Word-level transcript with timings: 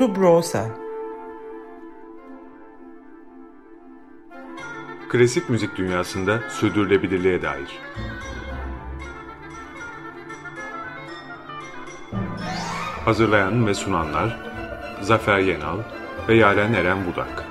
Subrosa 0.00 0.66
Klasik 5.08 5.50
müzik 5.50 5.76
dünyasında 5.76 6.40
sürdürülebilirliğe 6.50 7.42
dair. 7.42 7.78
Hazırlayan 13.04 13.66
ve 13.66 13.74
sunanlar 13.74 14.40
Zafer 15.00 15.38
Yenal 15.38 15.78
ve 16.28 16.34
Yaren 16.34 16.72
Eren 16.72 17.06
Budak. 17.06 17.49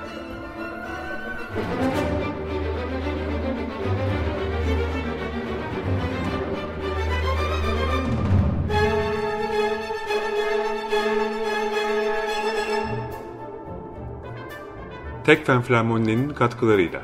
Tekfen 15.30 15.62
Flamonne'nin 15.62 16.28
katkılarıyla. 16.28 17.02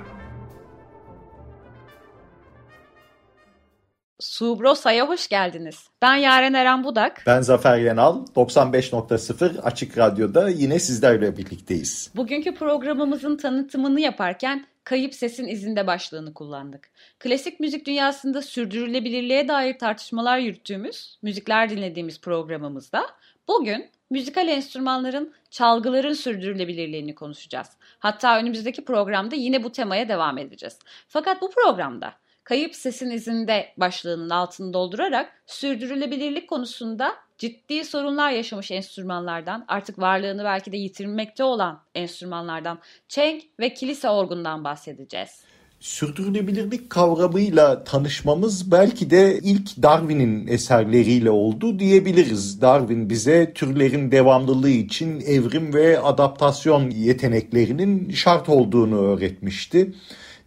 Subrosa'ya 4.21 5.09
hoş 5.09 5.29
geldiniz. 5.29 5.89
Ben 6.03 6.15
Yaren 6.15 6.53
Eren 6.53 6.85
Budak. 6.85 7.23
Ben 7.27 7.41
Zafer 7.41 7.79
Yenal. 7.79 8.27
95.0 8.27 9.61
Açık 9.61 9.99
Radyo'da 9.99 10.49
yine 10.49 10.79
sizlerle 10.79 11.37
birlikteyiz. 11.37 12.11
Bugünkü 12.17 12.55
programımızın 12.55 13.37
tanıtımını 13.37 14.01
yaparken 14.01 14.67
Kayıp 14.85 15.15
Sesin 15.15 15.49
izinde 15.49 15.87
başlığını 15.87 16.35
kullandık. 16.35 16.91
Klasik 17.19 17.61
müzik 17.61 17.87
dünyasında 17.87 18.43
sürdürülebilirliğe 18.43 19.49
dair 19.49 19.79
tartışmalar 19.79 20.39
yürüttüğümüz, 20.39 21.19
müzikler 21.23 21.71
dinlediğimiz 21.71 22.21
programımızda 22.21 23.07
bugün 23.49 23.91
müzikal 24.11 24.49
enstrümanların, 24.49 25.35
çalgıların 25.57 26.13
sürdürülebilirliğini 26.13 27.15
konuşacağız. 27.15 27.69
Hatta 27.99 28.39
önümüzdeki 28.39 28.85
programda 28.85 29.37
yine 29.37 29.65
bu 29.65 29.73
temaya 29.73 30.09
devam 30.09 30.39
edeceğiz. 30.39 30.79
Fakat 31.09 31.43
bu 31.43 31.51
programda 31.51 32.13
Kayıp 32.45 32.75
Sesin 32.75 33.11
izinde 33.11 33.73
başlığının 33.77 34.31
altını 34.31 34.73
doldurarak 34.73 35.33
sürdürülebilirlik 35.47 36.49
konusunda 36.49 37.15
ciddi 37.39 37.85
sorunlar 37.85 38.31
yaşamış 38.31 38.71
enstrümanlardan, 38.71 39.65
artık 39.69 39.99
varlığını 39.99 40.45
belki 40.45 40.73
de 40.73 40.77
yitirmekte 40.77 41.45
olan 41.45 41.83
enstrümanlardan, 41.95 42.79
çeng 43.09 43.43
ve 43.61 43.75
kilise 43.75 44.09
orgundan 44.09 44.65
bahsedeceğiz. 44.65 45.45
Sürdürülebilirlik 45.87 46.91
kavramıyla 46.91 47.85
tanışmamız 47.85 48.71
belki 48.71 49.11
de 49.11 49.39
ilk 49.43 49.83
Darwin'in 49.83 50.47
eserleriyle 50.47 51.31
oldu 51.31 51.79
diyebiliriz. 51.79 52.61
Darwin 52.61 53.11
bize 53.11 53.53
türlerin 53.55 54.11
devamlılığı 54.11 54.71
için 54.71 55.21
evrim 55.21 55.75
ve 55.75 56.01
adaptasyon 56.01 56.91
yeteneklerinin 56.91 58.11
şart 58.11 58.49
olduğunu 58.49 58.99
öğretmişti. 58.99 59.95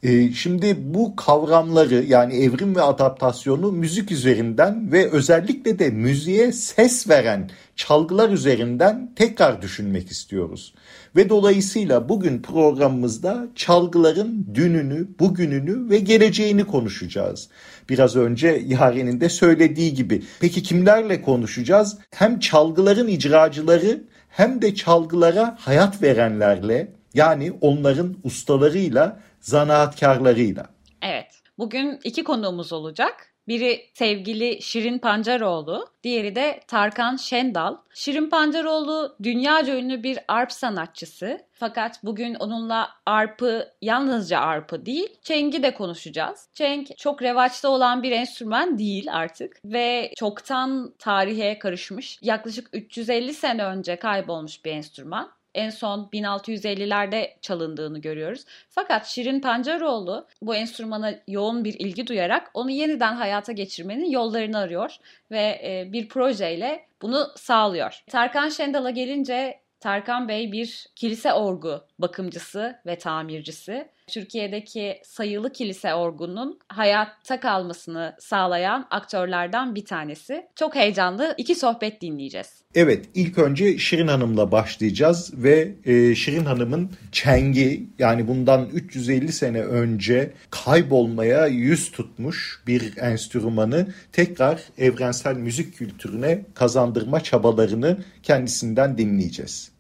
Ee, 0.04 0.32
şimdi 0.32 0.78
bu 0.94 1.16
kavramları 1.16 2.04
yani 2.08 2.36
evrim 2.36 2.76
ve 2.76 2.82
adaptasyonu 2.82 3.72
müzik 3.72 4.12
üzerinden 4.12 4.92
ve 4.92 5.10
özellikle 5.10 5.80
de 5.80 5.90
müziğe 5.90 6.52
ses 6.52 7.10
veren 7.10 7.50
çalgılar 7.76 8.30
üzerinden 8.30 9.12
tekrar 9.16 9.62
düşünmek 9.62 10.12
istiyoruz. 10.12 10.74
Ve 11.16 11.30
dolayısıyla 11.30 12.10
bugün 12.10 12.42
programımızda 12.42 13.48
çalgıların 13.56 14.46
dününü, 14.56 15.08
bugününü 15.20 15.90
ve 15.90 15.98
geleceğini 15.98 16.64
konuşacağız. 16.64 17.50
Biraz 17.90 18.16
önce 18.16 18.62
Yaren'in 18.68 19.22
de 19.22 19.30
söylediği 19.30 19.94
gibi. 19.94 20.24
Peki 20.40 20.64
kimlerle 20.64 21.22
konuşacağız? 21.22 21.98
Hem 22.12 22.40
çalgıların 22.40 23.08
icracıları 23.08 24.04
hem 24.30 24.62
de 24.62 24.76
çalgılara 24.76 25.58
hayat 25.60 26.02
verenlerle 26.02 26.94
yani 27.14 27.52
onların 27.62 28.16
ustalarıyla 28.24 29.20
zanaatkarlarıyla. 29.40 30.66
Evet, 31.02 31.42
bugün 31.58 32.00
iki 32.04 32.24
konuğumuz 32.24 32.74
olacak. 32.74 33.29
Biri 33.50 33.90
sevgili 33.94 34.62
Şirin 34.62 35.00
Pancaroğlu, 35.00 35.88
diğeri 36.04 36.36
de 36.36 36.60
Tarkan 36.68 37.16
Şendal. 37.16 37.78
Şirin 37.94 38.30
Pancaroğlu 38.30 39.16
dünyaca 39.24 39.76
ünlü 39.76 40.04
bir 40.04 40.20
arp 40.28 40.52
sanatçısı. 40.52 41.40
Fakat 41.52 42.04
bugün 42.04 42.36
onunla 42.36 42.90
arpı, 43.06 43.68
yalnızca 43.82 44.40
arpı 44.40 44.86
değil, 44.86 45.10
çengi 45.24 45.64
de 45.64 45.74
konuşacağız. 45.74 46.50
Çeng 46.54 46.88
çok 46.98 47.22
revaçta 47.22 47.70
olan 47.70 48.04
bir 48.04 48.12
enstrüman 48.12 48.78
değil 48.78 49.14
artık 49.14 49.58
ve 49.66 50.12
çoktan 50.18 50.94
tarihe 51.00 51.60
karışmış. 51.60 52.20
Yaklaşık 52.22 52.70
350 52.74 53.34
sene 53.34 53.64
önce 53.64 53.96
kaybolmuş 53.96 54.66
bir 54.66 54.72
enstrüman 54.72 55.39
en 55.56 55.70
son 55.70 56.10
1650'lerde 56.14 57.34
çalındığını 57.42 58.00
görüyoruz. 58.00 58.46
Fakat 58.70 59.06
Şirin 59.06 59.42
Pancaroğlu 59.42 60.28
bu 60.42 60.56
enstrümana 60.56 61.14
yoğun 61.28 61.64
bir 61.64 61.74
ilgi 61.74 62.08
duyarak 62.08 62.52
onu 62.54 62.72
yeniden 62.72 63.14
hayata 63.14 63.52
geçirmenin 63.52 64.10
yollarını 64.10 64.58
arıyor 64.58 64.98
ve 65.32 65.62
e, 65.64 65.94
bir 65.94 66.10
projeyle 66.10 66.86
bunu 67.02 67.28
sağlıyor. 67.36 68.04
Tarkan 68.08 68.50
Şendal'a 68.50 68.90
gelince 68.90 69.60
Tarkan 69.80 70.28
Bey 70.28 70.52
bir 70.52 70.88
kilise 70.96 71.34
orgu 71.34 71.86
bakımcısı 72.00 72.80
ve 72.86 72.98
tamircisi. 72.98 73.90
Türkiye'deki 74.10 75.02
sayılı 75.04 75.54
kilise 75.54 75.94
orgunun 75.94 76.60
hayatta 76.68 77.40
kalmasını 77.40 78.16
sağlayan 78.20 78.88
aktörlerden 78.92 79.76
bir 79.76 79.86
tanesi. 79.86 80.48
Çok 80.56 80.76
heyecanlı 80.76 81.34
iki 81.38 81.56
sohbet 81.56 82.02
dinleyeceğiz. 82.02 82.48
Evet 82.76 83.06
ilk 83.14 83.38
önce 83.38 83.78
Şirin 83.78 84.08
Hanım'la 84.08 84.52
başlayacağız 84.52 85.34
ve 85.34 85.76
e, 85.86 86.16
Şirin 86.16 86.46
Hanım'ın 86.46 86.92
çengi 87.12 87.90
yani 88.00 88.28
bundan 88.28 88.70
350 88.74 89.32
sene 89.32 89.62
önce 89.62 90.34
kaybolmaya 90.52 91.48
yüz 91.48 91.92
tutmuş 91.92 92.64
bir 92.68 92.98
enstrümanı 92.98 93.88
tekrar 94.12 94.62
evrensel 94.78 95.36
müzik 95.36 95.76
kültürüne 95.76 96.42
kazandırma 96.54 97.24
çabalarını 97.24 97.98
kendisinden 98.24 98.98
dinleyeceğiz. 98.98 99.72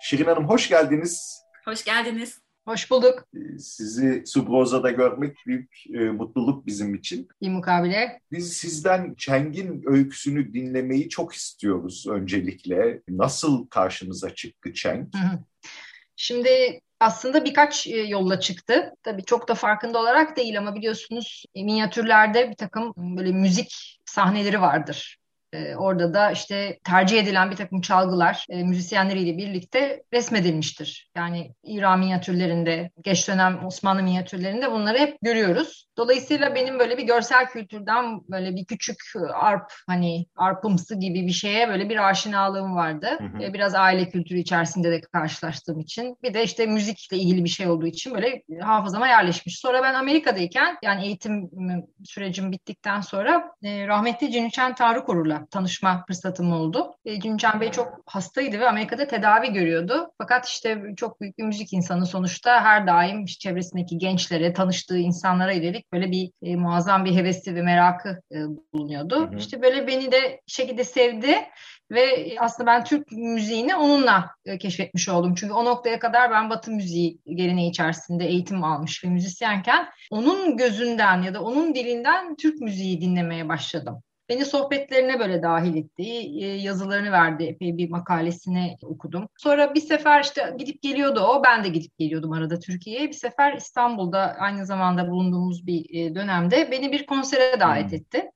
Şirin 0.00 0.24
Hanım 0.24 0.48
hoş 0.48 0.68
geldiniz. 0.68 1.33
Hoş 1.64 1.84
geldiniz. 1.84 2.40
Hoş 2.64 2.90
bulduk. 2.90 3.26
Ee, 3.36 3.58
sizi 3.58 4.22
Subroza'da 4.26 4.90
görmek 4.90 5.36
büyük 5.46 5.84
e, 5.94 5.98
mutluluk 5.98 6.66
bizim 6.66 6.94
için. 6.94 7.28
İyi 7.40 7.50
mukabele. 7.50 8.20
Biz 8.32 8.52
sizden 8.52 9.14
Çeng'in 9.14 9.82
öyküsünü 9.86 10.54
dinlemeyi 10.54 11.08
çok 11.08 11.34
istiyoruz 11.34 12.06
öncelikle. 12.08 13.02
Nasıl 13.08 13.66
karşınıza 13.66 14.34
çıktı 14.34 14.72
Çeng? 14.72 15.06
Şimdi 16.16 16.80
aslında 17.00 17.44
birkaç 17.44 17.86
e, 17.86 17.96
yolla 17.96 18.40
çıktı. 18.40 18.92
Tabii 19.02 19.24
çok 19.24 19.48
da 19.48 19.54
farkında 19.54 19.98
olarak 19.98 20.36
değil 20.36 20.58
ama 20.58 20.74
biliyorsunuz 20.74 21.44
minyatürlerde 21.54 22.50
bir 22.50 22.56
takım 22.56 22.92
böyle 22.96 23.32
müzik 23.32 23.98
sahneleri 24.04 24.60
vardır. 24.60 25.18
E, 25.54 25.76
orada 25.76 26.14
da 26.14 26.30
işte 26.30 26.78
tercih 26.84 27.18
edilen 27.18 27.50
bir 27.50 27.56
takım 27.56 27.80
çalgılar 27.80 28.46
e, 28.50 28.62
müzisyenleriyle 28.62 29.36
birlikte 29.36 30.02
resmedilmiştir. 30.14 31.10
Yani 31.16 31.54
İran 31.62 31.98
minyatürlerinde, 31.98 32.90
geç 33.00 33.28
dönem 33.28 33.66
Osmanlı 33.66 34.02
minyatürlerinde 34.02 34.72
bunları 34.72 34.98
hep 34.98 35.18
görüyoruz. 35.22 35.86
Dolayısıyla 35.96 36.54
benim 36.54 36.78
böyle 36.78 36.98
bir 36.98 37.02
görsel 37.02 37.46
kültürden 37.46 38.20
böyle 38.28 38.56
bir 38.56 38.64
küçük 38.64 38.96
arp 39.34 39.72
hani 39.86 40.26
arpımsı 40.36 40.94
gibi 40.94 41.26
bir 41.26 41.32
şeye 41.32 41.68
böyle 41.68 41.88
bir 41.88 42.08
aşinalığım 42.08 42.76
vardı. 42.76 43.06
Hı 43.18 43.24
hı. 43.24 43.52
Biraz 43.52 43.74
aile 43.74 44.08
kültürü 44.08 44.38
içerisinde 44.38 44.90
de 44.90 45.00
karşılaştığım 45.00 45.80
için. 45.80 46.16
Bir 46.22 46.34
de 46.34 46.42
işte 46.42 46.66
müzikle 46.66 47.16
ilgili 47.16 47.44
bir 47.44 47.48
şey 47.48 47.66
olduğu 47.66 47.86
için 47.86 48.14
böyle 48.14 48.42
hafızama 48.60 49.08
yerleşmiş. 49.08 49.58
Sonra 49.58 49.82
ben 49.82 49.94
Amerika'dayken 49.94 50.76
yani 50.82 51.06
eğitim 51.06 51.50
sürecim 52.04 52.52
bittikten 52.52 53.00
sonra 53.00 53.50
e, 53.62 53.86
rahmetli 53.86 54.32
Cinüçen 54.32 54.74
Tarık 54.74 55.08
tanışma 55.50 56.04
fırsatım 56.06 56.52
oldu. 56.52 56.94
E, 57.04 57.20
Cinüçen 57.20 57.60
Bey 57.60 57.70
çok 57.70 58.02
hastaydı 58.06 58.60
ve 58.60 58.68
Amerika'da 58.68 59.06
tedavi 59.06 59.52
görüyordu. 59.52 60.10
Fakat 60.18 60.46
işte 60.46 60.82
çok 60.96 61.20
büyük 61.20 61.38
bir 61.38 61.44
müzik 61.44 61.72
insanı 61.72 62.06
sonuçta 62.06 62.64
her 62.64 62.86
daim 62.86 63.24
işte 63.24 63.38
çevresindeki 63.38 63.98
gençlere, 63.98 64.52
tanıştığı 64.52 64.98
insanlara 64.98 65.52
ileri 65.52 65.82
böyle 65.92 66.10
bir 66.10 66.30
e, 66.42 66.56
muazzam 66.56 67.04
bir 67.04 67.14
hevesi 67.14 67.54
ve 67.54 67.62
merakı 67.62 68.20
e, 68.32 68.36
bulunuyordu. 68.72 69.20
Hı 69.20 69.30
hı. 69.30 69.36
İşte 69.36 69.62
böyle 69.62 69.86
beni 69.86 70.12
de 70.12 70.40
şekilde 70.46 70.84
sevdi 70.84 71.34
ve 71.90 72.36
aslında 72.40 72.66
ben 72.66 72.84
Türk 72.84 73.12
müziğini 73.12 73.76
onunla 73.76 74.30
e, 74.44 74.58
keşfetmiş 74.58 75.08
oldum. 75.08 75.34
Çünkü 75.34 75.52
o 75.52 75.64
noktaya 75.64 75.98
kadar 75.98 76.30
ben 76.30 76.50
Batı 76.50 76.70
müziği 76.70 77.18
geleneği 77.26 77.70
içerisinde 77.70 78.24
eğitim 78.24 78.64
almış 78.64 79.04
ve 79.04 79.08
müzisyenken 79.08 79.88
onun 80.10 80.56
gözünden 80.56 81.22
ya 81.22 81.34
da 81.34 81.42
onun 81.42 81.74
dilinden 81.74 82.36
Türk 82.36 82.60
müziği 82.60 83.00
dinlemeye 83.00 83.48
başladım. 83.48 84.02
Beni 84.28 84.44
sohbetlerine 84.44 85.20
böyle 85.20 85.42
dahil 85.42 85.76
etti. 85.76 86.02
E, 86.02 86.46
yazılarını 86.46 87.12
verdi. 87.12 87.44
Epey 87.44 87.76
bir 87.76 87.90
makalesini 87.90 88.76
okudum. 88.82 89.28
Sonra 89.36 89.74
bir 89.74 89.80
sefer 89.80 90.22
işte 90.22 90.54
gidip 90.58 90.82
geliyordu 90.82 91.20
o. 91.20 91.42
Ben 91.44 91.64
de 91.64 91.68
gidip 91.68 91.98
geliyordum 91.98 92.32
arada 92.32 92.58
Türkiye'ye. 92.58 93.08
Bir 93.08 93.12
sefer 93.12 93.56
İstanbul'da 93.56 94.36
aynı 94.38 94.66
zamanda 94.66 95.10
bulunduğumuz 95.10 95.66
bir 95.66 95.94
e, 95.94 96.14
dönemde 96.14 96.70
beni 96.70 96.92
bir 96.92 97.06
konsere 97.06 97.60
davet 97.60 97.90
hmm. 97.90 97.94
etti. 97.94 98.30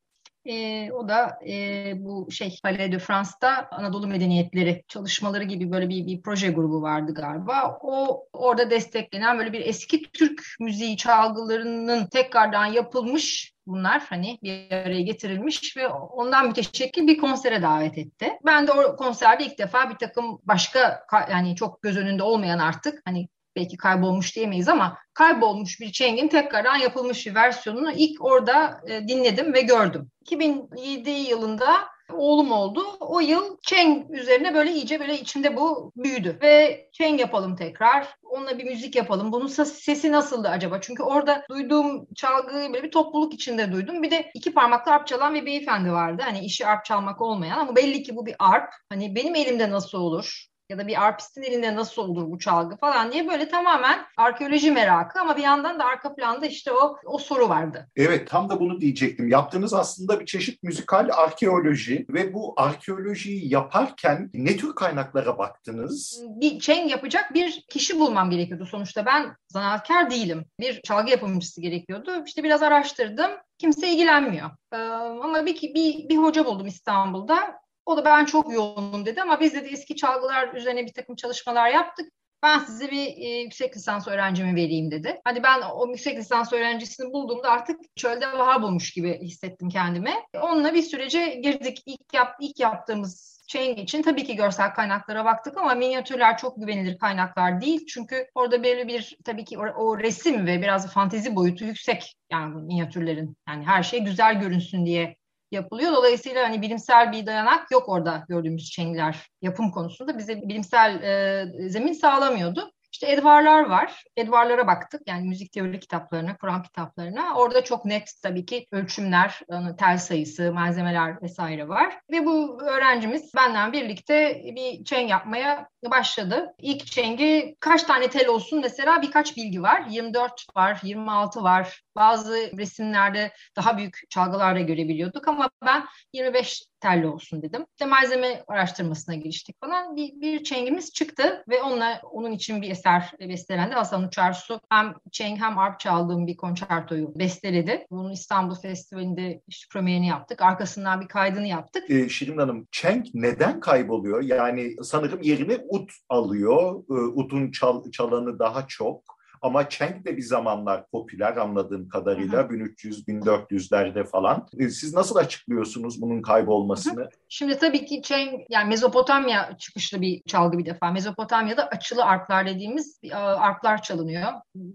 E, 0.45 0.93
o 0.93 1.09
da 1.09 1.39
e, 1.49 1.93
bu 1.97 2.31
şey 2.31 2.59
Palais 2.63 2.93
de 2.93 2.99
France'da 2.99 3.69
Anadolu 3.71 4.07
Medeniyetleri 4.07 4.85
çalışmaları 4.89 5.45
gibi 5.45 5.73
böyle 5.73 5.89
bir, 5.89 6.07
bir 6.07 6.23
proje 6.23 6.51
grubu 6.51 6.83
vardı 6.83 7.15
galiba. 7.15 7.79
O 7.81 8.25
orada 8.33 8.71
desteklenen 8.71 9.39
böyle 9.39 9.53
bir 9.53 9.61
eski 9.61 10.03
Türk 10.03 10.43
müziği 10.61 10.97
çalgılarının 10.97 12.07
tekrardan 12.07 12.67
yapılmış 12.67 13.53
bunlar 13.67 14.03
hani 14.09 14.39
bir 14.43 14.73
araya 14.73 15.03
getirilmiş 15.03 15.77
ve 15.77 15.89
ondan 15.89 16.47
müteşekkil 16.47 17.07
bir 17.07 17.19
konsere 17.19 17.63
davet 17.63 17.99
etti. 17.99 18.33
Ben 18.47 18.67
de 18.67 18.73
o 18.73 18.97
konserde 18.97 19.45
ilk 19.45 19.59
defa 19.59 19.91
bir 19.91 19.97
takım 19.97 20.39
başka 20.45 21.07
yani 21.31 21.57
çok 21.57 21.83
göz 21.83 21.97
önünde 21.97 22.23
olmayan 22.23 22.59
artık 22.59 23.03
hani 23.05 23.29
belki 23.59 23.77
kaybolmuş 23.77 24.37
diyemeyiz 24.37 24.69
ama 24.69 24.99
kaybolmuş 25.15 25.81
bir 25.81 25.93
Cheng'in 25.93 26.29
tekrardan 26.29 26.77
yapılmış 26.77 27.27
bir 27.27 27.35
versiyonunu 27.35 27.93
ilk 27.93 28.25
orada 28.25 28.81
e, 28.89 29.09
dinledim 29.09 29.55
ve 29.55 29.61
gördüm. 29.61 30.11
2007 30.21 31.11
yılında 31.11 31.89
oğlum 32.13 32.53
oldu. 32.53 32.85
O 33.01 33.21
yıl 33.21 33.57
Cheng 33.63 34.11
üzerine 34.11 34.55
böyle 34.55 34.73
iyice 34.73 35.01
böyle 35.01 35.21
içimde 35.21 35.57
bu 35.57 35.93
büyüdü. 35.97 36.39
Ve 36.43 36.89
Cheng 36.93 37.21
yapalım 37.21 37.57
tekrar. 37.57 38.09
Onunla 38.23 38.59
bir 38.59 38.65
müzik 38.65 38.97
yapalım. 38.97 39.33
Bunun 39.33 39.47
sesi 39.47 40.13
nasıldı 40.13 40.49
acaba? 40.49 40.81
Çünkü 40.81 41.03
orada 41.03 41.45
duyduğum 41.51 42.07
çalgıyı 42.15 42.73
böyle 42.73 42.85
bir 42.85 42.91
topluluk 42.91 43.35
içinde 43.35 43.73
duydum. 43.73 44.03
Bir 44.03 44.11
de 44.11 44.31
iki 44.35 44.55
parmaklı 44.55 44.93
arp 44.93 45.07
çalan 45.07 45.35
bir 45.35 45.47
beyefendi 45.47 45.93
vardı. 45.93 46.23
Hani 46.25 46.41
işi 46.41 46.67
arp 46.67 46.85
çalmak 46.85 47.21
olmayan 47.21 47.59
ama 47.59 47.77
belli 47.77 48.03
ki 48.03 48.17
bu 48.17 48.27
bir 48.27 48.35
arp. 48.39 48.71
Hani 48.89 49.15
benim 49.15 49.35
elimde 49.35 49.71
nasıl 49.71 49.99
olur? 49.99 50.49
Ya 50.69 50.79
da 50.79 50.87
bir 50.87 51.03
arpistin 51.03 51.43
elinde 51.43 51.77
nasıl 51.77 52.03
olur 52.03 52.31
bu 52.31 52.39
çalgı 52.39 52.77
falan 52.77 53.13
diye 53.13 53.29
böyle 53.29 53.49
tamamen 53.49 53.99
arkeoloji 54.17 54.71
merakı 54.71 55.21
ama 55.21 55.37
bir 55.37 55.43
yandan 55.43 55.79
da 55.79 55.85
arka 55.85 56.15
planda 56.15 56.47
işte 56.47 56.73
o 56.73 56.97
o 57.05 57.19
soru 57.19 57.49
vardı. 57.49 57.89
Evet 57.97 58.29
tam 58.29 58.49
da 58.49 58.61
bunu 58.61 58.81
diyecektim. 58.81 59.29
Yaptığınız 59.29 59.75
aslında 59.75 60.21
bir 60.21 60.27
çeşit 60.27 60.63
müzikal 60.63 61.09
arkeoloji 61.13 62.07
ve 62.11 62.35
bu 62.35 62.55
arkeolojiyi 62.57 63.53
yaparken 63.53 64.31
ne 64.35 64.57
tür 64.57 64.75
kaynaklara 64.75 65.39
baktınız? 65.39 66.23
Bir 66.29 66.59
Cheng 66.59 66.91
yapacak 66.91 67.35
bir 67.35 67.65
kişi 67.69 68.01
bulmam 68.01 68.31
gerekiyordu 68.31 68.67
sonuçta. 68.67 69.07
Ben 69.07 69.37
zanaatkar 69.49 70.11
değilim. 70.11 70.45
Bir 70.61 70.81
çalgı 70.83 71.11
yapımcısı 71.11 71.61
gerekiyordu. 71.61 72.25
İşte 72.27 72.45
biraz 72.45 72.63
araştırdım. 72.63 73.31
Kimse 73.59 73.89
ilgilenmiyor. 73.89 74.51
Ee, 74.73 74.77
ama 75.23 75.47
bir, 75.47 75.63
bir, 75.63 76.09
bir 76.09 76.17
hoca 76.17 76.45
buldum 76.45 76.67
İstanbul'da. 76.67 77.61
O 77.89 77.97
da 77.97 78.05
ben 78.05 78.25
çok 78.25 78.53
yoğunum 78.53 79.07
dedi 79.07 79.23
ama 79.23 79.41
biz 79.41 79.55
de 79.55 79.59
eski 79.59 79.97
çalgılar 79.97 80.55
üzerine 80.55 80.87
bir 80.87 80.93
takım 80.93 81.17
çalışmalar 81.17 81.71
yaptık. 81.71 82.13
Ben 82.43 82.59
size 82.59 82.91
bir 82.91 83.07
e, 83.07 83.41
yüksek 83.41 83.77
lisans 83.77 84.09
öğrencimi 84.09 84.57
vereyim 84.57 84.91
dedi. 84.91 85.21
Hani 85.25 85.43
ben 85.43 85.61
o 85.75 85.87
yüksek 85.87 86.19
lisans 86.19 86.53
öğrencisini 86.53 87.13
bulduğumda 87.13 87.51
artık 87.51 87.81
çölde 87.97 88.33
bahar 88.33 88.63
bulmuş 88.63 88.91
gibi 88.93 89.21
hissettim 89.23 89.69
kendime. 89.69 90.15
Onunla 90.43 90.75
bir 90.75 90.83
sürece 90.83 91.35
girdik. 91.35 91.83
İlk, 91.87 92.15
yap, 92.15 92.37
ilk 92.41 92.61
yaptığımız 92.61 93.45
Chain 93.49 93.77
için 93.77 94.03
tabii 94.03 94.25
ki 94.25 94.37
görsel 94.37 94.75
kaynaklara 94.75 95.25
baktık 95.25 95.57
ama 95.57 95.75
minyatürler 95.75 96.39
çok 96.39 96.61
güvenilir 96.61 96.99
kaynaklar 96.99 97.61
değil. 97.61 97.87
Çünkü 97.87 98.27
orada 98.35 98.65
böyle 98.65 98.89
bir 98.89 99.19
tabii 99.25 99.45
ki 99.45 99.59
o, 99.59 99.63
o 99.63 99.99
resim 99.99 100.47
ve 100.47 100.63
biraz 100.63 100.93
fantezi 100.93 101.37
boyutu 101.37 101.65
yüksek 101.65 102.17
yani 102.33 102.55
minyatürlerin. 102.55 103.37
Yani 103.49 103.67
her 103.67 103.83
şey 103.83 104.01
güzel 104.01 104.41
görünsün 104.41 104.87
diye 104.87 105.18
yapılıyor. 105.53 105.93
Dolayısıyla 105.93 106.45
hani 106.45 106.63
bilimsel 106.63 107.13
bir 107.13 107.27
dayanak 107.27 107.71
yok 107.71 107.89
orada 107.89 108.25
gördüğümüz 108.29 108.71
çengler 108.71 109.29
yapım 109.43 109.71
konusunda 109.71 110.19
bize 110.19 110.43
bilimsel 110.43 111.03
e, 111.03 111.69
zemin 111.69 111.93
sağlamıyordu. 111.93 112.73
İşte 112.93 113.13
Edvarlar 113.13 113.65
var. 113.65 114.05
Edvarlara 114.17 114.67
baktık. 114.67 115.01
Yani 115.07 115.29
müzik 115.29 115.53
teori 115.53 115.81
kitaplarına, 115.81 116.37
Kur'an 116.37 116.63
kitaplarına. 116.63 117.35
Orada 117.37 117.65
çok 117.65 117.85
net 117.85 118.13
tabii 118.23 118.47
ki 118.47 118.67
ölçümler, 118.73 119.41
tel 119.79 119.99
sayısı, 119.99 120.53
malzemeler 120.53 121.23
vesaire 121.23 121.69
var. 121.69 122.01
Ve 122.11 122.27
bu 122.27 122.63
öğrencimiz 122.63 123.35
benden 123.37 123.73
birlikte 123.73 124.43
bir 124.45 124.85
çeng 124.85 125.11
yapmaya 125.11 125.69
başladı. 125.91 126.55
İlk 126.59 126.87
çengi 126.87 127.57
kaç 127.61 127.83
tane 127.83 128.09
tel 128.09 128.29
olsun 128.29 128.61
mesela 128.61 129.03
birkaç 129.03 129.37
bilgi 129.37 129.63
var. 129.63 129.85
24 129.91 130.47
var, 130.57 130.81
26 130.83 131.43
var. 131.43 131.83
Bazı 131.99 132.33
resimlerde 132.59 133.33
daha 133.57 133.79
büyük 133.79 134.01
çalgılarda 134.11 134.61
görebiliyorduk 134.61 135.29
ama 135.29 135.51
ben 135.67 135.85
25 136.13 136.63
telli 136.81 137.07
olsun 137.07 137.43
dedim. 137.43 137.67
İşte 137.71 137.87
malzeme 137.87 138.45
araştırmasına 138.49 139.15
giriştik 139.15 139.61
falan. 139.61 139.97
Bir, 139.97 140.21
bir 140.21 140.45
çengimiz 140.45 140.93
çıktı 140.93 141.45
ve 141.49 141.63
onunla 141.63 142.01
onun 142.13 142.33
için 142.33 142.63
bir 142.63 142.71
eser 142.71 143.13
bestelendi. 143.21 143.75
Hasan 143.75 144.03
Uçarsu 144.03 144.61
hem 144.71 144.95
çeng 145.13 145.41
hem 145.41 145.59
arp 145.59 145.81
çaldığım 145.81 146.27
bir 146.27 146.37
konçertoyu 146.37 147.13
besteledi. 147.19 147.87
Bunun 147.91 148.13
İstanbul 148.13 148.55
Festivali'nde 148.55 149.43
işte 149.49 149.67
premierini 149.73 150.07
yaptık. 150.07 150.43
Arkasından 150.43 151.01
bir 151.01 151.09
kaydını 151.09 151.47
yaptık. 151.47 151.91
Ee, 151.91 152.09
Şirin 152.09 152.39
Hanım, 152.39 152.69
çeng 152.73 153.07
neden 153.15 153.61
kayboluyor? 153.61 154.23
Yani 154.23 154.77
sanırım 154.83 155.23
yerini 155.23 155.59
ut 155.69 155.93
alıyor. 156.09 156.85
Ee, 156.91 156.93
utun 156.93 157.51
çal, 157.51 157.91
çalanı 157.91 158.39
daha 158.39 158.67
çok. 158.67 159.18
Ama 159.43 159.69
Cheng 159.69 160.05
de 160.05 160.17
bir 160.17 160.23
zamanlar 160.23 160.87
popüler 160.87 161.37
anladığım 161.37 161.89
kadarıyla 161.89 162.41
1300-1400'lerde 162.41 164.05
falan. 164.05 164.47
E, 164.59 164.69
siz 164.69 164.95
nasıl 164.95 165.17
açıklıyorsunuz 165.17 166.03
bunun 166.03 166.23
kaybolmasını? 166.23 167.09
Şimdi 167.29 167.59
tabii 167.59 167.85
ki 167.85 168.03
Cheng 168.03 168.41
yani 168.51 168.69
Mezopotamya 168.69 169.57
çıkışlı 169.59 170.01
bir 170.01 170.23
çalgı 170.27 170.59
bir 170.59 170.67
defa. 170.67 170.91
Mezopotamya'da 170.91 171.69
açılı 171.69 172.05
arplar 172.05 172.47
dediğimiz 172.47 173.01
e, 173.05 173.15
arplar 173.15 173.83
çalınıyor. 173.83 174.33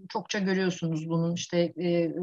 Çokça 0.08 0.38
görüyorsunuz 0.38 1.08
bunun 1.08 1.34
işte 1.34 1.58
e, 1.58 2.14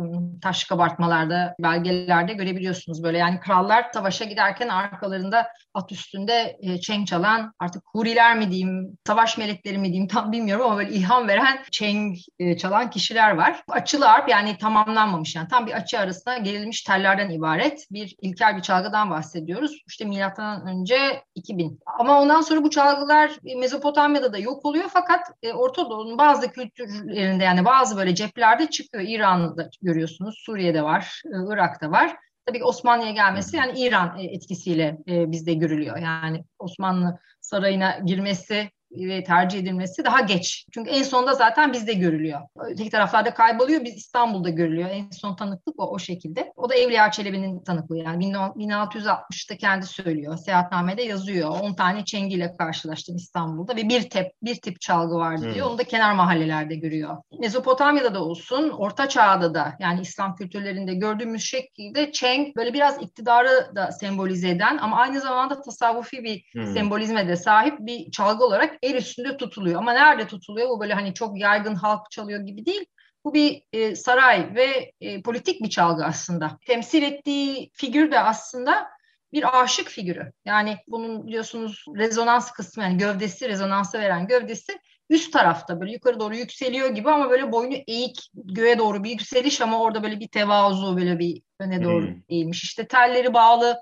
taş 0.42 0.64
kabartmalarda, 0.64 1.56
belgelerde 1.60 2.34
görebiliyorsunuz 2.34 3.04
böyle. 3.04 3.18
Yani 3.18 3.40
krallar 3.40 3.86
savaşa 3.94 4.26
giderken 4.26 4.68
arkalarında 4.68 5.48
at 5.74 5.92
üstünde 5.92 6.58
Cheng 6.82 7.08
çalan 7.08 7.54
artık 7.60 7.84
huriler 7.86 8.38
mi 8.38 8.52
diyeyim, 8.52 8.98
savaş 9.08 9.38
melekleri 9.38 9.78
mi 9.78 9.88
diyeyim 9.88 10.08
tam 10.08 10.32
bilmiyorum 10.32 10.66
ama 10.66 10.78
böyle 10.78 10.92
ilham 10.92 11.28
veren 11.28 11.64
Cheng 11.72 12.18
e, 12.39 12.57
çalan 12.57 12.89
kişiler 12.89 13.31
var. 13.31 13.63
Açılı 13.69 14.10
arp 14.10 14.30
yani 14.30 14.57
tamamlanmamış 14.57 15.36
yani 15.36 15.48
tam 15.48 15.68
bir 15.68 15.72
açı 15.72 16.00
arasında 16.00 16.38
gerilmiş 16.38 16.81
tellerden 16.81 17.30
ibaret 17.30 17.88
bir 17.92 18.16
ilkel 18.22 18.57
bir 18.57 18.62
çalgıdan 18.62 19.10
bahsediyoruz. 19.10 19.83
İşte 19.88 20.06
milattan 20.06 20.68
önce 20.68 21.24
2000. 21.36 21.80
Ama 22.00 22.22
ondan 22.22 22.42
sonra 22.42 22.63
bu 22.63 22.69
çalgılar 22.69 23.31
Mezopotamya'da 23.57 24.33
da 24.33 24.38
yok 24.38 24.66
oluyor 24.66 24.86
fakat 24.94 25.28
e, 25.44 25.54
Orta 25.54 25.89
Doğu'nun 25.89 26.18
bazı 26.18 26.51
kültürlerinde 26.51 27.44
yani 27.44 27.66
bazı 27.66 27.98
böyle 27.98 28.16
ceplerde 28.16 28.68
çıkıyor. 28.69 29.04
İran'da 29.07 29.69
görüyorsunuz, 29.81 30.36
Suriye'de 30.45 30.83
var, 30.83 31.22
e, 31.25 31.54
Irak'ta 31.54 31.92
var. 31.92 32.16
Tabii 32.45 32.63
Osmanlı'ya 32.63 33.12
gelmesi 33.12 33.57
yani 33.57 33.80
İran 33.80 34.19
etkisiyle 34.19 34.98
bizde 35.07 35.54
görülüyor. 35.54 35.97
Yani 35.97 36.44
Osmanlı 36.59 37.19
sarayına 37.42 38.00
girmesi 38.06 38.69
ve 38.95 39.24
tercih 39.24 39.60
edilmesi 39.60 40.06
daha 40.06 40.21
geç. 40.21 40.66
Çünkü 40.74 40.90
en 40.90 41.04
sonda 41.04 41.33
zaten 41.33 41.74
bizde 41.74 41.94
görülüyor. 41.94 42.42
Öteki 42.60 42.90
taraflarda 42.90 43.33
kayboluyor, 43.33 43.83
biz 43.83 43.95
İstanbul'da 43.95 44.50
görülüyor. 44.50 44.90
En 44.90 45.10
son 45.12 45.36
tanıklık 45.36 45.80
o, 45.80 45.92
o 45.92 46.00
şekilde. 46.00 46.54
O 46.56 46.69
da 46.69 46.76
Evliya 46.76 47.12
Çelebi'nin 47.12 47.64
tanıklığı 47.64 47.98
yani 47.98 48.26
1660'ta 48.26 49.57
kendi 49.57 49.86
söylüyor. 49.86 50.38
Seyahatnamede 50.38 51.02
yazıyor. 51.02 51.50
10 51.50 51.74
tane 51.74 52.06
çengiyle 52.06 52.56
karşılaştım 52.57 53.16
İstanbul'da 53.16 53.76
ve 53.76 53.90
bir 53.90 54.10
tip 54.10 54.28
bir 54.44 54.56
tip 54.56 54.81
çalgı 54.81 55.16
vardı 55.16 55.42
diyor. 55.42 55.66
Hmm. 55.66 55.71
Onu 55.71 55.78
da 55.78 55.83
kenar 55.83 56.14
mahallelerde 56.14 56.76
görüyor. 56.76 57.18
Mezopotamya'da 57.40 58.14
da 58.14 58.24
olsun, 58.24 58.69
Orta 58.69 59.10
Çağ'da 59.10 59.54
da 59.54 59.76
yani 59.80 60.02
İslam 60.02 60.36
kültürlerinde 60.36 60.94
gördüğümüz 60.94 61.44
şekilde 61.44 62.12
çeng 62.12 62.56
böyle 62.56 62.74
biraz 62.74 63.02
iktidarı 63.02 63.76
da 63.76 63.92
sembolize 63.92 64.50
eden 64.50 64.78
ama 64.78 64.98
aynı 64.98 65.19
zamanda 65.19 65.62
tasavvufi 65.62 66.24
bir 66.24 66.44
hmm. 66.54 66.74
sembolizme 66.74 67.28
de 67.28 67.36
sahip 67.36 67.80
bir 67.80 68.12
çalgı 68.12 68.45
olarak 68.45 68.81
el 68.81 68.95
üstünde 68.95 69.38
tutuluyor. 69.38 69.80
Ama 69.80 69.94
nerede 69.94 70.28
tutuluyor? 70.28 70.69
Bu 70.69 70.80
böyle 70.80 70.94
hani 70.94 71.14
çok 71.14 71.40
yaygın 71.40 71.76
halk 71.76 72.11
çalıyor 72.11 72.40
gibi 72.40 72.66
değil. 72.66 72.85
Bu 73.26 73.33
bir 73.33 73.64
e, 73.73 73.95
saray 73.95 74.56
ve 74.56 74.92
e, 75.02 75.21
politik 75.21 75.64
bir 75.64 75.69
çalgı 75.69 76.06
aslında. 76.06 76.57
Temsil 76.66 77.04
ettiği 77.04 77.71
figür 77.73 78.11
de 78.11 78.19
aslında 78.19 78.88
bir 79.33 79.61
aşık 79.61 79.90
figürü. 79.90 80.31
Yani 80.45 80.78
bunun 80.88 81.28
biliyorsunuz 81.28 81.85
rezonans 81.95 82.52
kısmı 82.52 82.83
yani 82.83 82.97
gövdesi, 82.97 83.50
rezonansı 83.50 84.00
veren 84.00 84.28
gövdesi 84.28 84.80
üst 85.09 85.33
tarafta 85.33 85.80
böyle 85.80 85.92
yukarı 85.92 86.19
doğru 86.19 86.35
yükseliyor 86.35 86.90
gibi 86.90 87.09
ama 87.09 87.30
böyle 87.30 87.52
boynu 87.52 87.76
eğik 87.88 88.30
göğe 88.33 88.78
doğru 88.78 89.04
bir 89.04 89.09
yükseliş 89.09 89.61
ama 89.61 89.81
orada 89.81 90.04
böyle 90.04 90.19
bir 90.19 90.28
tevazu 90.28 90.97
böyle 90.97 91.19
bir 91.19 91.42
öne 91.59 91.83
doğru 91.83 92.07
hmm. 92.07 92.21
eğilmiş. 92.30 92.64
İşte 92.64 92.88
telleri 92.88 93.33
bağlı 93.33 93.81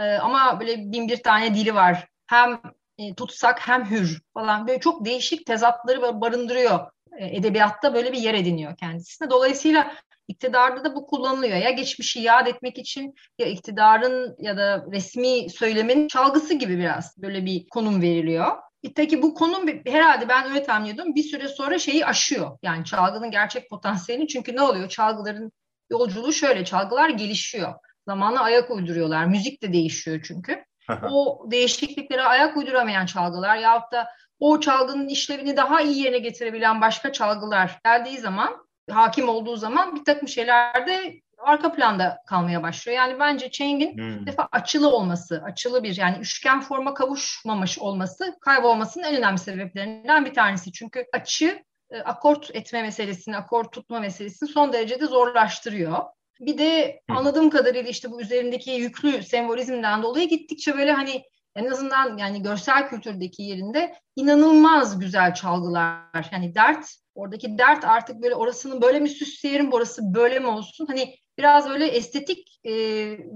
e, 0.00 0.14
ama 0.14 0.60
böyle 0.60 0.76
bin 0.76 1.08
bir 1.08 1.22
tane 1.22 1.54
dili 1.54 1.74
var. 1.74 2.08
Hem 2.26 2.60
e, 2.98 3.14
tutsak 3.14 3.68
hem 3.68 3.90
hür 3.90 4.22
falan 4.34 4.66
böyle 4.66 4.80
çok 4.80 5.04
değişik 5.04 5.46
tezatları 5.46 6.20
barındırıyor. 6.20 6.78
E, 7.18 7.36
edebiyatta 7.36 7.94
böyle 7.94 8.12
bir 8.12 8.18
yer 8.18 8.34
ediniyor 8.34 8.76
kendisine. 8.76 9.30
Dolayısıyla 9.30 9.94
iktidarda 10.28 10.84
da 10.84 10.94
bu 10.94 11.06
kullanılıyor. 11.06 11.56
Ya 11.56 11.70
geçmişi 11.70 12.20
yad 12.20 12.46
etmek 12.46 12.78
için 12.78 13.14
ya 13.38 13.46
iktidarın 13.46 14.36
ya 14.38 14.56
da 14.56 14.86
resmi 14.92 15.50
söylemin 15.50 16.08
çalgısı 16.08 16.54
gibi 16.54 16.78
biraz 16.78 17.14
böyle 17.18 17.44
bir 17.44 17.66
konum 17.68 18.02
veriliyor. 18.02 18.56
Peki 18.96 19.22
bu 19.22 19.34
konum 19.34 19.68
herhalde 19.86 20.28
ben 20.28 20.50
öyle 20.50 20.62
tahmin 20.62 20.90
ediyorum 20.90 21.14
bir 21.14 21.22
süre 21.22 21.48
sonra 21.48 21.78
şeyi 21.78 22.06
aşıyor. 22.06 22.58
Yani 22.62 22.84
çalgının 22.84 23.30
gerçek 23.30 23.70
potansiyelini 23.70 24.28
çünkü 24.28 24.56
ne 24.56 24.62
oluyor? 24.62 24.88
Çalgıların 24.88 25.52
yolculuğu 25.90 26.32
şöyle 26.32 26.64
çalgılar 26.64 27.08
gelişiyor 27.10 27.74
Zamana 28.08 28.40
ayak 28.40 28.70
uyduruyorlar. 28.70 29.24
Müzik 29.26 29.62
de 29.62 29.72
değişiyor 29.72 30.20
çünkü. 30.24 30.64
O 31.10 31.46
değişikliklere 31.50 32.22
ayak 32.22 32.56
uyduramayan 32.56 33.06
çalgılar 33.06 33.56
yahut 33.56 33.92
da 33.92 34.08
o 34.40 34.60
çalgının 34.60 35.08
işlevini 35.08 35.56
daha 35.56 35.80
iyi 35.80 36.02
yerine 36.02 36.18
getirebilen 36.18 36.80
başka 36.80 37.12
çalgılar 37.12 37.78
geldiği 37.84 38.18
zaman, 38.18 38.66
hakim 38.90 39.28
olduğu 39.28 39.56
zaman 39.56 39.96
bir 39.96 40.04
takım 40.04 40.28
şeylerde 40.28 41.20
arka 41.38 41.72
planda 41.72 42.18
kalmaya 42.26 42.62
başlıyor. 42.62 42.96
Yani 42.96 43.20
bence 43.20 43.50
Cheng'in 43.50 43.96
hmm. 43.96 44.26
defa 44.26 44.48
açılı 44.52 44.90
olması, 44.90 45.42
açılı 45.44 45.82
bir 45.82 45.96
yani 45.96 46.18
üçgen 46.18 46.60
forma 46.60 46.94
kavuşmamış 46.94 47.78
olması 47.78 48.38
kaybolmasının 48.40 49.04
en 49.04 49.16
önemli 49.16 49.38
sebeplerinden 49.38 50.24
bir 50.24 50.34
tanesi. 50.34 50.72
Çünkü 50.72 51.04
açı 51.12 51.62
e, 51.90 52.00
akort 52.00 52.50
etme 52.54 52.82
meselesini, 52.82 53.36
akort 53.36 53.72
tutma 53.72 54.00
meselesini 54.00 54.48
son 54.48 54.72
derecede 54.72 55.06
zorlaştırıyor. 55.06 55.98
Bir 56.40 56.58
de 56.58 57.00
anladığım 57.08 57.50
kadarıyla 57.50 57.90
işte 57.90 58.10
bu 58.10 58.20
üzerindeki 58.20 58.70
yüklü 58.70 59.22
sembolizmden 59.22 60.02
dolayı 60.02 60.28
gittikçe 60.28 60.76
böyle 60.76 60.92
hani 60.92 61.22
en 61.56 61.66
azından 61.66 62.18
yani 62.18 62.42
görsel 62.42 62.88
kültürdeki 62.88 63.42
yerinde 63.42 63.94
inanılmaz 64.16 64.98
güzel 64.98 65.34
çalgılar. 65.34 66.28
Yani 66.32 66.54
dert, 66.54 66.86
oradaki 67.14 67.58
dert 67.58 67.84
artık 67.84 68.22
böyle 68.22 68.34
orasını 68.34 68.82
böyle 68.82 69.00
mi 69.00 69.08
süsleyelim, 69.08 69.72
burası 69.72 70.14
böyle 70.14 70.38
mi 70.38 70.46
olsun? 70.46 70.86
Hani 70.86 71.14
biraz 71.38 71.68
böyle 71.68 71.86
estetik 71.86 72.60
e, 72.64 72.72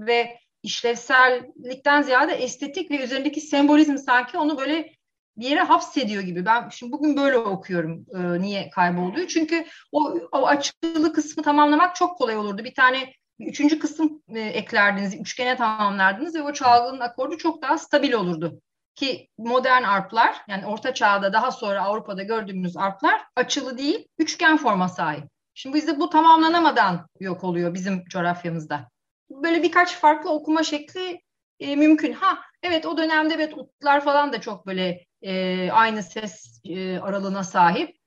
ve 0.07 0.37
işlevsellikten 0.63 2.01
ziyade 2.01 2.33
estetik 2.33 2.91
ve 2.91 3.03
üzerindeki 3.03 3.41
sembolizm 3.41 3.97
sanki 3.97 4.37
onu 4.37 4.57
böyle 4.57 4.91
bir 5.37 5.49
yere 5.49 5.59
hapsediyor 5.59 6.23
gibi. 6.23 6.45
Ben 6.45 6.69
şimdi 6.69 6.91
bugün 6.91 7.17
böyle 7.17 7.37
okuyorum 7.37 8.05
e, 8.15 8.41
niye 8.41 8.69
kaybolduğu. 8.69 9.27
Çünkü 9.27 9.65
o, 9.91 10.19
o 10.31 10.47
açılı 10.47 11.13
kısmı 11.13 11.43
tamamlamak 11.43 11.95
çok 11.95 12.17
kolay 12.17 12.37
olurdu. 12.37 12.63
Bir 12.63 12.73
tane 12.73 13.13
üçüncü 13.39 13.79
kısım 13.79 14.23
e, 14.35 14.39
eklerdiniz, 14.39 15.15
üçgene 15.15 15.55
tamamlardınız 15.55 16.35
ve 16.35 16.41
o 16.41 16.53
çalgının 16.53 16.99
akordu 16.99 17.37
çok 17.37 17.61
daha 17.61 17.77
stabil 17.77 18.13
olurdu. 18.13 18.61
Ki 18.95 19.27
modern 19.37 19.83
arplar 19.83 20.41
yani 20.47 20.65
orta 20.65 20.93
çağda 20.93 21.33
daha 21.33 21.51
sonra 21.51 21.83
Avrupa'da 21.83 22.23
gördüğümüz 22.23 22.77
arplar 22.77 23.21
açılı 23.35 23.77
değil, 23.77 24.07
üçgen 24.17 24.57
forma 24.57 24.89
sahip. 24.89 25.23
Şimdi 25.53 25.75
bizde 25.75 25.99
bu 25.99 26.09
tamamlanamadan 26.09 27.07
yok 27.19 27.43
oluyor 27.43 27.73
bizim 27.73 28.05
coğrafyamızda. 28.05 28.89
Böyle 29.29 29.63
birkaç 29.63 29.95
farklı 29.95 30.29
okuma 30.29 30.63
şekli 30.63 31.21
e, 31.59 31.75
mümkün. 31.75 32.13
Ha 32.13 32.39
evet 32.63 32.85
o 32.85 32.97
dönemde 32.97 33.33
evet 33.33 33.57
utlar 33.57 34.03
falan 34.03 34.33
da 34.33 34.41
çok 34.41 34.67
böyle 34.67 35.05
e, 35.23 35.71
aynı 35.71 36.03
ses 36.03 36.61
e, 36.65 36.99
aralığına 36.99 37.43
sahip. 37.43 37.97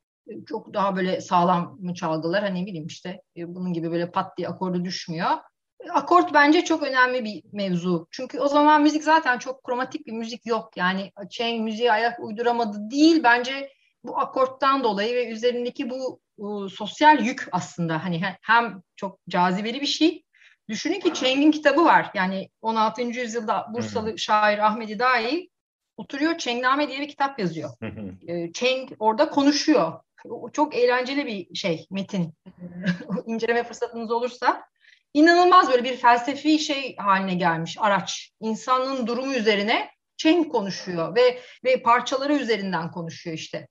Çok 0.47 0.75
daha 0.75 0.97
böyle 0.97 1.21
sağlam 1.21 1.93
çalgılar 1.95 2.43
hani 2.43 2.67
bileyim 2.67 2.87
işte 2.87 3.23
e, 3.37 3.55
bunun 3.55 3.73
gibi 3.73 3.91
böyle 3.91 4.11
pat 4.11 4.39
diye 4.39 4.49
akordu 4.49 4.85
düşmüyor. 4.85 5.31
Akort 5.91 6.35
bence 6.35 6.65
çok 6.65 6.83
önemli 6.83 7.25
bir 7.25 7.43
mevzu. 7.53 8.09
Çünkü 8.11 8.41
o 8.41 8.49
zaman 8.49 8.83
müzik 8.83 9.05
zaten 9.05 9.39
çok 9.39 9.65
kromatik 9.65 10.07
bir 10.07 10.13
müzik 10.13 10.47
yok. 10.47 10.77
Yani 10.77 11.13
Cheng 11.31 11.65
müziğe 11.65 11.93
ayak 11.93 12.21
uyduramadı 12.21 12.91
değil. 12.91 13.23
Bence 13.23 13.71
bu 14.05 14.19
akorttan 14.19 14.85
dolayı 14.85 15.15
ve 15.15 15.31
üzerindeki 15.31 15.91
bu, 15.91 16.21
bu 16.39 16.71
sosyal 16.71 17.25
yük 17.25 17.49
aslında 17.53 18.05
hani 18.05 18.23
hem 18.43 18.83
çok 18.97 19.19
cazibeli 19.29 19.81
bir 19.81 19.87
şey. 19.87 20.23
Düşünün 20.69 21.01
ki 21.01 21.15
Cheng'in 21.15 21.51
kitabı 21.51 21.85
var. 21.85 22.11
Yani 22.15 22.51
16. 22.63 23.03
yüzyılda 23.03 23.67
Bursalı 23.75 24.19
şair 24.19 24.59
Ahmedi 24.59 24.99
Dahi 24.99 25.51
oturuyor 25.97 26.39
Çengname 26.39 26.89
diye 26.89 27.01
bir 27.01 27.09
kitap 27.09 27.39
yazıyor. 27.39 27.71
Ee, 28.29 28.53
Çeng 28.53 28.91
orada 28.99 29.31
konuşuyor. 29.31 29.93
Çok 30.53 30.75
eğlenceli 30.75 31.27
bir 31.27 31.55
şey 31.55 31.87
metin. 31.91 32.35
İnceleme 33.27 33.65
fırsatınız 33.65 34.11
olursa. 34.11 34.63
İnanılmaz 35.15 35.71
böyle 35.71 35.85
bir 35.85 35.97
felsefi 35.97 36.59
şey 36.59 36.97
haline 36.97 37.35
gelmiş 37.35 37.77
araç. 37.81 38.31
İnsanın 38.41 39.07
durumu 39.07 39.35
üzerine 39.35 39.91
Çeng 40.17 40.49
konuşuyor 40.49 41.15
ve 41.15 41.41
ve 41.65 41.83
parçaları 41.83 42.35
üzerinden 42.35 42.91
konuşuyor 42.91 43.37
işte. 43.37 43.69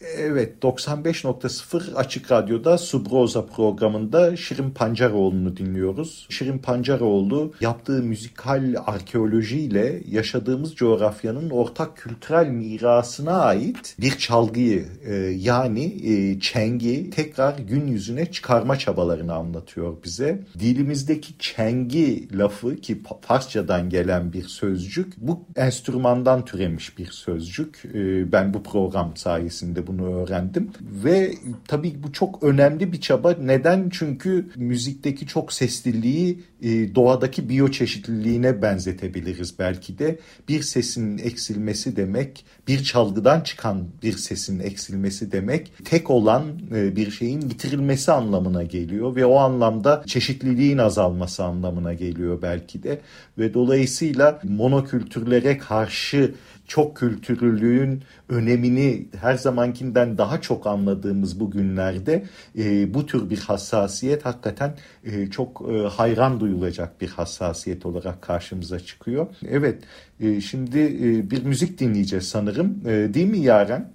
Evet 0.00 0.62
95.0 0.62 1.94
Açık 1.94 2.32
Radyo'da 2.32 2.78
Subroza 2.78 3.46
programında 3.46 4.36
Şirin 4.36 4.70
Pancaroğlu'nu 4.70 5.56
dinliyoruz. 5.56 6.26
Şirin 6.28 6.58
Pancaroğlu 6.58 7.52
yaptığı 7.60 8.02
müzikal 8.02 8.74
arkeolojiyle 8.86 10.02
yaşadığımız 10.08 10.74
coğrafyanın 10.74 11.50
ortak 11.50 11.96
kültürel 11.96 12.48
mirasına 12.48 13.38
ait 13.40 13.96
bir 14.00 14.10
çalgıyı 14.10 14.86
e, 15.04 15.14
yani 15.16 15.84
e, 15.84 16.40
çengi 16.40 17.10
tekrar 17.10 17.58
gün 17.58 17.86
yüzüne 17.86 18.30
çıkarma 18.30 18.78
çabalarını 18.78 19.34
anlatıyor 19.34 19.96
bize. 20.04 20.44
Dilimizdeki 20.58 21.38
çengi 21.38 22.38
lafı 22.38 22.76
ki 22.76 23.02
Farsçadan 23.20 23.90
gelen 23.90 24.32
bir 24.32 24.44
sözcük 24.44 25.12
bu 25.16 25.44
enstrümandan 25.56 26.44
türemiş 26.44 26.98
bir 26.98 27.06
sözcük. 27.06 27.84
E, 27.94 28.32
ben 28.32 28.54
bu 28.54 28.62
program 28.62 29.16
sayesinde 29.16 29.87
bunu 29.88 30.14
öğrendim. 30.14 30.70
Ve 31.04 31.34
tabii 31.68 32.02
bu 32.02 32.12
çok 32.12 32.42
önemli 32.42 32.92
bir 32.92 33.00
çaba. 33.00 33.32
Neden? 33.32 33.90
Çünkü 33.90 34.46
müzikteki 34.56 35.26
çok 35.26 35.52
sesliliği 35.52 36.42
e, 36.62 36.94
doğadaki 36.94 37.48
biyoçeşitliliğine 37.48 38.62
benzetebiliriz 38.62 39.58
belki 39.58 39.98
de. 39.98 40.18
Bir 40.48 40.62
sesin 40.62 41.18
eksilmesi 41.18 41.96
demek, 41.96 42.44
bir 42.68 42.84
çalgıdan 42.84 43.40
çıkan 43.40 43.84
bir 44.02 44.12
sesin 44.12 44.60
eksilmesi 44.60 45.32
demek, 45.32 45.72
tek 45.84 46.10
olan 46.10 46.44
e, 46.74 46.96
bir 46.96 47.10
şeyin 47.10 47.50
bitirilmesi 47.50 48.12
anlamına 48.12 48.62
geliyor 48.62 49.16
ve 49.16 49.26
o 49.26 49.36
anlamda 49.36 50.02
çeşitliliğin 50.06 50.78
azalması 50.78 51.44
anlamına 51.44 51.94
geliyor 51.94 52.42
belki 52.42 52.82
de. 52.82 53.00
Ve 53.38 53.54
dolayısıyla 53.54 54.40
monokültürlere 54.44 55.58
karşı 55.58 56.34
çok 56.68 56.96
kültürlülüğün 56.96 58.02
önemini 58.28 59.06
her 59.20 59.34
zamankinden 59.34 60.18
daha 60.18 60.40
çok 60.40 60.66
anladığımız 60.66 61.40
bu 61.40 61.50
günlerde 61.50 62.24
e, 62.58 62.94
bu 62.94 63.06
tür 63.06 63.30
bir 63.30 63.38
hassasiyet 63.38 64.24
hakikaten 64.24 64.76
e, 65.04 65.30
çok 65.30 65.62
e, 65.70 65.88
hayran 65.88 66.40
duyulacak 66.40 67.00
bir 67.00 67.08
hassasiyet 67.08 67.86
olarak 67.86 68.22
karşımıza 68.22 68.80
çıkıyor. 68.80 69.26
Evet 69.48 69.84
e, 70.20 70.40
şimdi 70.40 70.78
e, 70.78 71.30
bir 71.30 71.42
müzik 71.42 71.78
dinleyeceğiz 71.78 72.28
sanırım 72.28 72.82
e, 72.86 73.14
değil 73.14 73.26
mi 73.26 73.38
Yaren? 73.38 73.92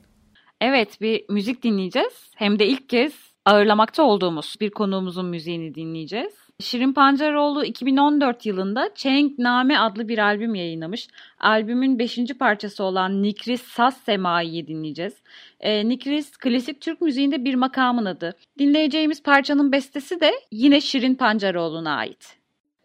Evet 0.61 1.01
bir 1.01 1.25
müzik 1.29 1.63
dinleyeceğiz 1.63 2.31
hem 2.35 2.59
de 2.59 2.67
ilk 2.67 2.89
kez 2.89 3.13
ağırlamakta 3.45 4.03
olduğumuz 4.03 4.55
bir 4.61 4.69
konuğumuzun 4.69 5.25
müziğini 5.25 5.75
dinleyeceğiz. 5.75 6.42
Şirin 6.59 6.93
Pancaroğlu 6.93 7.65
2014 7.65 8.45
yılında 8.45 8.89
Çenk 8.95 9.39
Name 9.39 9.79
adlı 9.79 10.07
bir 10.07 10.17
albüm 10.17 10.55
yayınlamış. 10.55 11.07
Albümün 11.39 11.99
5. 11.99 12.19
parçası 12.39 12.83
olan 12.83 13.23
Nikris 13.23 13.61
Saz 13.61 13.97
Semai'yi 13.97 14.67
dinleyeceğiz. 14.67 15.13
E, 15.59 15.89
Nikris 15.89 16.37
klasik 16.37 16.81
Türk 16.81 17.01
müziğinde 17.01 17.45
bir 17.45 17.55
makamın 17.55 18.05
adı. 18.05 18.35
Dinleyeceğimiz 18.59 19.23
parçanın 19.23 19.71
bestesi 19.71 20.19
de 20.21 20.31
yine 20.51 20.81
Şirin 20.81 21.15
Pancaroğlu'na 21.15 21.95
ait. 21.95 22.37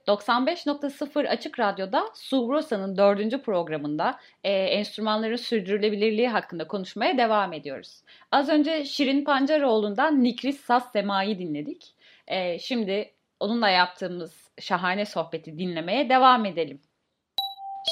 95.0 0.06 1.28
Açık 1.28 1.60
Radyo'da 1.60 2.04
Subrosa'nın 2.14 2.96
dördüncü 2.96 3.42
programında 3.42 4.18
e, 4.44 4.52
enstrümanların 4.52 5.36
sürdürülebilirliği 5.36 6.28
hakkında 6.28 6.66
konuşmaya 6.66 7.18
devam 7.18 7.52
ediyoruz. 7.52 8.02
Az 8.32 8.48
önce 8.48 8.84
Şirin 8.84 9.24
Pancaroğlu'ndan 9.24 10.24
Nikris 10.24 10.60
Saz 10.60 10.92
Sema'yı 10.92 11.38
dinledik. 11.38 11.94
E, 12.26 12.58
şimdi 12.58 13.12
onunla 13.40 13.68
yaptığımız 13.68 14.50
şahane 14.60 15.04
sohbeti 15.04 15.58
dinlemeye 15.58 16.08
devam 16.08 16.44
edelim. 16.44 16.80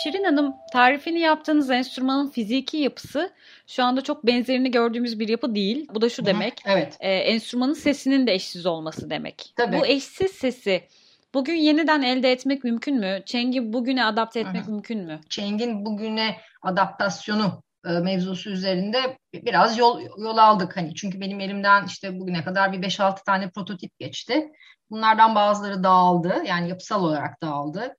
Şirin 0.02 0.24
Hanım, 0.24 0.54
tarifini 0.72 1.20
yaptığınız 1.20 1.70
enstrümanın 1.70 2.30
fiziki 2.30 2.76
yapısı 2.76 3.32
şu 3.66 3.84
anda 3.84 4.00
çok 4.00 4.26
benzerini 4.26 4.70
gördüğümüz 4.70 5.20
bir 5.20 5.28
yapı 5.28 5.54
değil. 5.54 5.88
Bu 5.94 6.00
da 6.00 6.08
şu 6.08 6.26
demek, 6.26 6.62
evet. 6.66 6.96
e, 7.00 7.12
enstrümanın 7.14 7.74
sesinin 7.74 8.26
de 8.26 8.34
eşsiz 8.34 8.66
olması 8.66 9.10
demek. 9.10 9.52
Tabii. 9.56 9.78
Bu 9.78 9.86
eşsiz 9.86 10.30
sesi 10.30 10.84
bugün 11.34 11.54
yeniden 11.54 12.02
elde 12.02 12.32
etmek 12.32 12.64
mümkün 12.64 12.96
mü? 12.96 13.22
Çeng'i 13.26 13.72
bugüne 13.72 14.04
adapte 14.04 14.40
etmek 14.40 14.62
Hı-hı. 14.62 14.70
mümkün 14.70 15.04
mü? 15.04 15.20
Çeng'in 15.28 15.84
bugüne 15.84 16.36
adaptasyonu 16.62 17.62
mevzusu 17.86 18.50
üzerinde 18.50 19.18
biraz 19.34 19.78
yol 19.78 20.00
yol 20.18 20.36
aldık 20.36 20.76
hani 20.76 20.94
çünkü 20.94 21.20
benim 21.20 21.40
elimden 21.40 21.86
işte 21.86 22.20
bugüne 22.20 22.44
kadar 22.44 22.72
bir 22.72 22.82
5-6 22.82 23.24
tane 23.24 23.50
prototip 23.50 23.98
geçti. 23.98 24.52
Bunlardan 24.90 25.34
bazıları 25.34 25.84
dağıldı 25.84 26.42
yani 26.46 26.68
yapısal 26.68 27.04
olarak 27.04 27.42
dağıldı. 27.42 27.96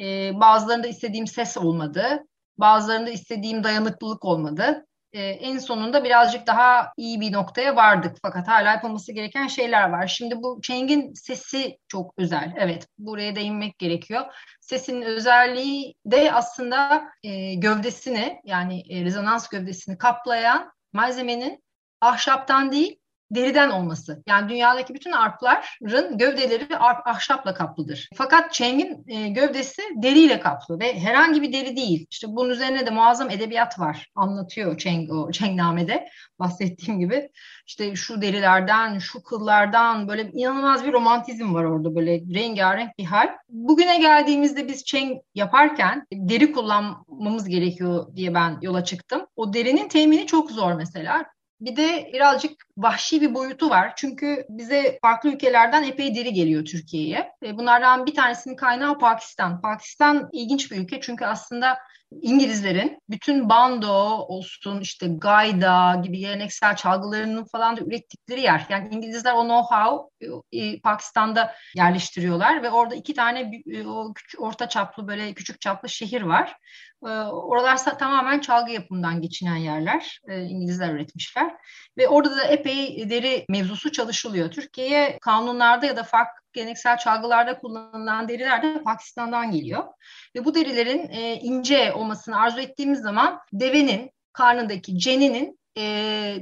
Ee, 0.00 0.30
bazılarında 0.34 0.86
istediğim 0.86 1.26
ses 1.26 1.56
olmadı. 1.56 2.24
Bazılarında 2.58 3.10
istediğim 3.10 3.64
dayanıklılık 3.64 4.24
olmadı. 4.24 4.86
Ee, 5.12 5.20
en 5.20 5.58
sonunda 5.58 6.04
birazcık 6.04 6.46
daha 6.46 6.92
iyi 6.96 7.20
bir 7.20 7.32
noktaya 7.32 7.76
vardık. 7.76 8.16
Fakat 8.22 8.48
hala 8.48 8.70
yapılması 8.72 9.12
gereken 9.12 9.46
şeyler 9.46 9.90
var. 9.90 10.06
Şimdi 10.06 10.42
bu 10.42 10.60
Cheng'in 10.62 11.14
sesi 11.14 11.78
çok 11.88 12.14
özel. 12.18 12.54
Evet 12.56 12.86
buraya 12.98 13.36
değinmek 13.36 13.78
gerekiyor. 13.78 14.24
Sesin 14.60 15.02
özelliği 15.02 15.94
de 16.06 16.32
aslında 16.32 17.04
e, 17.22 17.54
gövdesini 17.54 18.40
yani 18.44 18.82
e, 18.90 19.04
rezonans 19.04 19.48
gövdesini 19.48 19.98
kaplayan 19.98 20.72
malzemenin 20.92 21.64
ahşaptan 22.00 22.72
değil 22.72 22.99
deriden 23.30 23.70
olması. 23.70 24.22
Yani 24.26 24.48
dünyadaki 24.48 24.94
bütün 24.94 25.12
arpların 25.12 26.18
gövdeleri 26.18 26.76
arp, 26.76 27.06
ahşapla 27.06 27.54
kaplıdır. 27.54 28.08
Fakat 28.14 28.52
Cheng'in 28.52 29.04
e, 29.08 29.28
gövdesi 29.28 29.82
deriyle 29.96 30.40
kaplı 30.40 30.80
ve 30.80 31.00
herhangi 31.00 31.42
bir 31.42 31.52
deri 31.52 31.76
değil. 31.76 32.06
İşte 32.10 32.26
bunun 32.30 32.50
üzerine 32.50 32.86
de 32.86 32.90
muazzam 32.90 33.30
edebiyat 33.30 33.78
var. 33.78 34.06
Anlatıyor 34.14 34.78
Cheng 34.78 35.12
o 35.12 35.30
Chengname'de 35.30 36.08
bahsettiğim 36.38 37.00
gibi. 37.00 37.30
İşte 37.66 37.96
şu 37.96 38.22
derilerden, 38.22 38.98
şu 38.98 39.22
kıllardan 39.22 40.08
böyle 40.08 40.30
inanılmaz 40.32 40.84
bir 40.84 40.92
romantizm 40.92 41.54
var 41.54 41.64
orada 41.64 41.94
böyle 41.94 42.20
rengarenk 42.34 42.98
bir 42.98 43.04
hal. 43.04 43.28
Bugüne 43.48 43.98
geldiğimizde 43.98 44.68
biz 44.68 44.84
Cheng 44.84 45.18
yaparken 45.34 46.06
deri 46.12 46.52
kullanmamız 46.52 47.48
gerekiyor 47.48 48.16
diye 48.16 48.34
ben 48.34 48.58
yola 48.62 48.84
çıktım. 48.84 49.26
O 49.36 49.52
derinin 49.52 49.88
temini 49.88 50.26
çok 50.26 50.50
zor 50.50 50.72
mesela. 50.72 51.24
Bir 51.60 51.76
de 51.76 52.10
birazcık 52.12 52.66
vahşi 52.76 53.20
bir 53.20 53.34
boyutu 53.34 53.70
var. 53.70 53.92
Çünkü 53.96 54.46
bize 54.48 54.98
farklı 55.02 55.30
ülkelerden 55.30 55.82
epey 55.82 56.14
deri 56.14 56.32
geliyor 56.32 56.64
Türkiye'ye. 56.64 57.32
Bunlardan 57.52 58.06
bir 58.06 58.14
tanesinin 58.14 58.56
kaynağı 58.56 58.98
Pakistan. 58.98 59.60
Pakistan 59.60 60.28
ilginç 60.32 60.72
bir 60.72 60.76
ülke 60.76 61.00
çünkü 61.00 61.24
aslında 61.24 61.78
İngilizlerin 62.22 63.02
bütün 63.10 63.48
bando 63.48 63.92
olsun 64.28 64.80
işte 64.80 65.06
gayda 65.08 66.00
gibi 66.04 66.18
geleneksel 66.18 66.76
çalgılarının 66.76 67.44
falan 67.44 67.76
da 67.76 67.80
ürettikleri 67.80 68.40
yer. 68.40 68.66
Yani 68.68 68.88
İngilizler 68.94 69.34
o 69.34 69.42
know-how 69.44 70.04
e, 70.06 70.09
Pakistan'da 70.82 71.54
yerleştiriyorlar 71.76 72.62
ve 72.62 72.70
orada 72.70 72.94
iki 72.94 73.14
tane 73.14 73.62
e, 73.66 73.86
orta 74.38 74.68
çaplı 74.68 75.08
böyle 75.08 75.34
küçük 75.34 75.60
çaplı 75.60 75.88
şehir 75.88 76.22
var. 76.22 76.56
E, 77.06 77.10
oralar 77.30 77.98
tamamen 77.98 78.40
çalgı 78.40 78.72
yapımından 78.72 79.20
geçinen 79.20 79.56
yerler. 79.56 80.20
İngilizler 80.28 80.94
üretmişler. 80.94 81.54
Ve 81.98 82.08
orada 82.08 82.36
da 82.36 82.44
epey 82.44 83.10
deri 83.10 83.44
mevzusu 83.48 83.92
çalışılıyor. 83.92 84.50
Türkiye'ye 84.50 85.18
kanunlarda 85.20 85.86
ya 85.86 85.96
da 85.96 86.02
farklı 86.02 86.40
geleneksel 86.52 86.98
çalgılarda 86.98 87.58
kullanılan 87.58 88.28
deriler 88.28 88.62
de 88.62 88.82
Pakistan'dan 88.82 89.50
geliyor. 89.50 89.84
Ve 90.36 90.44
bu 90.44 90.54
derilerin 90.54 91.08
e, 91.10 91.34
ince 91.34 91.92
olmasını 91.92 92.40
arzu 92.40 92.60
ettiğimiz 92.60 93.00
zaman 93.00 93.40
devenin 93.52 94.10
karnındaki 94.32 94.98
ceninin 94.98 95.59
e, 95.76 95.82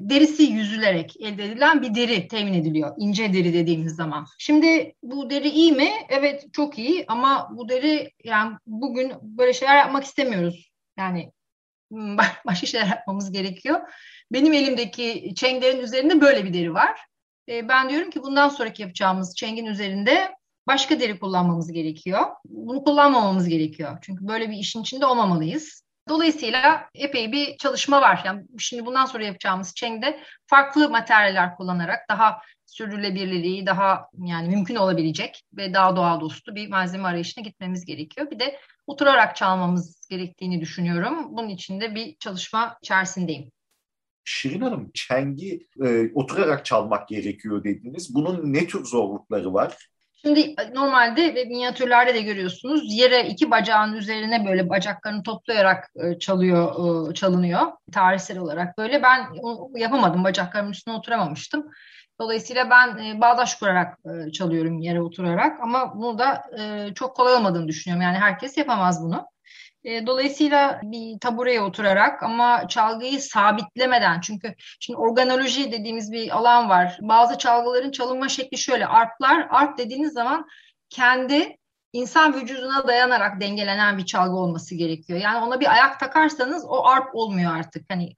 derisi 0.00 0.42
yüzülerek 0.42 1.16
elde 1.20 1.44
edilen 1.44 1.82
bir 1.82 1.94
deri 1.94 2.28
temin 2.28 2.54
ediliyor. 2.54 2.94
İnce 2.98 3.32
deri 3.32 3.54
dediğimiz 3.54 3.96
zaman. 3.96 4.26
Şimdi 4.38 4.94
bu 5.02 5.30
deri 5.30 5.48
iyi 5.48 5.72
mi? 5.72 5.90
Evet 6.08 6.44
çok 6.52 6.78
iyi 6.78 7.04
ama 7.08 7.48
bu 7.52 7.68
deri 7.68 8.12
yani 8.24 8.56
bugün 8.66 9.12
böyle 9.22 9.52
şeyler 9.52 9.76
yapmak 9.76 10.04
istemiyoruz. 10.04 10.70
Yani 10.98 11.32
hmm, 11.92 12.16
başka 12.46 12.66
şeyler 12.66 12.86
yapmamız 12.86 13.32
gerekiyor. 13.32 13.80
Benim 14.32 14.52
elimdeki 14.52 15.32
çenglerin 15.36 15.80
üzerinde 15.80 16.20
böyle 16.20 16.44
bir 16.44 16.54
deri 16.54 16.74
var. 16.74 17.00
E, 17.48 17.68
ben 17.68 17.90
diyorum 17.90 18.10
ki 18.10 18.22
bundan 18.22 18.48
sonraki 18.48 18.82
yapacağımız 18.82 19.36
çengin 19.36 19.66
üzerinde 19.66 20.34
başka 20.66 21.00
deri 21.00 21.18
kullanmamız 21.18 21.72
gerekiyor. 21.72 22.26
Bunu 22.44 22.84
kullanmamamız 22.84 23.48
gerekiyor. 23.48 23.98
Çünkü 24.02 24.28
böyle 24.28 24.50
bir 24.50 24.56
işin 24.56 24.82
içinde 24.82 25.06
olmamalıyız. 25.06 25.82
Dolayısıyla 26.08 26.88
epey 26.94 27.32
bir 27.32 27.56
çalışma 27.56 28.00
var. 28.00 28.22
Yani 28.24 28.44
şimdi 28.58 28.86
bundan 28.86 29.06
sonra 29.06 29.24
yapacağımız 29.24 29.74
çengde 29.74 30.20
farklı 30.46 30.90
materyaller 30.90 31.56
kullanarak 31.56 32.00
daha 32.10 32.40
sürdürülebilirliği 32.66 33.66
daha 33.66 34.08
yani 34.18 34.48
mümkün 34.48 34.76
olabilecek 34.76 35.42
ve 35.56 35.74
daha 35.74 35.96
doğa 35.96 36.20
dostu 36.20 36.54
bir 36.54 36.68
malzeme 36.68 37.08
arayışına 37.08 37.44
gitmemiz 37.44 37.84
gerekiyor. 37.84 38.30
Bir 38.30 38.38
de 38.38 38.58
oturarak 38.86 39.36
çalmamız 39.36 40.06
gerektiğini 40.10 40.60
düşünüyorum. 40.60 41.36
Bunun 41.36 41.48
için 41.48 41.80
de 41.80 41.94
bir 41.94 42.16
çalışma 42.16 42.78
içerisindeyim. 42.82 43.50
Şirin 44.24 44.60
Hanım, 44.60 44.90
çengi 44.94 45.66
e, 45.84 46.10
oturarak 46.14 46.64
çalmak 46.64 47.08
gerekiyor 47.08 47.64
dediniz. 47.64 48.14
Bunun 48.14 48.52
ne 48.52 48.66
tür 48.66 48.84
zorlukları 48.84 49.54
var? 49.54 49.76
Şimdi 50.24 50.40
e, 50.40 50.74
normalde 50.74 51.34
ve 51.34 51.44
minyatürlerde 51.44 52.14
de 52.14 52.20
görüyorsunuz 52.22 52.94
yere 52.94 53.28
iki 53.28 53.50
bacağın 53.50 53.92
üzerine 53.92 54.46
böyle 54.46 54.68
bacaklarını 54.68 55.22
toplayarak 55.22 55.90
e, 55.96 56.18
çalıyor, 56.18 56.74
e, 57.10 57.14
çalınıyor 57.14 57.60
tarihsel 57.92 58.38
olarak 58.38 58.78
böyle. 58.78 59.02
Ben 59.02 59.26
yapamadım 59.76 60.24
bacaklarımın 60.24 60.72
üstüne 60.72 60.94
oturamamıştım. 60.94 61.66
Dolayısıyla 62.20 62.70
ben 62.70 63.20
bağdaş 63.20 63.54
kurarak 63.54 63.98
çalıyorum 64.32 64.78
yere 64.78 65.00
oturarak 65.00 65.60
ama 65.60 65.94
bunu 65.96 66.18
da 66.18 66.42
çok 66.94 67.16
kolay 67.16 67.34
olmadığını 67.34 67.68
düşünüyorum. 67.68 68.02
Yani 68.02 68.18
herkes 68.18 68.58
yapamaz 68.58 69.02
bunu. 69.02 69.26
E, 69.84 70.06
dolayısıyla 70.06 70.80
bir 70.82 71.18
tabureye 71.20 71.60
oturarak 71.60 72.22
ama 72.22 72.68
çalgıyı 72.68 73.20
sabitlemeden 73.20 74.20
çünkü 74.20 74.54
şimdi 74.80 74.98
organoloji 74.98 75.72
dediğimiz 75.72 76.12
bir 76.12 76.36
alan 76.36 76.68
var. 76.68 76.98
Bazı 77.02 77.38
çalgıların 77.38 77.90
çalınma 77.90 78.28
şekli 78.28 78.58
şöyle. 78.58 78.86
Arplar, 78.86 79.46
arp 79.50 79.78
dediğiniz 79.78 80.12
zaman 80.12 80.46
kendi 80.90 81.56
insan 81.92 82.34
vücuduna 82.34 82.88
dayanarak 82.88 83.40
dengelenen 83.40 83.98
bir 83.98 84.06
çalgı 84.06 84.36
olması 84.36 84.74
gerekiyor. 84.74 85.20
Yani 85.20 85.44
ona 85.44 85.60
bir 85.60 85.72
ayak 85.72 86.00
takarsanız 86.00 86.64
o 86.68 86.86
arp 86.86 87.14
olmuyor 87.14 87.56
artık. 87.56 87.84
Hani 87.88 88.14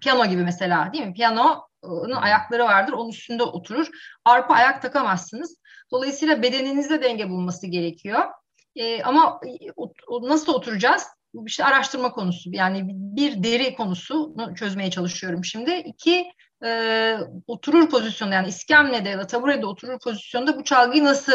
piyano 0.00 0.26
gibi 0.26 0.42
mesela 0.42 0.92
değil 0.92 1.06
mi? 1.06 1.14
Piyanonun 1.14 2.16
ayakları 2.16 2.64
vardır. 2.64 2.92
Onun 2.92 3.08
üstünde 3.08 3.42
oturur. 3.42 3.86
Arpa 4.24 4.54
ayak 4.54 4.82
takamazsınız. 4.82 5.56
Dolayısıyla 5.90 6.42
bedeninizde 6.42 7.02
denge 7.02 7.30
bulması 7.30 7.66
gerekiyor. 7.66 8.24
E, 8.76 9.02
ama 9.02 9.40
nasıl 10.22 10.54
oturacağız? 10.54 11.06
İşte 11.46 11.64
araştırma 11.64 12.12
konusu. 12.12 12.50
Yani 12.52 12.82
bir 12.92 13.42
deri 13.42 13.74
konusunu 13.74 14.54
çözmeye 14.54 14.90
çalışıyorum 14.90 15.44
şimdi. 15.44 15.74
İki 15.74 16.26
e, 16.64 17.16
oturur 17.46 17.90
pozisyonda 17.90 18.34
yani 18.34 18.48
iskemlede 18.48 19.08
ya 19.08 19.18
da 19.18 19.26
taburede 19.26 19.66
oturur 19.66 19.98
pozisyonda 19.98 20.58
bu 20.58 20.64
çalgıyı 20.64 21.04
nasıl 21.04 21.32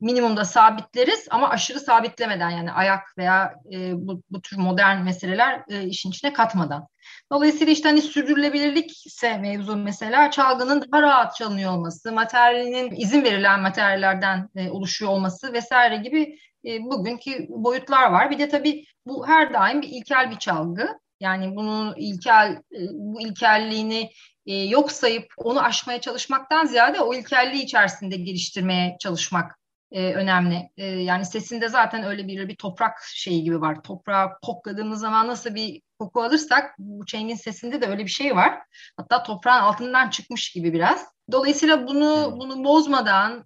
minimumda 0.00 0.44
sabitleriz 0.44 1.26
ama 1.30 1.48
aşırı 1.50 1.80
sabitlemeden 1.80 2.50
yani 2.50 2.72
ayak 2.72 3.18
veya 3.18 3.54
e, 3.72 3.92
bu, 3.94 4.22
bu 4.30 4.42
tür 4.42 4.56
modern 4.56 5.02
meseleler 5.02 5.62
e, 5.68 5.84
işin 5.84 6.10
içine 6.10 6.32
katmadan. 6.32 6.86
Dolayısıyla 7.32 7.72
işte 7.72 7.88
hani 7.88 8.02
sürdürülebilirlik 8.02 9.06
ise 9.06 9.38
mevzu 9.38 9.76
mesela 9.76 10.30
çalgının 10.30 10.84
daha 10.92 11.02
rahat 11.02 11.36
çalınıyor 11.36 11.72
olması, 11.72 12.12
materyalinin 12.12 12.96
izin 12.96 13.24
verilen 13.24 13.60
materyallerden 13.60 14.48
e, 14.56 14.70
oluşuyor 14.70 15.10
olması 15.10 15.52
vesaire 15.52 15.96
gibi 15.96 16.38
e, 16.64 16.82
bugünkü 16.82 17.46
boyutlar 17.48 18.10
var. 18.10 18.30
Bir 18.30 18.38
de 18.38 18.48
tabii 18.48 18.84
bu 19.06 19.28
her 19.28 19.52
daim 19.52 19.82
bir 19.82 19.88
ilkel 19.88 20.30
bir 20.30 20.38
çalgı. 20.38 20.98
Yani 21.20 21.56
bunu 21.56 21.94
ilkel 21.96 22.52
e, 22.52 22.80
bu 22.92 23.20
ilkelliğini 23.20 24.10
e, 24.46 24.54
yok 24.54 24.92
sayıp 24.92 25.26
onu 25.36 25.62
aşmaya 25.62 26.00
çalışmaktan 26.00 26.66
ziyade 26.66 27.00
o 27.00 27.14
ilkelliği 27.14 27.62
içerisinde 27.62 28.16
geliştirmeye 28.16 28.96
çalışmak 29.00 29.58
e, 29.92 30.12
önemli. 30.14 30.70
Yani 30.76 31.24
sesinde 31.24 31.68
zaten 31.68 32.04
öyle 32.04 32.26
bir 32.26 32.48
bir 32.48 32.56
toprak 32.56 32.98
şeyi 33.14 33.44
gibi 33.44 33.60
var. 33.60 33.82
Toprağı 33.82 34.30
kokladığımız 34.42 35.00
zaman 35.00 35.28
nasıl 35.28 35.54
bir 35.54 35.82
koku 35.98 36.22
alırsak 36.22 36.74
bu 36.78 37.06
Cheng'in 37.06 37.34
sesinde 37.34 37.82
de 37.82 37.86
öyle 37.86 38.04
bir 38.04 38.10
şey 38.10 38.36
var. 38.36 38.58
Hatta 38.96 39.22
toprağın 39.22 39.62
altından 39.62 40.10
çıkmış 40.10 40.52
gibi 40.52 40.72
biraz. 40.72 41.06
Dolayısıyla 41.32 41.86
bunu 41.86 42.36
bunu 42.40 42.64
bozmadan, 42.64 43.44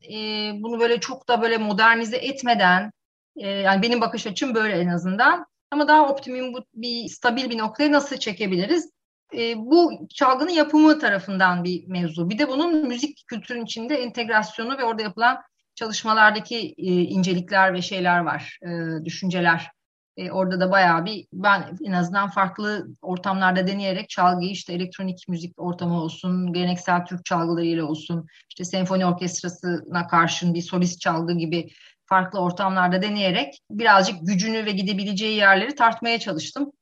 bunu 0.62 0.80
böyle 0.80 1.00
çok 1.00 1.28
da 1.28 1.42
böyle 1.42 1.58
modernize 1.58 2.16
etmeden 2.16 2.92
e, 3.36 3.48
yani 3.48 3.82
benim 3.82 4.00
bakış 4.00 4.26
açım 4.26 4.54
böyle 4.54 4.74
en 4.74 4.88
azından. 4.88 5.46
Ama 5.70 5.88
daha 5.88 6.08
optimum 6.08 6.54
bu 6.54 6.64
bir 6.74 7.08
stabil 7.08 7.50
bir 7.50 7.58
noktaya 7.58 7.92
nasıl 7.92 8.16
çekebiliriz? 8.16 8.90
E, 9.36 9.56
bu 9.58 10.08
çalgının 10.14 10.50
yapımı 10.50 10.98
tarafından 10.98 11.64
bir 11.64 11.88
mevzu. 11.88 12.30
Bir 12.30 12.38
de 12.38 12.48
bunun 12.48 12.88
müzik 12.88 13.24
kültürün 13.26 13.64
içinde 13.64 13.94
entegrasyonu 13.94 14.78
ve 14.78 14.84
orada 14.84 15.02
yapılan 15.02 15.38
çalışmalardaki 15.74 16.74
e, 16.78 16.92
incelikler 16.92 17.74
ve 17.74 17.82
şeyler 17.82 18.18
var, 18.18 18.58
e, 18.62 19.04
düşünceler. 19.04 19.70
E, 20.16 20.30
orada 20.30 20.60
da 20.60 20.70
bayağı 20.70 21.04
bir 21.04 21.26
ben 21.32 21.78
en 21.84 21.92
azından 21.92 22.30
farklı 22.30 22.86
ortamlarda 23.02 23.66
deneyerek 23.66 24.08
çalgıyı 24.08 24.50
işte 24.50 24.72
elektronik 24.72 25.28
müzik 25.28 25.60
ortamı 25.60 26.02
olsun, 26.02 26.52
geleneksel 26.52 27.04
Türk 27.04 27.24
çalgılarıyla 27.24 27.84
olsun, 27.84 28.26
işte 28.50 28.64
senfoni 28.64 29.06
orkestrasına 29.06 30.06
karşın 30.06 30.54
bir 30.54 30.62
solist 30.62 31.00
çalgı 31.00 31.32
gibi 31.32 31.70
farklı 32.12 32.40
ortamlarda 32.40 33.02
deneyerek 33.02 33.60
birazcık 33.70 34.16
gücünü 34.22 34.66
ve 34.66 34.70
gidebileceği 34.70 35.36
yerleri 35.36 35.74
tartmaya 35.74 36.18
çalıştım. 36.18 36.72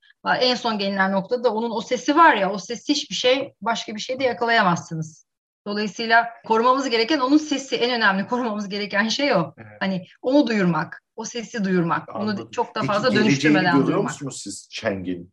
En 0.41 0.55
son 0.55 0.79
gelinen 0.79 1.13
noktada 1.13 1.55
onun 1.55 1.71
o 1.71 1.81
sesi 1.81 2.17
var 2.17 2.35
ya, 2.35 2.53
o 2.53 2.59
ses 2.59 2.89
hiçbir 2.89 3.15
şey, 3.15 3.55
başka 3.61 3.95
bir 3.95 4.01
şey 4.01 4.21
de 4.21 4.25
yakalayamazsınız. 4.25 5.27
Dolayısıyla 5.67 6.29
korumamız 6.47 6.91
gereken 6.91 7.21
onun 7.21 7.37
sesi. 7.37 7.77
En 7.77 7.91
önemli 7.91 8.27
korumamız 8.27 8.69
gereken 8.69 9.09
şey 9.09 9.35
o. 9.35 9.55
Evet. 9.59 9.77
Hani 9.81 10.07
onu 10.23 10.47
duyurmak, 10.47 11.03
o 11.17 11.25
sesi 11.25 11.65
duyurmak. 11.65 12.09
Anladım. 12.15 12.45
Onu 12.45 12.51
çok 12.51 12.75
da 12.75 12.83
fazla 12.83 13.09
Peki, 13.09 13.21
dönüştürmeden 13.21 13.65
görüyor 13.65 13.87
duyurmak. 13.87 14.11
musunuz 14.11 14.41
siz 14.43 14.69
Cheng'in? 14.71 15.33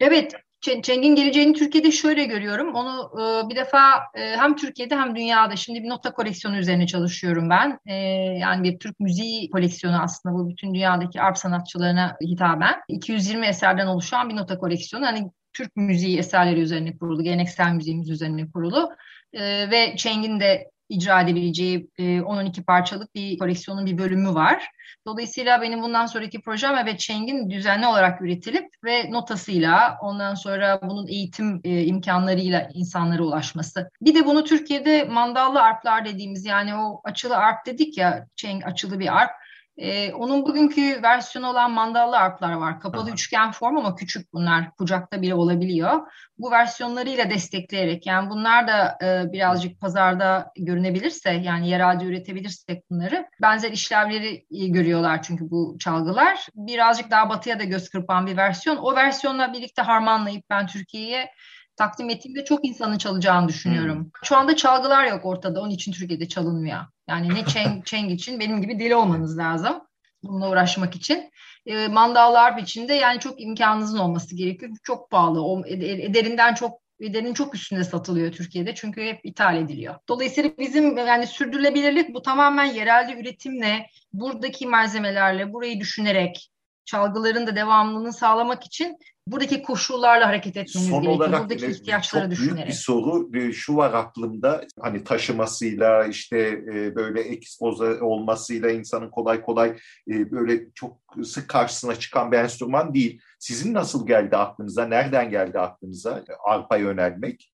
Evet, 0.00 0.34
Cheng'in 0.64 1.14
geleceğini 1.14 1.52
Türkiye'de 1.52 1.92
şöyle 1.92 2.24
görüyorum. 2.24 2.74
Onu 2.74 3.10
e, 3.20 3.48
bir 3.48 3.56
defa 3.56 3.78
e, 4.14 4.36
hem 4.36 4.56
Türkiye'de 4.56 4.96
hem 4.96 5.16
dünyada 5.16 5.56
şimdi 5.56 5.82
bir 5.82 5.88
nota 5.88 6.12
koleksiyonu 6.12 6.56
üzerine 6.56 6.86
çalışıyorum 6.86 7.50
ben. 7.50 7.78
E, 7.86 7.94
yani 8.38 8.62
bir 8.62 8.78
Türk 8.78 9.00
müziği 9.00 9.50
koleksiyonu 9.50 10.02
aslında 10.02 10.34
bu 10.34 10.48
bütün 10.48 10.74
dünyadaki 10.74 11.20
arp 11.20 11.38
sanatçılarına 11.38 12.16
hitaben. 12.22 12.74
220 12.88 13.46
eserden 13.46 13.86
oluşan 13.86 14.28
bir 14.28 14.36
nota 14.36 14.58
koleksiyonu. 14.58 15.06
Hani 15.06 15.30
Türk 15.52 15.76
müziği 15.76 16.18
eserleri 16.18 16.60
üzerine 16.60 16.98
kurulu, 16.98 17.22
geleneksel 17.22 17.72
müziğimiz 17.72 18.10
üzerine 18.10 18.50
kurulu. 18.50 18.90
E, 19.32 19.70
ve 19.70 19.96
Cheng'in 19.96 20.40
de 20.40 20.70
icra 20.88 21.20
edebileceği 21.20 21.90
e, 21.98 22.02
10-12 22.02 22.64
parçalık 22.64 23.14
bir 23.14 23.38
koleksiyonun 23.38 23.86
bir 23.86 23.98
bölümü 23.98 24.34
var. 24.34 24.68
Dolayısıyla 25.06 25.62
benim 25.62 25.82
bundan 25.82 26.06
sonraki 26.06 26.40
projem 26.40 26.74
evet 26.74 27.00
Cheng'in 27.00 27.50
düzenli 27.50 27.86
olarak 27.86 28.22
üretilip 28.22 28.68
ve 28.84 29.10
notasıyla 29.10 29.98
ondan 30.02 30.34
sonra 30.34 30.80
bunun 30.82 31.06
eğitim 31.06 31.60
e, 31.64 31.84
imkanlarıyla 31.84 32.68
insanlara 32.74 33.22
ulaşması. 33.22 33.90
Bir 34.00 34.14
de 34.14 34.26
bunu 34.26 34.44
Türkiye'de 34.44 35.04
mandallı 35.04 35.62
arplar 35.62 36.04
dediğimiz 36.04 36.44
yani 36.44 36.74
o 36.74 37.00
açılı 37.04 37.36
arp 37.36 37.66
dedik 37.66 37.98
ya 37.98 38.26
Cheng 38.36 38.66
açılı 38.66 38.98
bir 38.98 39.16
arp. 39.16 39.30
Ee, 39.76 40.12
onun 40.12 40.46
bugünkü 40.46 41.02
versiyonu 41.02 41.50
olan 41.50 41.70
mandallı 41.70 42.16
arplar 42.16 42.52
var. 42.52 42.80
Kapalı 42.80 43.02
Aha. 43.02 43.10
üçgen 43.10 43.52
form 43.52 43.76
ama 43.76 43.94
küçük 43.94 44.32
bunlar. 44.32 44.70
Kucakta 44.70 45.22
bile 45.22 45.34
olabiliyor. 45.34 46.00
Bu 46.38 46.50
versiyonlarıyla 46.50 47.30
destekleyerek 47.30 48.06
yani 48.06 48.30
bunlar 48.30 48.68
da 48.68 48.98
e, 49.02 49.32
birazcık 49.32 49.80
pazarda 49.80 50.52
görünebilirse 50.56 51.30
yani 51.30 51.68
yerelde 51.68 52.04
üretebilirsek 52.04 52.90
bunları 52.90 53.26
benzer 53.42 53.72
işlevleri 53.72 54.46
görüyorlar 54.50 55.22
çünkü 55.22 55.50
bu 55.50 55.76
çalgılar. 55.80 56.46
Birazcık 56.54 57.10
daha 57.10 57.28
batıya 57.28 57.58
da 57.58 57.64
göz 57.64 57.88
kırpan 57.88 58.26
bir 58.26 58.36
versiyon. 58.36 58.76
O 58.76 58.94
versiyonla 58.94 59.52
birlikte 59.52 59.82
harmanlayıp 59.82 60.44
ben 60.50 60.66
Türkiye'ye 60.66 61.30
takdim 61.76 62.10
ettiğimde 62.10 62.44
çok 62.44 62.64
insanın 62.64 62.98
çalacağını 62.98 63.48
düşünüyorum. 63.48 63.98
Hmm. 63.98 64.10
Şu 64.22 64.36
anda 64.36 64.56
çalgılar 64.56 65.04
yok 65.04 65.24
ortada. 65.24 65.60
Onun 65.60 65.70
için 65.70 65.92
Türkiye'de 65.92 66.28
çalınmıyor. 66.28 66.80
Yani 67.08 67.34
ne 67.34 67.44
çeng, 67.44 67.84
çeng 67.84 68.12
için 68.12 68.40
benim 68.40 68.62
gibi 68.62 68.78
deli 68.78 68.96
olmanız 68.96 69.38
lazım. 69.38 69.80
Bununla 70.22 70.50
uğraşmak 70.50 70.96
için. 70.96 71.30
E, 71.66 71.88
mandallı 71.88 72.36
harp 72.36 72.60
için 72.60 72.88
de 72.88 72.94
yani 72.94 73.20
çok 73.20 73.40
imkanınızın 73.40 73.98
olması 73.98 74.36
gerekiyor. 74.36 74.72
Çok 74.82 75.10
pahalı. 75.10 75.44
O, 75.44 75.66
ederinden 75.66 76.54
çok 76.54 76.84
ederinin 77.00 77.34
çok 77.34 77.54
üstünde 77.54 77.84
satılıyor 77.84 78.32
Türkiye'de 78.32 78.74
çünkü 78.74 79.02
hep 79.02 79.20
ithal 79.24 79.56
ediliyor. 79.56 79.94
Dolayısıyla 80.08 80.50
bizim 80.58 80.96
yani 80.98 81.26
sürdürülebilirlik 81.26 82.14
bu 82.14 82.22
tamamen 82.22 82.64
yerelde 82.64 83.20
üretimle, 83.20 83.86
buradaki 84.12 84.66
malzemelerle, 84.66 85.52
burayı 85.52 85.80
düşünerek 85.80 86.50
çalgıların 86.84 87.46
da 87.46 87.56
devamlılığını 87.56 88.12
sağlamak 88.12 88.66
için 88.66 88.98
buradaki 89.26 89.62
koşullarla 89.62 90.28
hareket 90.28 90.56
etmemiz 90.56 90.88
Son 90.88 91.02
gerekiyor. 91.02 91.14
Olarak 91.14 91.42
buradaki 91.42 91.66
ihtiyaçları 91.66 92.22
çok 92.22 92.30
düşünerek. 92.30 92.56
büyük 92.56 92.68
bir 92.68 92.72
soru 92.72 93.52
şu 93.52 93.76
var 93.76 93.92
aklımda 93.92 94.64
hani 94.80 95.04
taşımasıyla 95.04 96.04
işte 96.06 96.38
e, 96.74 96.94
böyle 96.94 97.20
ekspoze 97.20 98.02
olmasıyla 98.02 98.70
insanın 98.70 99.10
kolay 99.10 99.42
kolay 99.42 99.76
e, 100.08 100.30
böyle 100.30 100.72
çok 100.74 101.00
sık 101.24 101.48
karşısına 101.48 101.94
çıkan 101.94 102.32
bir 102.32 102.38
enstrüman 102.38 102.94
değil. 102.94 103.20
Sizin 103.38 103.74
nasıl 103.74 104.06
geldi 104.06 104.36
aklınıza? 104.36 104.86
Nereden 104.86 105.30
geldi 105.30 105.60
aklınıza 105.60 106.24
arpa 106.44 106.76
yönelmek? 106.76 107.52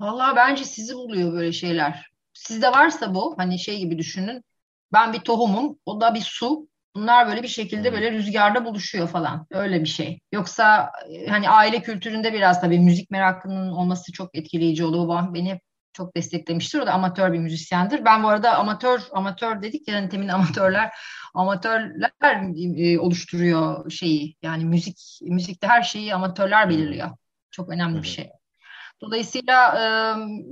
Vallahi 0.00 0.36
bence 0.36 0.64
sizi 0.64 0.94
buluyor 0.94 1.32
böyle 1.32 1.52
şeyler. 1.52 2.10
Sizde 2.32 2.72
varsa 2.72 3.14
bu 3.14 3.34
hani 3.38 3.58
şey 3.58 3.78
gibi 3.78 3.98
düşünün. 3.98 4.44
Ben 4.92 5.12
bir 5.12 5.18
tohumum, 5.18 5.78
o 5.86 6.00
da 6.00 6.14
bir 6.14 6.20
su. 6.20 6.69
Bunlar 6.94 7.28
böyle 7.28 7.42
bir 7.42 7.48
şekilde 7.48 7.88
hmm. 7.88 7.94
böyle 7.96 8.12
rüzgarda 8.12 8.64
buluşuyor 8.64 9.08
falan. 9.08 9.46
Öyle 9.50 9.80
bir 9.80 9.88
şey. 9.88 10.20
Yoksa 10.32 10.92
e, 11.10 11.26
hani 11.26 11.50
aile 11.50 11.82
kültüründe 11.82 12.32
biraz 12.32 12.60
tabii 12.60 12.78
müzik 12.78 13.10
merakının 13.10 13.72
olması 13.72 14.12
çok 14.12 14.34
etkileyici 14.34 14.84
oldu. 14.84 15.04
Babam 15.08 15.34
beni 15.34 15.50
hep 15.50 15.60
çok 15.92 16.16
desteklemiştir. 16.16 16.78
O 16.80 16.86
da 16.86 16.92
amatör 16.92 17.32
bir 17.32 17.38
müzisyendir. 17.38 18.04
Ben 18.04 18.22
bu 18.22 18.28
arada 18.28 18.56
amatör 18.56 19.00
amatör 19.12 19.62
dedik 19.62 19.88
ya 19.88 19.96
hani 19.96 20.08
temin 20.08 20.28
amatörler 20.28 20.90
amatörler 21.34 22.10
e, 22.76 22.98
oluşturuyor 22.98 23.90
şeyi. 23.90 24.36
Yani 24.42 24.64
müzik 24.64 25.18
müzikte 25.22 25.66
her 25.66 25.82
şeyi 25.82 26.14
amatörler 26.14 26.68
belirliyor. 26.68 27.10
Çok 27.50 27.68
önemli 27.68 28.02
bir 28.02 28.08
şey. 28.08 28.30
Dolayısıyla 29.02 29.78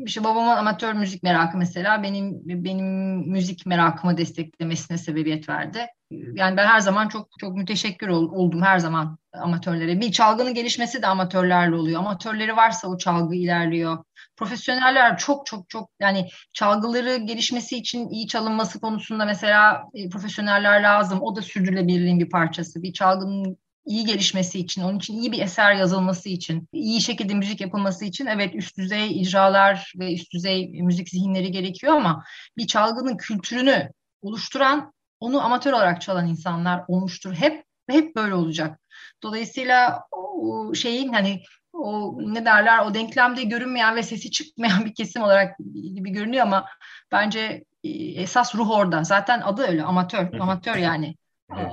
işte 0.07 0.25
babamın 0.25 0.57
amatör 0.57 0.93
müzik 0.93 1.23
merakı 1.23 1.59
mesela 1.59 2.03
benim 2.03 2.41
benim 2.45 2.87
müzik 3.31 3.67
merakımı 3.67 4.17
desteklemesine 4.17 4.99
sebebiyet 4.99 5.49
verdi. 5.49 5.87
Yani 6.11 6.57
ben 6.57 6.67
her 6.67 6.81
zaman 6.81 7.09
çok 7.09 7.29
çok 7.41 7.57
müteşekkir 7.57 8.09
oldum 8.09 8.63
her 8.63 8.79
zaman 8.79 9.19
amatörlere. 9.33 10.01
Bir 10.01 10.13
çalgının 10.13 10.55
gelişmesi 10.55 11.03
de 11.03 11.07
amatörlerle 11.07 11.75
oluyor. 11.75 12.01
Amatörleri 12.01 12.57
varsa 12.57 12.89
o 12.89 12.99
çalgı 12.99 13.35
ilerliyor. 13.35 14.05
Profesyoneller 14.37 15.19
çok 15.19 15.47
çok 15.47 15.71
çok 15.71 15.91
yani 16.01 16.29
çalgıları 16.53 17.17
gelişmesi 17.17 17.77
için 17.77 18.09
iyi 18.09 18.27
çalınması 18.27 18.81
konusunda 18.81 19.25
mesela 19.25 19.83
profesyoneller 20.13 20.83
lazım. 20.83 21.19
O 21.23 21.37
da 21.37 21.43
sürdürülebilirliğin 21.43 22.21
bir 22.21 22.31
parçası. 22.31 22.83
Bir 22.83 22.93
çalgının 22.93 23.59
iyi 23.88 24.05
gelişmesi 24.05 24.59
için, 24.59 24.83
onun 24.83 24.98
için 24.98 25.20
iyi 25.20 25.33
bir 25.33 25.42
eser 25.42 25.74
yazılması 25.74 26.29
için, 26.29 26.68
iyi 26.72 27.01
şekilde 27.01 27.35
müzik 27.35 27.61
yapılması 27.61 28.05
için 28.05 28.27
evet 28.27 28.55
üst 28.55 28.79
düzey 28.79 29.20
icralar 29.22 29.92
ve 29.98 30.14
üst 30.14 30.33
düzey 30.33 30.83
müzik 30.83 31.09
zihinleri 31.09 31.51
gerekiyor 31.51 31.94
ama 31.94 32.24
bir 32.57 32.66
çalgının 32.66 33.16
kültürünü 33.16 33.92
oluşturan, 34.22 34.92
onu 35.20 35.44
amatör 35.44 35.72
olarak 35.72 36.01
çalan 36.01 36.29
insanlar 36.29 36.85
olmuştur 36.88 37.35
hep 37.35 37.64
ve 37.88 37.92
hep 37.92 38.16
böyle 38.16 38.35
olacak. 38.35 38.81
Dolayısıyla 39.22 40.05
o 40.12 40.74
şeyin 40.74 41.12
hani 41.12 41.42
o 41.72 42.18
ne 42.20 42.44
derler 42.44 42.79
o 42.79 42.94
denklemde 42.94 43.42
görünmeyen 43.42 43.96
ve 43.96 44.03
sesi 44.03 44.31
çıkmayan 44.31 44.85
bir 44.85 44.94
kesim 44.94 45.22
olarak 45.22 45.59
gibi 45.94 46.11
görünüyor 46.11 46.46
ama 46.46 46.66
bence 47.12 47.64
e, 47.85 47.88
esas 48.22 48.55
ruh 48.55 48.70
orada. 48.70 49.05
Zaten 49.05 49.40
adı 49.40 49.62
öyle 49.62 49.83
amatör, 49.83 50.40
amatör 50.40 50.77
yani. 50.77 51.16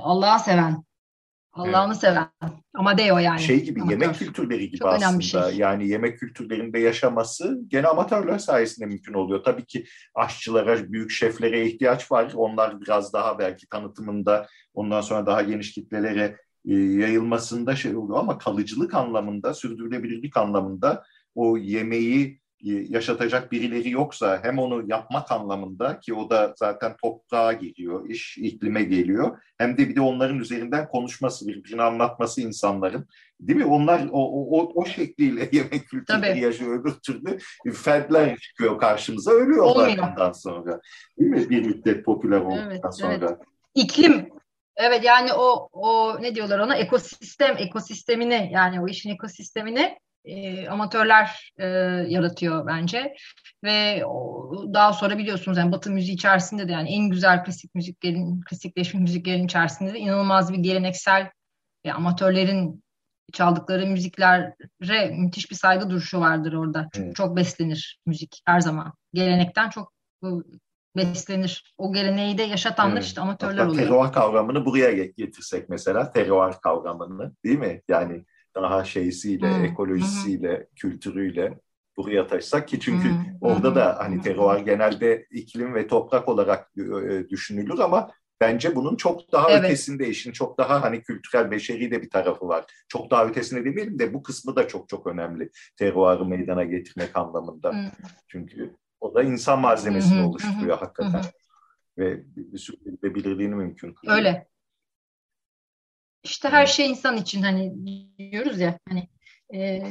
Allah'a 0.02 0.38
seven, 0.38 0.85
Allah'ını 1.56 1.92
evet. 1.92 2.00
seven. 2.00 2.28
Amadeo 2.74 3.18
yani. 3.18 3.40
Şey 3.40 3.64
gibi 3.64 3.80
Amatör. 3.80 4.00
yemek 4.00 4.16
kültürleri 4.16 4.66
gibi 4.66 4.78
Çok 4.78 4.88
aslında. 4.88 5.22
Şey. 5.22 5.56
Yani 5.56 5.88
yemek 5.88 6.18
kültürlerinde 6.18 6.78
yaşaması 6.78 7.60
gene 7.68 7.86
amatörler 7.86 8.38
sayesinde 8.38 8.86
mümkün 8.86 9.14
oluyor. 9.14 9.44
Tabii 9.44 9.64
ki 9.64 9.84
aşçılara, 10.14 10.92
büyük 10.92 11.10
şeflere 11.10 11.66
ihtiyaç 11.66 12.12
var. 12.12 12.32
Onlar 12.34 12.80
biraz 12.80 13.12
daha 13.12 13.38
belki 13.38 13.68
tanıtımında 13.68 14.46
ondan 14.74 15.00
sonra 15.00 15.26
daha 15.26 15.42
geniş 15.42 15.72
kitlelere 15.72 16.36
e, 16.68 16.74
yayılmasında 16.74 17.76
şey 17.76 17.96
oluyor 17.96 18.18
ama 18.18 18.38
kalıcılık 18.38 18.94
anlamında, 18.94 19.54
sürdürülebilirlik 19.54 20.36
anlamında 20.36 21.04
o 21.34 21.56
yemeği 21.56 22.40
yaşatacak 22.60 23.52
birileri 23.52 23.90
yoksa 23.90 24.40
hem 24.42 24.58
onu 24.58 24.84
yapmak 24.86 25.32
anlamında 25.32 26.00
ki 26.00 26.14
o 26.14 26.30
da 26.30 26.54
zaten 26.56 26.96
toprağa 27.02 27.52
geliyor, 27.52 28.08
iş 28.08 28.38
iklime 28.38 28.82
geliyor. 28.82 29.38
Hem 29.58 29.78
de 29.78 29.88
bir 29.88 29.96
de 29.96 30.00
onların 30.00 30.38
üzerinden 30.38 30.88
konuşması, 30.88 31.48
birbirini 31.48 31.82
anlatması 31.82 32.40
insanların. 32.40 33.08
Değil 33.40 33.58
mi? 33.58 33.64
Onlar 33.64 34.08
o, 34.12 34.46
o, 34.60 34.72
o 34.74 34.86
şekliyle 34.86 35.48
yemek 35.52 35.88
kültürleri 35.88 36.40
yaşıyor. 36.40 36.80
Öbür 36.80 36.92
türlü 36.92 37.38
fertler 37.74 38.38
çıkıyor 38.38 38.78
karşımıza. 38.78 39.30
Ölüyorlar 39.30 39.98
bundan 39.98 40.32
sonra. 40.32 40.80
Değil 41.18 41.30
mi? 41.30 41.50
Bir 41.50 41.66
müddet 41.66 42.04
popüler 42.04 42.40
olduktan 42.40 42.70
evet, 42.70 42.94
sonra. 42.94 43.14
Evet. 43.14 43.38
İklim 43.74 44.28
Evet 44.76 45.04
yani 45.04 45.32
o 45.32 45.68
o 45.72 46.16
ne 46.22 46.34
diyorlar 46.34 46.58
ona 46.58 46.76
ekosistem 46.76 47.56
ekosistemini 47.58 48.50
yani 48.52 48.80
o 48.80 48.88
işin 48.88 49.10
ekosistemini 49.10 49.98
e, 50.26 50.68
amatörler 50.68 51.52
e, 51.58 51.66
yaratıyor 52.08 52.66
bence 52.66 53.14
ve 53.64 54.06
o, 54.06 54.50
daha 54.74 54.92
sonra 54.92 55.18
biliyorsunuz 55.18 55.58
yani 55.58 55.72
Batı 55.72 55.90
müziği 55.90 56.14
içerisinde 56.14 56.68
de 56.68 56.72
yani 56.72 56.94
en 56.94 57.10
güzel 57.10 57.44
klasik 57.44 57.74
müziklerin 57.74 58.40
klasikleşmiş 58.40 59.02
müziklerin 59.02 59.44
içerisinde 59.44 59.94
de 59.94 59.98
inanılmaz 59.98 60.52
bir 60.52 60.58
geleneksel 60.58 61.30
e, 61.84 61.92
amatörlerin 61.92 62.84
çaldıkları 63.32 63.86
müziklere 63.86 64.56
müthiş 65.10 65.50
bir 65.50 65.56
saygı 65.56 65.90
duruşu 65.90 66.20
vardır 66.20 66.52
orada. 66.52 66.88
Çünkü 66.92 67.06
evet. 67.06 67.16
çok 67.16 67.36
beslenir 67.36 68.00
müzik 68.06 68.42
her 68.46 68.60
zaman. 68.60 68.92
Gelenekten 69.14 69.70
çok 69.70 69.92
beslenir. 70.96 71.74
O 71.78 71.92
geleneği 71.92 72.38
de 72.38 72.42
yaşatanlar 72.42 72.96
evet. 72.96 73.04
işte 73.04 73.20
amatörler 73.20 73.58
Hatta 73.58 73.70
oluyor. 73.70 73.88
Terroir 73.88 74.12
kavramını 74.12 74.64
buraya 74.64 74.92
getirsek 74.92 75.68
mesela 75.68 76.12
terroir 76.12 76.54
kavramını 76.62 77.32
değil 77.44 77.58
mi? 77.58 77.82
Yani 77.88 78.24
daha 78.56 78.84
şeysiyle, 78.84 79.56
hmm. 79.56 79.64
ekolojisiyle, 79.64 80.56
hmm. 80.56 80.64
kültürüyle 80.76 81.58
buraya 81.96 82.26
taşısak 82.26 82.68
ki 82.68 82.80
çünkü 82.80 83.08
hmm. 83.08 83.24
orada 83.40 83.74
da 83.74 83.96
hani 83.98 84.20
terroir 84.20 84.60
genelde 84.60 85.26
iklim 85.30 85.74
ve 85.74 85.86
toprak 85.86 86.28
olarak 86.28 86.70
e, 86.78 87.28
düşünülür 87.28 87.78
ama 87.78 88.10
bence 88.40 88.76
bunun 88.76 88.96
çok 88.96 89.32
daha 89.32 89.50
evet. 89.50 89.64
ötesinde 89.64 90.08
işin 90.08 90.32
çok 90.32 90.58
daha 90.58 90.82
hani 90.82 91.02
kültürel 91.02 91.50
beşeri 91.50 91.90
de 91.90 92.02
bir 92.02 92.10
tarafı 92.10 92.48
var. 92.48 92.64
Çok 92.88 93.10
daha 93.10 93.26
ötesinde 93.26 93.64
demeyelim 93.64 93.98
de 93.98 94.14
bu 94.14 94.22
kısmı 94.22 94.56
da 94.56 94.68
çok 94.68 94.88
çok 94.88 95.06
önemli 95.06 95.50
terroirı 95.78 96.24
meydana 96.24 96.64
getirmek 96.64 97.16
anlamında. 97.16 97.72
Hmm. 97.72 97.90
Çünkü 98.28 98.74
o 99.00 99.14
da 99.14 99.22
insan 99.22 99.60
malzemesini 99.60 100.18
hmm. 100.18 100.26
oluşturuyor 100.26 100.78
hmm. 100.78 100.86
hakikaten. 100.86 101.22
Hmm. 101.22 101.30
Ve 101.98 102.22
bir 102.36 102.58
sürü 102.58 102.78
belirliğini 103.02 103.54
mümkün 103.54 103.94
kılıyor. 103.94 104.18
Öyle. 104.18 104.46
İşte 106.30 106.48
her 106.48 106.66
şey 106.66 106.90
insan 106.90 107.16
için 107.16 107.42
hani 107.42 107.72
diyoruz 108.18 108.60
ya 108.60 108.78
hani 108.88 109.08
e, 109.54 109.82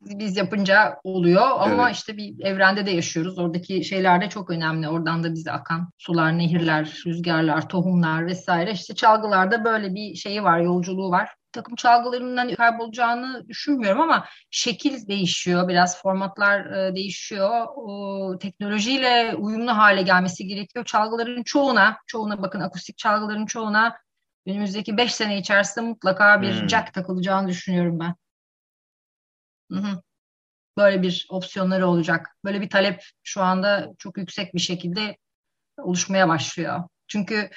biz 0.00 0.36
yapınca 0.36 1.00
oluyor 1.04 1.46
ama 1.58 1.86
evet. 1.86 1.96
işte 1.96 2.16
bir 2.16 2.44
evrende 2.44 2.86
de 2.86 2.90
yaşıyoruz. 2.90 3.38
Oradaki 3.38 3.84
şeyler 3.84 4.20
de 4.20 4.28
çok 4.28 4.50
önemli. 4.50 4.88
Oradan 4.88 5.24
da 5.24 5.34
bize 5.34 5.52
akan 5.52 5.90
sular, 5.98 6.38
nehirler, 6.38 7.02
rüzgarlar, 7.06 7.68
tohumlar 7.68 8.26
vesaire. 8.26 8.72
İşte 8.72 8.94
çalgılarda 8.94 9.64
böyle 9.64 9.94
bir 9.94 10.14
şeyi 10.14 10.42
var, 10.42 10.60
yolculuğu 10.60 11.10
var. 11.10 11.30
takım 11.52 11.76
çalgılarından 11.76 12.54
kaybolacağını 12.54 13.48
düşünmüyorum 13.48 14.00
ama 14.00 14.24
şekil 14.50 15.08
değişiyor. 15.08 15.68
Biraz 15.68 16.02
formatlar 16.02 16.66
e, 16.66 16.94
değişiyor. 16.94 17.66
O, 17.76 18.38
teknolojiyle 18.38 19.34
uyumlu 19.38 19.76
hale 19.76 20.02
gelmesi 20.02 20.46
gerekiyor. 20.46 20.84
Çalgıların 20.84 21.42
çoğuna, 21.42 21.96
çoğuna 22.06 22.42
bakın 22.42 22.60
akustik 22.60 22.98
çalgıların 22.98 23.46
çoğuna 23.46 23.96
önümüzdeki 24.46 24.96
5 24.96 25.14
sene 25.14 25.38
içerisinde 25.38 25.84
mutlaka 25.86 26.42
bir 26.42 26.60
hmm. 26.60 26.68
jack 26.68 26.94
takılacağını 26.94 27.48
düşünüyorum 27.48 28.00
ben. 28.00 28.14
Hı 29.72 29.78
hı. 29.78 30.02
Böyle 30.78 31.02
bir 31.02 31.26
opsiyonları 31.30 31.86
olacak. 31.86 32.36
Böyle 32.44 32.60
bir 32.60 32.70
talep 32.70 33.04
şu 33.22 33.42
anda 33.42 33.88
çok 33.98 34.18
yüksek 34.18 34.54
bir 34.54 34.60
şekilde 34.60 35.16
oluşmaya 35.78 36.28
başlıyor. 36.28 36.82
Çünkü 37.08 37.50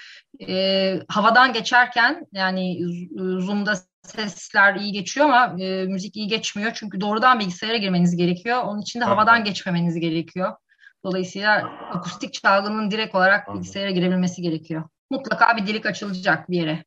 e, 0.48 1.00
havadan 1.08 1.54
geçerken 1.54 2.26
yani 2.32 2.80
Zoom'da 3.18 3.76
sesler 4.04 4.76
iyi 4.76 4.92
geçiyor 4.92 5.26
ama 5.26 5.64
e, 5.64 5.86
müzik 5.86 6.16
iyi 6.16 6.28
geçmiyor. 6.28 6.72
Çünkü 6.76 7.02
doğrudan 7.02 7.40
bilgisayara 7.40 7.78
girmeniz 7.78 8.16
gerekiyor. 8.16 8.64
Onun 8.64 8.82
için 8.82 9.02
de 9.02 9.06
havadan 9.06 9.44
geçmemeniz 9.44 10.00
gerekiyor. 10.00 10.56
Dolayısıyla 11.04 11.70
akustik 11.92 12.34
çalgının 12.34 12.92
direkt 12.92 13.16
olarak 13.16 13.54
bilgisayara 13.54 13.92
girebilmesi 13.92 14.42
gerekiyor. 14.42 14.90
Mutlaka 15.10 15.58
bir 15.58 15.68
delik 15.68 15.86
açılacak 15.86 16.50
bir 16.50 16.58
yere. 16.58 16.84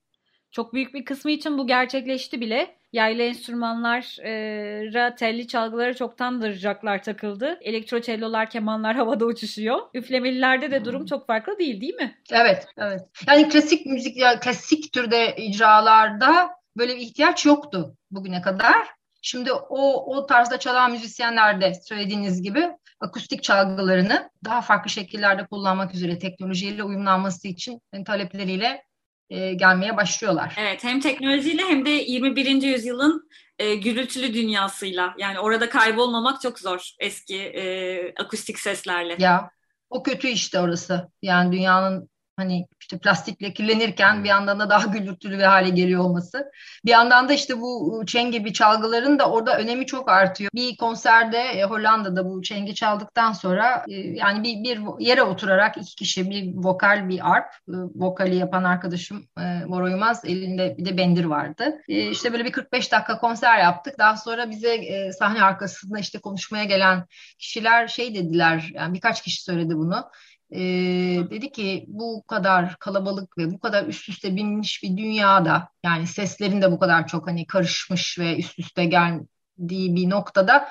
Çok 0.51 0.75
büyük 0.75 0.95
bir 0.95 1.05
kısmı 1.05 1.31
için 1.31 1.59
bu 1.59 1.67
gerçekleşti 1.67 2.41
bile. 2.41 2.79
Yaylı 2.93 3.23
enstrümanlara, 3.23 5.15
telli 5.15 5.49
çalgılara 5.49 5.95
çoktandır 5.95 6.53
jacklar 6.53 7.03
takıldı. 7.03 7.59
Elektro 7.63 8.01
cellolar, 8.01 8.51
kemanlar 8.51 8.97
havada 8.97 9.25
uçuşuyor. 9.25 9.79
Üflemelilerde 9.95 10.71
de 10.71 10.85
durum 10.85 11.07
çok 11.07 11.27
farklı 11.27 11.59
değil 11.59 11.81
değil 11.81 11.95
mi? 11.95 12.19
Evet, 12.33 12.67
evet. 12.77 13.01
Yani 13.27 13.49
klasik 13.49 13.87
müzik, 13.87 14.17
ya 14.17 14.41
klasik 14.41 14.93
türde 14.93 15.37
icralarda 15.37 16.51
böyle 16.77 16.97
bir 16.97 17.01
ihtiyaç 17.01 17.47
yoktu 17.47 17.97
bugüne 18.11 18.43
kadar. 18.43 18.98
Şimdi 19.31 19.53
o, 19.53 20.17
o 20.17 20.27
tarzda 20.27 20.59
çalan 20.59 20.91
müzisyenler 20.91 21.61
de 21.61 21.73
söylediğiniz 21.75 22.43
gibi 22.43 22.69
akustik 23.01 23.43
çalgılarını 23.43 24.31
daha 24.45 24.63
farklı 24.63 24.91
şekillerde 24.91 25.47
kullanmak 25.47 25.95
üzere 25.95 26.19
teknolojiyle 26.19 26.85
uyumlanması 26.85 27.49
için 27.49 27.81
talepleriyle 28.07 28.83
e, 29.31 29.55
gelmeye 29.55 29.97
başlıyorlar. 29.97 30.55
Evet 30.59 30.85
hem 30.85 31.01
teknolojiyle 31.01 31.63
hem 31.63 31.87
de 31.87 31.91
21. 31.91 32.63
yüzyılın 32.63 33.29
e, 33.59 33.75
gürültülü 33.75 34.35
dünyasıyla 34.35 35.15
yani 35.19 35.39
orada 35.39 35.69
kaybolmamak 35.69 36.41
çok 36.41 36.59
zor 36.59 36.91
eski 36.99 37.37
e, 37.37 38.15
akustik 38.23 38.59
seslerle. 38.59 39.17
Ya 39.19 39.51
o 39.91 40.03
kötü 40.03 40.29
işte 40.29 40.61
orası. 40.61 41.09
Yani 41.23 41.53
dünyanın 41.53 42.11
hani 42.39 42.67
işte 42.81 42.99
plastikle 42.99 43.53
kirlenirken 43.53 44.25
bir 44.25 44.29
yandan 44.29 44.61
da 44.61 44.71
daha 44.71 44.87
gürültülü 44.87 45.39
bir 45.39 45.43
hale 45.43 45.69
geliyor 45.69 46.05
olması. 46.05 46.51
Bir 46.85 46.91
yandan 46.91 47.29
da 47.29 47.33
işte 47.33 47.61
bu 47.61 48.03
çeng 48.07 48.33
gibi 48.33 48.53
çalgıların 48.53 49.19
da 49.19 49.31
orada 49.31 49.59
önemi 49.59 49.87
çok 49.87 50.11
artıyor. 50.11 50.51
Bir 50.55 50.77
konserde 50.77 51.39
e, 51.39 51.65
Hollanda'da 51.65 52.25
bu 52.25 52.43
çengi 52.43 52.75
çaldıktan 52.75 53.33
sonra 53.33 53.85
e, 53.89 53.95
yani 53.95 54.43
bir, 54.43 54.65
bir 54.65 55.07
yere 55.07 55.23
oturarak 55.23 55.77
iki 55.77 55.97
kişi 55.97 56.31
bir 56.31 56.53
vokal 56.55 57.09
bir 57.09 57.33
arp 57.33 57.47
e, 57.69 57.75
vokali 57.95 58.37
yapan 58.37 58.65
arkadaşım 58.65 59.25
e, 59.39 59.69
Bora 59.69 59.85
Uymaz 59.85 60.25
elinde 60.25 60.75
bir 60.79 60.85
de 60.85 60.97
bendir 60.97 61.25
vardı. 61.25 61.83
E, 61.89 62.11
işte 62.11 62.33
böyle 62.33 62.45
bir 62.45 62.53
45 62.53 62.93
dakika 62.93 63.19
konser 63.19 63.59
yaptık. 63.59 63.99
Daha 63.99 64.17
sonra 64.17 64.51
bize 64.51 64.75
e, 64.75 65.13
sahne 65.13 65.43
arkasında 65.43 65.99
işte 65.99 66.19
konuşmaya 66.19 66.65
gelen 66.65 67.05
kişiler 67.39 67.89
şey 67.89 68.15
dediler 68.15 68.71
yani 68.75 68.95
birkaç 68.95 69.23
kişi 69.23 69.43
söyledi 69.43 69.75
bunu 69.75 70.11
e, 70.51 70.61
dedi 71.31 71.53
ki 71.53 71.85
bu 71.89 72.23
kadar 72.27 72.77
kalabalık 72.77 73.39
ve 73.39 73.51
bu 73.51 73.59
kadar 73.59 73.87
üst 73.87 74.09
üste 74.09 74.37
binmiş 74.37 74.83
bir 74.83 74.97
dünyada 74.97 75.69
yani 75.85 76.07
seslerin 76.07 76.63
de 76.63 76.73
bu 76.73 76.79
kadar 76.79 77.07
çok 77.07 77.27
hani 77.27 77.47
karışmış 77.47 78.19
ve 78.19 78.39
üst 78.39 78.59
üste 78.59 78.85
geldiği 78.85 79.95
bir 79.97 80.11
noktada 80.11 80.69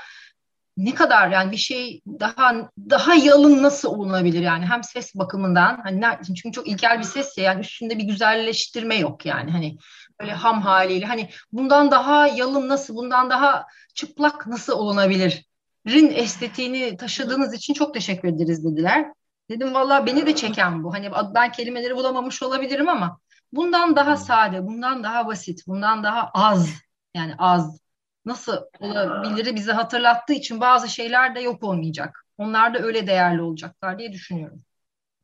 ne 0.78 0.96
kadar 0.96 1.30
yani 1.30 1.52
bir 1.52 1.58
şey 1.58 2.02
daha 2.08 2.70
daha 2.90 3.16
yalın 3.16 3.64
nasıl 3.64 3.90
olunabilir 3.90 4.42
yani 4.42 4.66
hem 4.66 4.84
ses 4.84 5.16
bakımından 5.16 5.80
hani 5.84 6.06
çünkü 6.26 6.52
çok 6.52 6.68
ilkel 6.68 7.00
bir 7.00 7.04
ses 7.04 7.38
ya 7.38 7.44
yani 7.44 7.62
üstünde 7.62 7.98
bir 7.98 8.04
güzelleştirme 8.04 8.96
yok 8.96 9.26
yani 9.26 9.52
hani 9.52 9.78
böyle 10.22 10.32
ham 10.32 10.62
haliyle 10.62 11.06
hani 11.06 11.30
bundan 11.52 11.92
daha 11.92 12.28
yalın 12.28 12.70
nasıl 12.70 12.96
bundan 12.96 13.30
daha 13.30 13.66
çıplak 13.94 14.48
nasıl 14.48 14.74
olunabilir 14.74 15.46
rin 15.88 16.12
estetiğini 16.12 16.98
taşıdığınız 16.98 17.54
için 17.54 17.74
çok 17.74 17.94
teşekkür 17.94 18.28
ederiz 18.28 18.66
dediler. 18.66 19.06
Dedim 19.50 19.74
valla 19.74 20.06
beni 20.06 20.26
de 20.26 20.36
çeken 20.36 20.84
bu. 20.84 20.94
Hani 20.94 21.12
ben 21.36 21.52
kelimeleri 21.52 21.96
bulamamış 21.96 22.44
olabilirim 22.44 22.90
ama 22.90 23.20
bundan 23.54 23.96
daha 23.96 24.12
hmm. 24.12 24.18
sade, 24.18 24.68
bundan 24.68 25.04
daha 25.04 25.28
basit, 25.28 25.68
bundan 25.68 26.04
daha 26.04 26.32
az 26.34 26.70
yani 27.16 27.34
az 27.38 27.80
nasıl 28.26 28.58
olabilir 28.80 29.56
bizi 29.56 29.72
hatırlattığı 29.72 30.34
için 30.34 30.62
bazı 30.62 30.90
şeyler 30.90 31.36
de 31.36 31.40
yok 31.40 31.64
olmayacak. 31.64 32.26
Onlar 32.38 32.74
da 32.74 32.80
öyle 32.80 33.08
değerli 33.08 33.42
olacaklar 33.42 34.00
diye 34.00 34.12
düşünüyorum. 34.12 34.62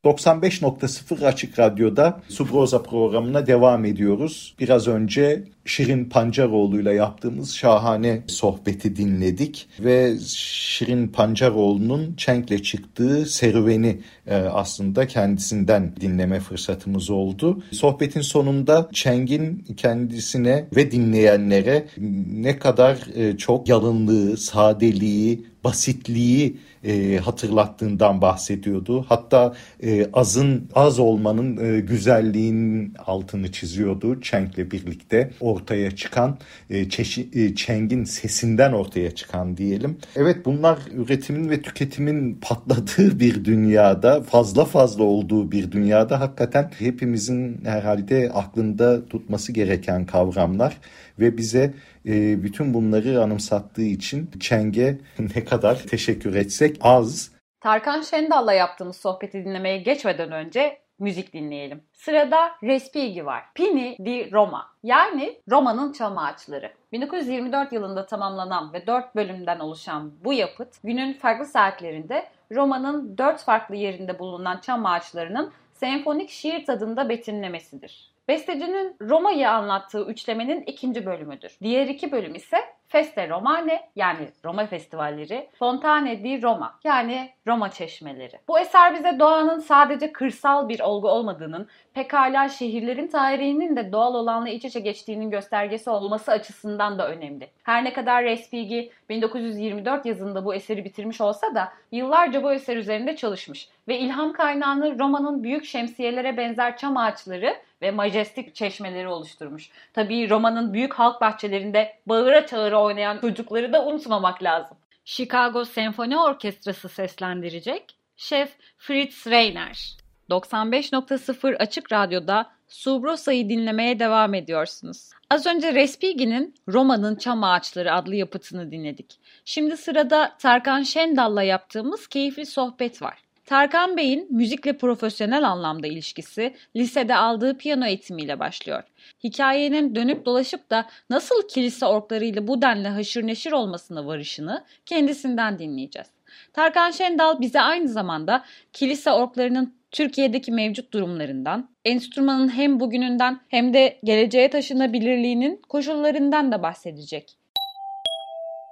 95.0 0.03 1.25
Açık 1.25 1.59
Radyo'da 1.59 2.21
Subroza 2.29 2.83
programına 2.83 3.47
devam 3.47 3.86
ediyoruz. 3.86 4.55
Biraz 4.59 4.88
önce 4.88 5.43
Şirin 5.65 6.06
Pancaroğlu 6.06 6.82
ile 6.82 6.93
yaptığımız 6.93 7.56
şahane 7.56 8.21
sohbeti 8.28 8.95
dinledik 8.95 9.67
ve 9.80 10.17
Şirin 10.26 11.08
Pancaroğlu'nun 11.08 12.15
Çenk'le 12.15 12.63
çıktığı 12.63 13.26
serüveni 13.26 13.99
e, 14.28 14.36
aslında 14.36 15.08
kendisinden 15.08 15.95
dinleme 16.02 16.39
fırsatımız 16.39 17.10
oldu. 17.10 17.63
Sohbetin 17.71 18.21
sonunda 18.21 18.89
Çeng'in 18.93 19.65
kendisine 19.78 20.67
ve 20.76 20.91
dinleyenlere 20.91 21.88
ne 22.34 22.60
kadar 22.60 22.97
e, 23.15 23.38
çok 23.38 23.69
yalınlığı, 23.69 24.38
sadeliği, 24.38 25.45
basitliği 25.63 26.58
e, 26.84 27.17
hatırlattığından 27.17 28.21
bahsediyordu. 28.21 29.06
Hatta 29.10 29.54
e, 29.84 30.08
azın 30.13 30.69
az 30.76 30.99
olmanın 30.99 31.58
e, 31.58 31.80
güzelliğinin 31.80 32.93
altını 33.06 33.52
çiziyordu 33.52 34.21
Çenk'le 34.21 34.71
birlikte 34.71 35.32
ortaya 35.54 35.92
çıkan 35.92 36.38
e, 36.70 36.80
e, 36.80 37.56
Çeng'in 37.56 38.04
sesinden 38.04 38.72
ortaya 38.72 39.12
çıkan 39.12 39.58
diyelim. 39.58 39.98
Evet 40.16 40.46
bunlar 40.46 40.80
üretimin 40.92 41.50
ve 41.50 41.62
tüketimin 41.62 42.39
patladığı 42.42 43.20
bir 43.20 43.46
dünyada 43.46 44.22
fazla 44.22 44.66
fazla 44.66 45.04
olduğu 45.04 45.52
bir 45.52 45.72
dünyada 45.72 46.20
hakikaten 46.20 46.72
hepimizin 46.80 47.66
herhalde 47.66 48.32
aklında 48.34 49.06
tutması 49.06 49.52
gereken 49.52 50.06
kavramlar 50.06 50.78
ve 51.20 51.38
bize 51.38 51.74
e, 52.06 52.44
bütün 52.44 52.74
bunları 52.74 53.24
anımsattığı 53.24 53.82
için 53.82 54.30
Çeng'e 54.39 54.98
ne 55.36 55.46
kadar 55.46 55.76
teşekkür 55.76 56.36
etsek 56.36 56.78
az. 56.82 57.32
Tarkan 57.62 58.02
Şendal'la 58.02 58.54
yaptığımız 58.54 58.96
sohbeti 58.96 59.46
dinlemeye 59.46 59.78
geçmeden 59.78 60.32
önce 60.32 60.83
müzik 60.99 61.34
dinleyelim. 61.34 61.84
Sırada 61.93 62.51
Respighi 62.63 63.25
var. 63.25 63.43
Pini 63.56 63.97
di 64.06 64.32
Roma 64.32 64.67
yani 64.84 65.41
Roma'nın 65.49 65.91
çam 65.93 66.17
ağaçları. 66.17 66.71
1924 66.91 67.73
yılında 67.73 68.06
tamamlanan 68.06 68.73
ve 68.73 68.88
4 68.88 69.15
bölümden 69.15 69.60
oluşan 69.60 70.12
bu 70.23 70.34
yapıt 70.34 70.84
günün 70.84 71.13
farklı 71.13 71.45
saatlerinde 71.45 72.29
Roma'nın 72.51 73.17
4 73.17 73.43
farklı 73.43 73.75
yerinde 73.75 74.19
bulunan 74.19 74.60
çam 74.60 74.86
ağaçlarının 74.86 75.51
senfonik 75.73 76.29
şiir 76.29 76.65
tadında 76.65 77.10
betimlemesidir. 77.10 78.12
Bestecinin 78.27 78.95
Roma'yı 79.01 79.49
anlattığı 79.49 80.05
üçlemenin 80.05 80.62
ikinci 80.62 81.05
bölümüdür. 81.05 81.57
Diğer 81.62 81.88
iki 81.88 82.12
bölüm 82.12 82.36
ise 82.36 82.57
Feste 82.88 83.29
Romane 83.29 83.89
yani 83.95 84.27
Roma 84.45 84.65
festivalleri, 84.65 85.49
Fontane 85.59 86.23
di 86.23 86.41
Roma 86.41 86.79
yani 86.83 87.29
Roma 87.47 87.71
çeşmeleri. 87.71 88.39
Bu 88.47 88.59
eser 88.59 88.93
bize 88.93 89.19
doğanın 89.19 89.59
sadece 89.59 90.12
kırsal 90.12 90.69
bir 90.69 90.79
olgu 90.79 91.09
olmadığının, 91.09 91.67
pekala 91.93 92.49
şehirlerin 92.49 93.07
tarihinin 93.07 93.75
de 93.75 93.91
doğal 93.91 94.15
olanla 94.15 94.49
iç 94.49 94.65
içe 94.65 94.79
geçtiğinin 94.79 95.29
göstergesi 95.29 95.89
olması 95.89 96.31
açısından 96.31 96.99
da 96.99 97.09
önemli. 97.09 97.49
Her 97.63 97.83
ne 97.83 97.93
kadar 97.93 98.23
Respighi 98.23 98.91
1924 99.09 100.05
yazında 100.05 100.45
bu 100.45 100.55
eseri 100.55 100.86
bitirmiş 100.86 101.21
olsa 101.21 101.55
da 101.55 101.73
yıllarca 101.91 102.43
bu 102.43 102.53
eser 102.53 102.77
üzerinde 102.77 103.15
çalışmış 103.15 103.69
ve 103.88 103.99
ilham 103.99 104.33
kaynağını 104.33 104.99
Roma'nın 104.99 105.43
büyük 105.43 105.65
şemsiyelere 105.65 106.38
benzer 106.38 106.77
çam 106.77 106.97
ağaçları 106.97 107.55
ve 107.84 107.91
majestik 107.91 108.56
çeşmeleri 108.56 109.08
oluşturmuş. 109.08 109.69
Tabii 109.93 110.30
Roma'nın 110.30 110.74
büyük 110.74 110.93
halk 110.93 111.22
bahçelerinde 111.22 111.98
bağıra 112.06 112.48
çağıra 112.48 112.82
oynayan 112.82 113.19
çocukları 113.22 113.74
da 113.74 113.86
unutmamak 113.86 114.43
lazım. 114.43 114.78
Chicago 115.06 115.65
Senfoni 115.65 116.17
Orkestrası 116.17 116.89
seslendirecek 116.89 117.96
Şef 118.17 118.50
Fritz 118.78 119.28
Reiner. 119.28 119.98
95.0 120.30 121.56
Açık 121.58 121.91
Radyo'da 121.91 122.52
Subrosa'yı 122.67 123.50
dinlemeye 123.50 124.00
devam 124.00 124.34
ediyorsunuz. 124.34 125.10
Az 125.30 125.48
önce 125.48 125.74
Respighi'nin 125.74 126.56
Roma'nın 126.67 127.15
Çam 127.15 127.43
Ağaçları 127.43 127.93
adlı 127.93 128.15
yapıtını 128.15 128.72
dinledik. 128.72 129.19
Şimdi 129.46 129.78
sırada 129.78 130.36
Tarkan 130.39 130.84
Şendal'la 130.84 131.43
yaptığımız 131.43 132.08
keyifli 132.08 132.46
sohbet 132.46 133.02
var. 133.02 133.19
Tarkan 133.45 133.97
Bey'in 133.97 134.27
müzikle 134.29 134.77
profesyonel 134.77 135.49
anlamda 135.49 135.88
ilişkisi 135.88 136.53
lisede 136.75 137.15
aldığı 137.15 137.58
piyano 137.58 137.86
eğitimiyle 137.86 138.39
başlıyor. 138.39 138.84
Hikayenin 139.23 139.95
dönüp 139.95 140.25
dolaşıp 140.25 140.69
da 140.69 140.86
nasıl 141.10 141.47
kilise 141.47 141.86
orklarıyla 141.86 142.47
bu 142.47 142.62
denli 142.62 142.88
haşır 142.88 143.27
neşir 143.27 143.51
olmasına 143.51 144.06
varışını 144.06 144.63
kendisinden 144.86 145.60
dinleyeceğiz. 145.60 146.08
Tarkan 146.53 146.91
Şendal 146.91 147.41
bize 147.41 147.62
aynı 147.62 147.88
zamanda 147.88 148.43
kilise 148.73 149.12
orklarının 149.12 149.73
Türkiye'deki 149.91 150.51
mevcut 150.51 150.93
durumlarından, 150.93 151.69
enstrümanın 151.86 152.49
hem 152.49 152.79
bugününden 152.79 153.39
hem 153.47 153.73
de 153.73 153.99
geleceğe 154.03 154.49
taşınabilirliğinin 154.49 155.62
koşullarından 155.69 156.51
da 156.51 156.63
bahsedecek. 156.63 157.38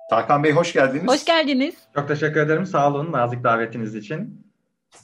Tarkan 0.10 0.44
Bey 0.44 0.52
hoş 0.52 0.74
geldiniz. 0.74 1.08
Hoş 1.08 1.26
geldiniz. 1.26 1.76
Çok 1.96 2.08
teşekkür 2.08 2.40
ederim. 2.40 2.66
Sağ 2.66 2.90
olun 2.92 3.12
nazik 3.12 3.44
davetiniz 3.44 3.96
için. 3.96 4.51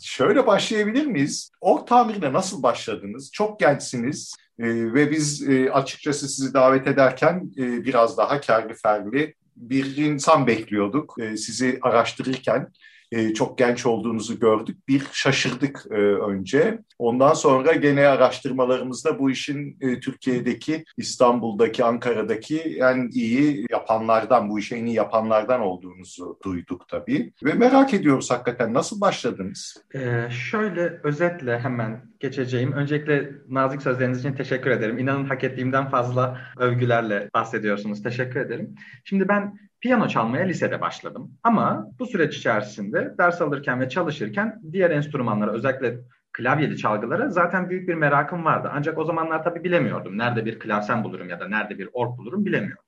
Şöyle 0.01 0.47
başlayabilir 0.47 1.05
miyiz? 1.05 1.51
Ork 1.61 1.87
tamirine 1.87 2.33
nasıl 2.33 2.63
başladınız? 2.63 3.31
Çok 3.31 3.59
gençsiniz 3.59 4.35
e, 4.59 4.93
ve 4.93 5.11
biz 5.11 5.49
e, 5.49 5.71
açıkçası 5.71 6.29
sizi 6.29 6.53
davet 6.53 6.87
ederken 6.87 7.51
e, 7.57 7.61
biraz 7.85 8.17
daha 8.17 8.41
kerli 8.41 8.73
ferli 8.73 9.33
bir 9.55 9.97
insan 9.97 10.47
bekliyorduk 10.47 11.15
e, 11.19 11.37
sizi 11.37 11.79
araştırırken 11.81 12.67
e, 13.11 13.33
çok 13.33 13.57
genç 13.57 13.85
olduğunuzu 13.85 14.39
gördük. 14.39 14.87
Bir 14.87 15.03
şaşırdık 15.11 15.85
e, 15.91 15.95
önce. 15.95 16.79
Ondan 16.99 17.33
sonra 17.33 17.73
gene 17.73 18.07
araştırmalarımızda 18.07 19.19
bu 19.19 19.31
işin 19.31 19.77
e, 19.81 19.99
Türkiye'deki, 19.99 20.83
İstanbul'daki, 20.97 21.83
Ankara'daki 21.83 22.59
en 22.61 23.09
iyi 23.13 23.65
yapanlardan, 23.71 24.49
bu 24.49 24.59
işi 24.59 24.75
en 24.75 24.85
iyi 24.85 24.95
yapanlardan 24.95 25.61
olduğunuzu 25.61 26.39
duyduk 26.43 26.87
tabii. 26.87 27.33
Ve 27.43 27.53
merak 27.53 27.93
ediyoruz 27.93 28.31
hakikaten 28.31 28.73
nasıl 28.73 29.01
başladınız? 29.01 29.83
Ee, 29.95 30.29
şöyle 30.29 30.99
özetle 31.03 31.59
hemen 31.59 32.05
geçeceğim. 32.19 32.71
Öncelikle 32.71 33.31
nazik 33.49 33.81
sözleriniz 33.81 34.19
için 34.19 34.33
teşekkür 34.33 34.71
ederim. 34.71 34.99
İnanın 34.99 35.25
hak 35.25 35.43
ettiğimden 35.43 35.89
fazla 35.89 36.41
övgülerle 36.57 37.29
bahsediyorsunuz. 37.33 38.03
Teşekkür 38.03 38.39
ederim. 38.39 38.75
Şimdi 39.03 39.27
ben 39.27 39.59
piyano 39.81 40.07
çalmaya 40.07 40.45
lisede 40.45 40.81
başladım. 40.81 41.31
Ama 41.43 41.87
bu 41.99 42.05
süreç 42.05 42.37
içerisinde 42.37 43.15
ders 43.17 43.41
alırken 43.41 43.79
ve 43.79 43.89
çalışırken 43.89 44.61
diğer 44.71 44.91
enstrümanlara 44.91 45.51
özellikle 45.51 45.97
klavyeli 46.33 46.77
çalgılara 46.77 47.29
zaten 47.29 47.69
büyük 47.69 47.87
bir 47.87 47.95
merakım 47.95 48.45
vardı. 48.45 48.69
Ancak 48.73 48.97
o 48.97 49.05
zamanlar 49.05 49.43
tabii 49.43 49.63
bilemiyordum. 49.63 50.17
Nerede 50.17 50.45
bir 50.45 50.59
klavsen 50.59 51.03
bulurum 51.03 51.29
ya 51.29 51.39
da 51.39 51.47
nerede 51.47 51.79
bir 51.79 51.89
org 51.93 52.17
bulurum 52.17 52.45
bilemiyordum. 52.45 52.83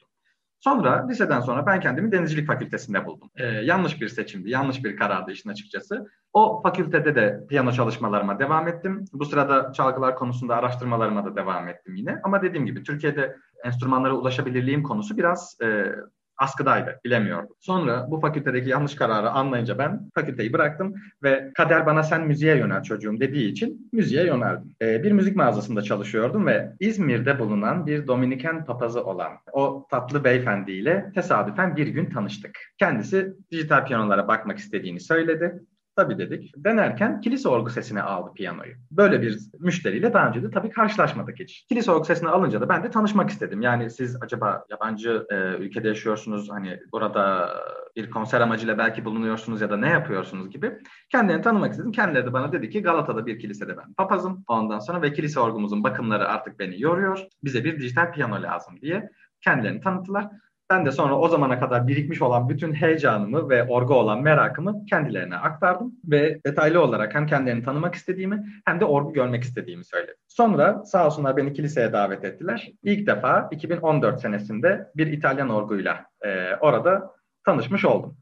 Sonra 0.60 1.08
liseden 1.08 1.40
sonra 1.40 1.66
ben 1.66 1.80
kendimi 1.80 2.12
denizcilik 2.12 2.48
fakültesinde 2.48 3.06
buldum. 3.06 3.30
Ee, 3.36 3.46
yanlış 3.46 4.02
bir 4.02 4.08
seçimdi, 4.08 4.50
yanlış 4.50 4.84
bir 4.84 4.98
karardı 4.98 5.32
işin 5.32 5.50
açıkçası. 5.50 6.08
O 6.34 6.62
fakültede 6.62 7.16
de 7.16 7.40
piyano 7.50 7.72
çalışmalarıma 7.72 8.40
devam 8.40 8.68
ettim. 8.68 9.06
Bu 9.14 9.26
sırada 9.26 9.72
çalgılar 9.74 10.16
konusunda 10.16 10.56
araştırmalarıma 10.56 11.26
da 11.26 11.36
devam 11.36 11.68
ettim 11.68 11.96
yine. 11.96 12.20
Ama 12.24 12.42
dediğim 12.42 12.66
gibi 12.66 12.84
Türkiye'de 12.84 13.36
enstrümanlara 13.64 14.14
ulaşabilirliğim 14.14 14.84
konusu 14.84 15.18
biraz 15.18 15.58
e, 15.64 15.96
askıdaydı, 16.40 17.00
bilemiyordum. 17.06 17.56
Sonra 17.60 18.08
bu 18.12 18.20
fakültedeki 18.20 18.70
yanlış 18.70 18.96
kararı 18.96 19.30
anlayınca 19.30 19.78
ben 19.78 20.10
fakülteyi 20.16 20.54
bıraktım 20.54 20.96
ve 21.24 21.52
kader 21.54 21.86
bana 21.86 22.04
sen 22.04 22.28
müziğe 22.28 22.58
yönel 22.58 22.84
çocuğum 22.84 23.20
dediği 23.20 23.52
için 23.52 23.90
müziğe 23.94 24.26
yöneldim. 24.26 24.76
Ee, 24.82 25.04
bir 25.04 25.12
müzik 25.12 25.36
mağazasında 25.36 25.82
çalışıyordum 25.82 26.48
ve 26.48 26.72
İzmir'de 26.80 27.40
bulunan 27.40 27.86
bir 27.86 28.08
Dominiken 28.08 28.66
papazı 28.66 29.04
olan 29.06 29.32
o 29.52 29.88
tatlı 29.92 30.24
beyefendiyle 30.24 31.12
tesadüfen 31.16 31.76
bir 31.76 31.88
gün 31.88 32.06
tanıştık. 32.06 32.60
Kendisi 32.80 33.34
dijital 33.52 33.86
piyanolara 33.86 34.28
bakmak 34.28 34.58
istediğini 34.58 35.00
söyledi. 35.00 35.60
Tabii 36.00 36.18
dedik. 36.18 36.54
Denerken 36.58 37.22
kilise 37.22 37.50
orgu 37.50 37.70
sesine 37.70 38.02
aldı 38.02 38.34
piyanoyu. 38.34 38.74
Böyle 38.92 39.22
bir 39.22 39.40
müşteriyle 39.60 40.14
daha 40.14 40.28
önce 40.28 40.44
de 40.44 40.50
tabii 40.50 40.70
karşılaşmadık 40.70 41.40
hiç. 41.40 41.66
Kilise 41.70 41.92
orgu 41.92 42.06
sesini 42.06 42.30
alınca 42.30 42.62
da 42.62 42.70
ben 42.70 42.84
de 42.84 42.90
tanışmak 42.90 43.30
istedim. 43.30 43.62
Yani 43.62 43.90
siz 43.90 44.18
acaba 44.22 44.66
yabancı 44.70 45.26
e, 45.30 45.36
ülkede 45.36 45.88
yaşıyorsunuz 45.88 46.50
hani 46.52 46.80
burada 46.92 47.50
bir 47.96 48.10
konser 48.10 48.42
amacıyla 48.42 48.78
belki 48.78 49.06
bulunuyorsunuz 49.06 49.62
ya 49.62 49.70
da 49.70 49.78
ne 49.78 49.90
yapıyorsunuz 49.90 50.50
gibi. 50.50 50.78
Kendilerini 51.12 51.42
tanımak 51.42 51.72
istedim. 51.72 51.92
Kendileri 51.92 52.26
de 52.26 52.34
bana 52.34 52.52
dedi 52.52 52.70
ki 52.70 52.82
Galata'da 52.82 53.26
bir 53.26 53.40
kilisede 53.40 53.78
ben 53.78 53.94
papazım. 53.94 54.44
Ondan 54.48 54.80
sonra 54.80 55.02
ve 55.02 55.14
kilise 55.14 55.40
orgumuzun 55.40 55.84
bakımları 55.84 56.28
artık 56.28 56.60
beni 56.60 56.82
yoruyor. 56.82 57.20
Bize 57.44 57.64
bir 57.64 57.80
dijital 57.80 58.12
piyano 58.12 58.42
lazım 58.42 58.82
diye 58.82 59.10
kendilerini 59.42 59.82
tanıttılar. 59.82 60.30
Ben 60.72 60.86
de 60.86 60.92
sonra 60.92 61.20
o 61.20 61.28
zamana 61.28 61.60
kadar 61.60 61.88
birikmiş 61.88 62.22
olan 62.22 62.50
bütün 62.50 62.74
heyecanımı 62.74 63.50
ve 63.50 63.64
orga 63.64 63.94
olan 63.94 64.22
merakımı 64.22 64.86
kendilerine 64.86 65.36
aktardım 65.36 65.96
ve 66.06 66.40
detaylı 66.46 66.84
olarak 66.84 67.16
hem 67.16 67.28
kendilerini 67.28 67.64
tanımak 67.64 67.96
istediğimi 67.96 68.62
hem 68.66 68.80
de 68.80 68.86
orgu 68.86 69.14
görmek 69.14 69.44
istediğimi 69.44 69.86
söyledim. 69.86 70.16
Sonra 70.28 70.86
sağ 70.86 71.06
olsunlar 71.06 71.38
beni 71.38 71.54
kiliseye 71.54 71.94
davet 71.94 72.24
ettiler. 72.24 72.72
İlk 72.84 73.08
defa 73.08 73.50
2014 73.52 74.22
senesinde 74.22 74.88
bir 74.96 75.08
İtalyan 75.08 75.50
orguyla 75.50 76.06
e, 76.26 76.56
orada 76.62 77.12
tanışmış 77.46 77.86
oldum. 77.86 78.18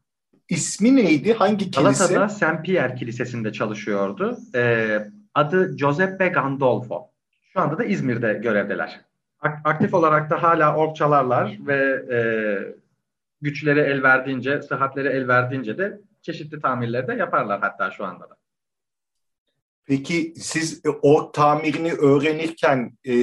İsmi 0.48 0.96
neydi? 0.96 1.32
Hangi 1.32 1.70
kilise? 1.70 1.82
Galata'da 1.82 2.28
Saint 2.28 2.64
Pierre 2.64 2.94
Kilisesi'nde 2.94 3.52
çalışıyordu. 3.52 4.38
E, 4.54 4.88
adı 5.34 5.76
Giuseppe 5.76 6.28
Gandolfo. 6.28 7.10
Şu 7.52 7.60
anda 7.60 7.78
da 7.78 7.84
İzmir'de 7.84 8.32
görevdeler 8.42 9.07
aktif 9.40 9.94
olarak 9.94 10.30
da 10.30 10.42
hala 10.42 10.76
org 10.76 10.96
çalarlar 10.96 11.58
ve 11.66 12.04
e, 12.10 12.18
güçleri 13.40 13.80
el 13.80 14.02
verdiğince, 14.02 14.62
sıhhatleri 14.62 15.08
el 15.08 15.28
verdiğince 15.28 15.78
de 15.78 16.00
çeşitli 16.22 16.60
tamirleri 16.60 17.06
de 17.06 17.12
yaparlar 17.12 17.60
hatta 17.60 17.90
şu 17.90 18.04
anda 18.04 18.30
da. 18.30 18.37
Peki 19.88 20.32
siz 20.36 20.84
e, 20.84 20.88
org 20.88 21.34
tamirini 21.34 21.92
öğrenirken 21.92 22.92
e, 23.06 23.14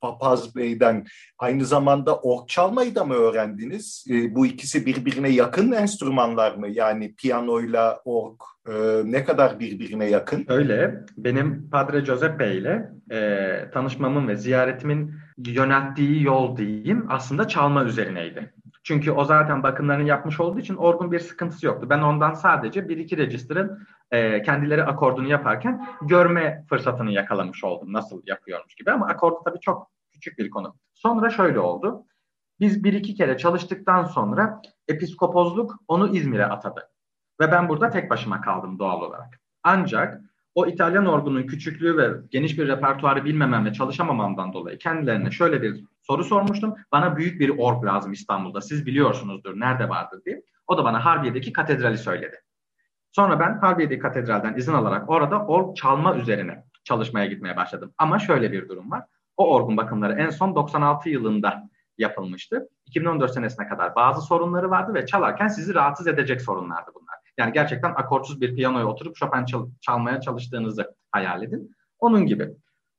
Papaz 0.00 0.56
Bey'den 0.56 1.06
aynı 1.38 1.64
zamanda 1.64 2.16
org 2.16 2.48
çalmayı 2.48 2.94
da 2.94 3.04
mı 3.04 3.14
öğrendiniz? 3.14 4.06
E, 4.10 4.34
bu 4.34 4.46
ikisi 4.46 4.86
birbirine 4.86 5.28
yakın 5.28 5.72
enstrümanlar 5.72 6.54
mı? 6.54 6.68
Yani 6.68 7.14
piyanoyla 7.14 8.00
org 8.04 8.40
e, 8.68 8.72
ne 9.04 9.24
kadar 9.24 9.60
birbirine 9.60 10.04
yakın? 10.10 10.44
Öyle. 10.48 11.04
Benim 11.16 11.70
Padre 11.70 12.00
Giuseppe 12.00 12.56
ile 12.56 12.90
e, 13.10 13.70
tanışmamın 13.72 14.28
ve 14.28 14.36
ziyaretimin 14.36 15.14
yönelttiği 15.38 16.22
yol 16.22 16.56
diyeyim 16.56 17.06
aslında 17.08 17.48
çalma 17.48 17.84
üzerineydi. 17.84 18.52
Çünkü 18.86 19.10
o 19.10 19.24
zaten 19.24 19.62
bakımlarını 19.62 20.08
yapmış 20.08 20.40
olduğu 20.40 20.58
için 20.58 20.76
orgun 20.76 21.12
bir 21.12 21.20
sıkıntısı 21.20 21.66
yoktu. 21.66 21.86
Ben 21.90 21.98
ondan 21.98 22.34
sadece 22.34 22.88
bir 22.88 22.96
iki 22.96 23.16
register'ın 23.16 23.86
e, 24.10 24.42
kendileri 24.42 24.84
akordunu 24.84 25.28
yaparken 25.28 25.86
görme 26.02 26.64
fırsatını 26.68 27.12
yakalamış 27.12 27.64
oldum. 27.64 27.92
Nasıl 27.92 28.22
yapıyormuş 28.26 28.74
gibi 28.74 28.90
ama 28.90 29.06
akordu 29.06 29.40
tabii 29.44 29.60
çok 29.60 29.90
küçük 30.12 30.38
bir 30.38 30.50
konu. 30.50 30.76
Sonra 30.94 31.30
şöyle 31.30 31.58
oldu. 31.58 32.04
Biz 32.60 32.84
bir 32.84 32.92
iki 32.92 33.14
kere 33.14 33.38
çalıştıktan 33.38 34.04
sonra 34.04 34.60
episkopozluk 34.88 35.74
onu 35.88 36.16
İzmir'e 36.16 36.46
atadı. 36.46 36.88
Ve 37.40 37.52
ben 37.52 37.68
burada 37.68 37.90
tek 37.90 38.10
başıma 38.10 38.40
kaldım 38.40 38.78
doğal 38.78 39.00
olarak. 39.02 39.40
Ancak 39.62 40.20
o 40.54 40.66
İtalyan 40.66 41.06
orgunun 41.06 41.42
küçüklüğü 41.42 41.96
ve 41.96 42.10
geniş 42.30 42.58
bir 42.58 42.68
repertuarı 42.68 43.24
bilmemem 43.24 43.64
ve 43.64 43.72
çalışamamamdan 43.72 44.52
dolayı 44.52 44.78
kendilerine 44.78 45.30
şöyle 45.30 45.62
bir 45.62 45.84
soru 46.02 46.24
sormuştum. 46.24 46.74
Bana 46.92 47.16
büyük 47.16 47.40
bir 47.40 47.48
org 47.48 47.84
lazım 47.84 48.12
İstanbul'da. 48.12 48.60
Siz 48.60 48.86
biliyorsunuzdur 48.86 49.60
nerede 49.60 49.88
vardır 49.88 50.20
diye. 50.24 50.42
O 50.66 50.78
da 50.78 50.84
bana 50.84 51.04
Harbiye'deki 51.04 51.52
katedrali 51.52 51.98
söyledi. 51.98 52.36
Sonra 53.16 53.40
ben 53.40 53.58
Harbiye'deki 53.58 54.00
katedralden 54.00 54.54
izin 54.54 54.72
alarak 54.72 55.10
orada 55.10 55.46
org 55.46 55.76
çalma 55.76 56.16
üzerine 56.16 56.64
çalışmaya 56.84 57.26
gitmeye 57.26 57.56
başladım. 57.56 57.92
Ama 57.98 58.18
şöyle 58.18 58.52
bir 58.52 58.68
durum 58.68 58.90
var. 58.90 59.04
O 59.36 59.54
orgun 59.54 59.76
bakımları 59.76 60.12
en 60.12 60.30
son 60.30 60.54
96 60.54 61.08
yılında 61.10 61.68
yapılmıştı. 61.98 62.68
2014 62.86 63.34
senesine 63.34 63.68
kadar 63.68 63.94
bazı 63.94 64.20
sorunları 64.20 64.70
vardı 64.70 64.94
ve 64.94 65.06
çalarken 65.06 65.48
sizi 65.48 65.74
rahatsız 65.74 66.06
edecek 66.06 66.40
sorunlardı 66.40 66.90
bunlar. 66.94 67.14
Yani 67.38 67.52
gerçekten 67.52 67.90
akortsuz 67.90 68.40
bir 68.40 68.56
piyanoya 68.56 68.86
oturup 68.86 69.16
Chopin 69.16 69.44
çal- 69.44 69.70
çalmaya 69.80 70.20
çalıştığınızı 70.20 70.94
hayal 71.12 71.42
edin. 71.42 71.76
Onun 71.98 72.26
gibi. 72.26 72.50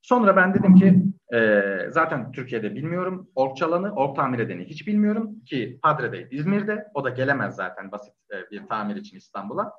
Sonra 0.02 0.36
ben 0.36 0.54
dedim 0.54 0.74
ki 0.74 1.02
e, 1.36 1.62
zaten 1.90 2.32
Türkiye'de 2.32 2.74
bilmiyorum. 2.74 3.30
Ork 3.34 3.56
çalanı, 3.56 3.94
ork 3.94 4.16
tamir 4.16 4.38
edeni 4.38 4.64
hiç 4.64 4.86
bilmiyorum 4.86 5.44
ki 5.44 5.78
Padre 5.82 6.12
Bey 6.12 6.28
İzmir'de. 6.30 6.88
O 6.94 7.04
da 7.04 7.10
gelemez 7.10 7.56
zaten 7.56 7.92
basit 7.92 8.14
e, 8.32 8.50
bir 8.50 8.66
tamir 8.66 8.96
için 8.96 9.16
İstanbul'a. 9.16 9.72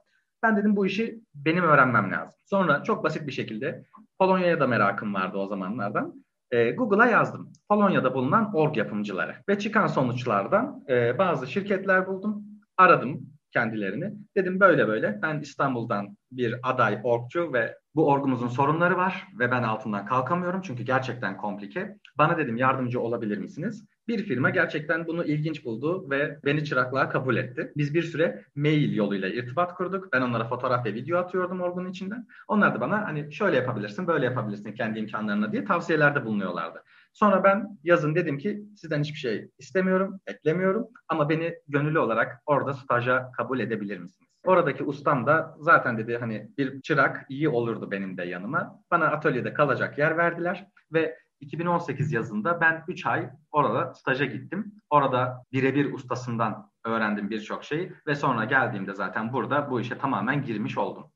Ben 0.43 0.57
dedim 0.57 0.75
bu 0.75 0.85
işi 0.85 1.21
benim 1.35 1.63
öğrenmem 1.63 2.11
lazım. 2.11 2.39
Sonra 2.45 2.83
çok 2.83 3.03
basit 3.03 3.27
bir 3.27 3.31
şekilde 3.31 3.83
Polonya'ya 4.19 4.59
da 4.59 4.67
merakım 4.67 5.13
vardı 5.13 5.37
o 5.37 5.47
zamanlardan. 5.47 6.25
E, 6.51 6.71
Google'a 6.71 7.05
yazdım. 7.05 7.53
Polonya'da 7.69 8.13
bulunan 8.13 8.55
org 8.55 8.77
yapımcıları. 8.77 9.35
Ve 9.49 9.59
çıkan 9.59 9.87
sonuçlardan 9.87 10.83
e, 10.89 11.17
bazı 11.17 11.47
şirketler 11.47 12.07
buldum. 12.07 12.43
Aradım 12.77 13.21
kendilerini. 13.53 14.13
Dedim 14.37 14.59
böyle 14.59 14.87
böyle 14.87 15.19
ben 15.21 15.39
İstanbul'dan 15.39 16.17
bir 16.31 16.55
aday 16.63 16.99
orgçu 17.03 17.53
ve 17.53 17.77
bu 17.95 18.07
orgumuzun 18.07 18.47
sorunları 18.47 18.97
var 18.97 19.27
ve 19.39 19.51
ben 19.51 19.63
altından 19.63 20.05
kalkamıyorum 20.05 20.61
çünkü 20.61 20.83
gerçekten 20.83 21.37
komplike. 21.37 21.97
Bana 22.17 22.37
dedim 22.37 22.57
yardımcı 22.57 23.01
olabilir 23.01 23.37
misiniz? 23.37 23.85
Bir 24.09 24.23
firma 24.23 24.49
gerçekten 24.49 25.07
bunu 25.07 25.25
ilginç 25.25 25.65
buldu 25.65 26.09
ve 26.09 26.39
beni 26.45 26.65
çıraklığa 26.65 27.09
kabul 27.09 27.37
etti. 27.37 27.71
Biz 27.77 27.93
bir 27.93 28.03
süre 28.03 28.43
mail 28.55 28.95
yoluyla 28.95 29.29
irtibat 29.29 29.75
kurduk. 29.75 30.13
Ben 30.13 30.21
onlara 30.21 30.47
fotoğraf 30.47 30.85
ve 30.85 30.93
video 30.93 31.17
atıyordum 31.17 31.61
orgunun 31.61 31.89
içinden. 31.89 32.27
Onlar 32.47 32.75
da 32.75 32.81
bana 32.81 33.07
hani 33.07 33.33
şöyle 33.33 33.57
yapabilirsin, 33.57 34.07
böyle 34.07 34.25
yapabilirsin 34.25 34.73
kendi 34.73 34.99
imkanlarına 34.99 35.51
diye 35.51 35.65
tavsiyelerde 35.65 36.25
bulunuyorlardı. 36.25 36.83
Sonra 37.13 37.43
ben 37.43 37.77
yazın 37.83 38.15
dedim 38.15 38.37
ki 38.37 38.63
sizden 38.75 39.01
hiçbir 39.01 39.19
şey 39.19 39.49
istemiyorum, 39.59 40.19
eklemiyorum 40.27 40.87
ama 41.07 41.29
beni 41.29 41.53
gönüllü 41.67 41.99
olarak 41.99 42.41
orada 42.45 42.73
staja 42.73 43.31
kabul 43.37 43.59
edebilir 43.59 43.97
misiniz? 43.97 44.29
Oradaki 44.45 44.83
ustam 44.83 45.27
da 45.27 45.55
zaten 45.59 45.97
dedi 45.97 46.17
hani 46.17 46.49
bir 46.57 46.81
çırak 46.81 47.25
iyi 47.29 47.49
olurdu 47.49 47.91
benim 47.91 48.17
de 48.17 48.23
yanıma. 48.23 48.83
Bana 48.91 49.07
atölyede 49.07 49.53
kalacak 49.53 49.97
yer 49.97 50.17
verdiler 50.17 50.67
ve 50.93 51.17
2018 51.39 52.11
yazında 52.11 52.61
ben 52.61 52.83
3 52.87 53.05
ay 53.05 53.29
orada 53.51 53.93
staja 53.93 54.25
gittim. 54.25 54.73
Orada 54.89 55.43
birebir 55.51 55.93
ustasından 55.93 56.71
öğrendim 56.85 57.29
birçok 57.29 57.63
şeyi 57.63 57.93
ve 58.07 58.15
sonra 58.15 58.45
geldiğimde 58.45 58.93
zaten 58.93 59.33
burada 59.33 59.71
bu 59.71 59.81
işe 59.81 59.97
tamamen 59.97 60.43
girmiş 60.43 60.77
oldum. 60.77 61.11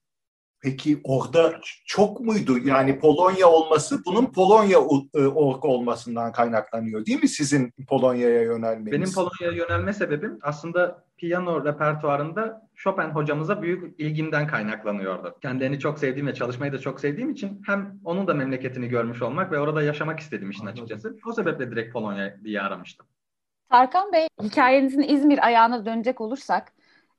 Peki 0.64 1.02
orada 1.04 1.54
çok 1.86 2.20
muydu? 2.20 2.58
Yani 2.66 3.00
Polonya 3.00 3.48
olması 3.48 4.06
bunun 4.06 4.26
Polonya 4.26 4.78
e, 5.14 5.28
ork 5.28 5.66
olmasından 5.66 6.32
kaynaklanıyor 6.32 7.06
değil 7.06 7.22
mi 7.22 7.28
sizin 7.28 7.74
Polonya'ya 7.88 8.42
yönelmeniz? 8.42 8.92
Benim 8.92 9.14
Polonya'ya 9.14 9.58
yönelme 9.58 9.94
sebebim 9.94 10.40
aslında 10.42 11.04
piyano 11.18 11.66
repertuarında 11.66 12.70
Chopin 12.76 13.10
hocamıza 13.10 13.62
büyük 13.62 14.00
ilgimden 14.00 14.48
kaynaklanıyordu. 14.48 15.38
Kendilerini 15.42 15.80
çok 15.80 16.00
sevdiğim 16.00 16.28
ve 16.28 16.34
çalışmayı 16.34 16.74
da 16.74 16.80
çok 16.80 17.00
sevdiğim 17.00 17.30
için 17.30 17.62
hem 17.66 18.00
onun 18.04 18.28
da 18.28 18.34
memleketini 18.34 18.88
görmüş 18.88 19.22
olmak 19.22 19.52
ve 19.52 19.60
orada 19.60 19.84
yaşamak 19.84 20.20
istedim 20.20 20.50
işin 20.50 20.66
açıkçası. 20.66 21.18
O 21.28 21.34
sebeple 21.34 21.72
direkt 21.72 21.94
Polonya 21.94 22.38
diye 22.44 22.62
aramıştım. 22.62 23.08
Tarkan 23.70 24.12
Bey, 24.14 24.28
hikayenizin 24.44 25.02
İzmir 25.02 25.46
ayağına 25.46 25.86
dönecek 25.86 26.22
olursak, 26.22 26.73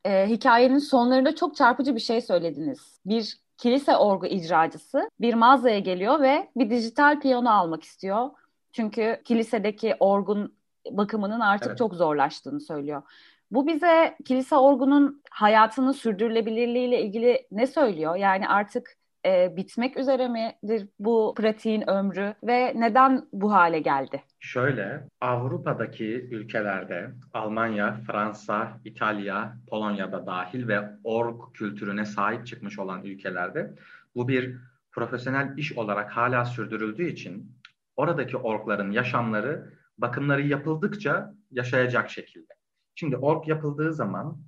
e, 0.05 0.27
hikayenin 0.27 0.79
sonlarında 0.79 1.37
çok 1.37 1.57
çarpıcı 1.57 1.95
bir 1.95 2.01
şey 2.01 2.21
söylediniz. 2.21 3.01
Bir 3.07 3.39
kilise 3.59 3.97
orgu 3.97 4.27
icracısı 4.27 5.11
bir 5.21 5.35
mağazaya 5.35 5.79
geliyor 5.79 6.21
ve 6.21 6.51
bir 6.57 6.71
dijital 6.71 7.21
piyano 7.21 7.51
almak 7.51 7.83
istiyor. 7.83 8.31
Çünkü 8.73 9.23
kilisedeki 9.25 9.97
orgun 10.01 10.55
bakımının 10.91 11.41
artık 11.41 11.69
evet. 11.69 11.79
çok 11.79 11.95
zorlaştığını 11.95 12.61
söylüyor. 12.61 13.03
Bu 13.51 13.67
bize 13.67 14.17
kilise 14.25 14.57
orgunun 14.57 15.23
hayatının 15.31 15.93
sürdürülebilirliğiyle 15.93 17.03
ilgili 17.03 17.47
ne 17.51 17.67
söylüyor? 17.67 18.17
Yani 18.17 18.49
artık 18.49 18.97
e, 19.27 19.57
bitmek 19.57 19.97
üzere 19.97 20.29
midir 20.29 20.89
bu 20.99 21.35
pratiğin 21.37 21.91
ömrü 21.91 22.35
ve 22.43 22.73
neden 22.77 23.29
bu 23.33 23.53
hale 23.53 23.79
geldi? 23.79 24.23
Şöyle, 24.45 25.09
Avrupa'daki 25.21 26.29
ülkelerde 26.31 27.15
Almanya, 27.33 27.95
Fransa, 28.07 28.81
İtalya, 28.85 29.57
Polonya'da 29.69 30.27
dahil 30.27 30.69
ve 30.69 30.91
org 31.05 31.53
kültürüne 31.55 32.05
sahip 32.05 32.47
çıkmış 32.47 32.79
olan 32.79 33.05
ülkelerde 33.05 33.75
bu 34.15 34.29
bir 34.29 34.57
profesyonel 34.93 35.59
iş 35.59 35.73
olarak 35.73 36.11
hala 36.11 36.45
sürdürüldüğü 36.45 37.09
için 37.09 37.53
oradaki 37.97 38.37
orgların 38.37 38.91
yaşamları 38.91 39.73
bakımları 39.99 40.43
yapıldıkça 40.43 41.35
yaşayacak 41.51 42.11
şekilde. 42.11 42.53
Şimdi 42.95 43.17
org 43.17 43.49
yapıldığı 43.49 43.93
zaman 43.93 44.39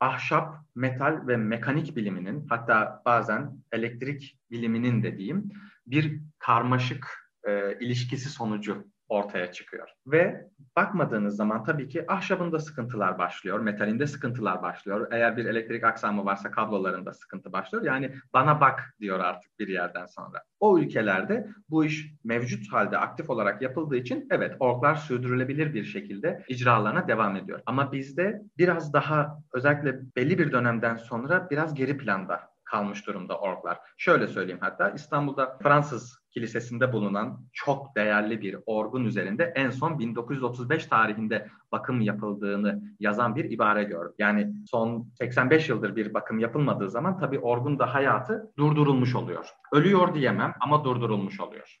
ahşap, 0.00 0.54
metal 0.74 1.26
ve 1.26 1.36
mekanik 1.36 1.96
biliminin 1.96 2.46
hatta 2.48 3.02
bazen 3.04 3.56
elektrik 3.72 4.38
biliminin 4.50 5.02
de 5.02 5.18
diyeyim 5.18 5.50
bir 5.86 6.20
karmaşık 6.38 7.32
e, 7.44 7.78
ilişkisi 7.80 8.28
sonucu 8.30 8.91
ortaya 9.08 9.52
çıkıyor. 9.52 9.88
Ve 10.06 10.46
bakmadığınız 10.76 11.36
zaman 11.36 11.64
tabii 11.64 11.88
ki 11.88 12.04
ahşabında 12.08 12.58
sıkıntılar 12.58 13.18
başlıyor, 13.18 13.60
metalinde 13.60 14.06
sıkıntılar 14.06 14.62
başlıyor. 14.62 15.08
Eğer 15.10 15.36
bir 15.36 15.44
elektrik 15.44 15.84
aksamı 15.84 16.24
varsa 16.24 16.50
kablolarında 16.50 17.12
sıkıntı 17.12 17.52
başlıyor. 17.52 17.84
Yani 17.84 18.14
bana 18.32 18.60
bak 18.60 18.94
diyor 19.00 19.20
artık 19.20 19.58
bir 19.58 19.68
yerden 19.68 20.06
sonra. 20.06 20.42
O 20.60 20.78
ülkelerde 20.78 21.48
bu 21.68 21.84
iş 21.84 22.12
mevcut 22.24 22.72
halde 22.72 22.98
aktif 22.98 23.30
olarak 23.30 23.62
yapıldığı 23.62 23.96
için 23.96 24.26
evet 24.30 24.56
orklar 24.60 24.94
sürdürülebilir 24.94 25.74
bir 25.74 25.84
şekilde 25.84 26.44
icralarına 26.48 27.08
devam 27.08 27.36
ediyor. 27.36 27.60
Ama 27.66 27.92
bizde 27.92 28.42
biraz 28.58 28.92
daha 28.92 29.38
özellikle 29.52 30.00
belli 30.16 30.38
bir 30.38 30.52
dönemden 30.52 30.96
sonra 30.96 31.50
biraz 31.50 31.74
geri 31.74 31.98
planda 31.98 32.52
kalmış 32.64 33.06
durumda 33.06 33.38
orklar. 33.38 33.78
Şöyle 33.96 34.28
söyleyeyim 34.28 34.60
hatta 34.60 34.90
İstanbul'da 34.90 35.58
Fransız 35.62 36.21
kilisesinde 36.34 36.92
bulunan 36.92 37.40
çok 37.52 37.96
değerli 37.96 38.40
bir 38.40 38.56
orgun 38.66 39.04
üzerinde 39.04 39.52
en 39.56 39.70
son 39.70 39.98
1935 39.98 40.86
tarihinde 40.86 41.48
bakım 41.72 42.00
yapıldığını 42.00 42.82
yazan 43.00 43.36
bir 43.36 43.44
ibare 43.44 43.84
gördüm. 43.84 44.14
Yani 44.18 44.52
son 44.66 45.08
85 45.18 45.68
yıldır 45.68 45.96
bir 45.96 46.14
bakım 46.14 46.38
yapılmadığı 46.38 46.90
zaman 46.90 47.18
tabii 47.18 47.38
orgun 47.38 47.78
da 47.78 47.94
hayatı 47.94 48.52
durdurulmuş 48.58 49.14
oluyor. 49.14 49.48
Ölüyor 49.72 50.14
diyemem 50.14 50.54
ama 50.60 50.84
durdurulmuş 50.84 51.40
oluyor. 51.40 51.78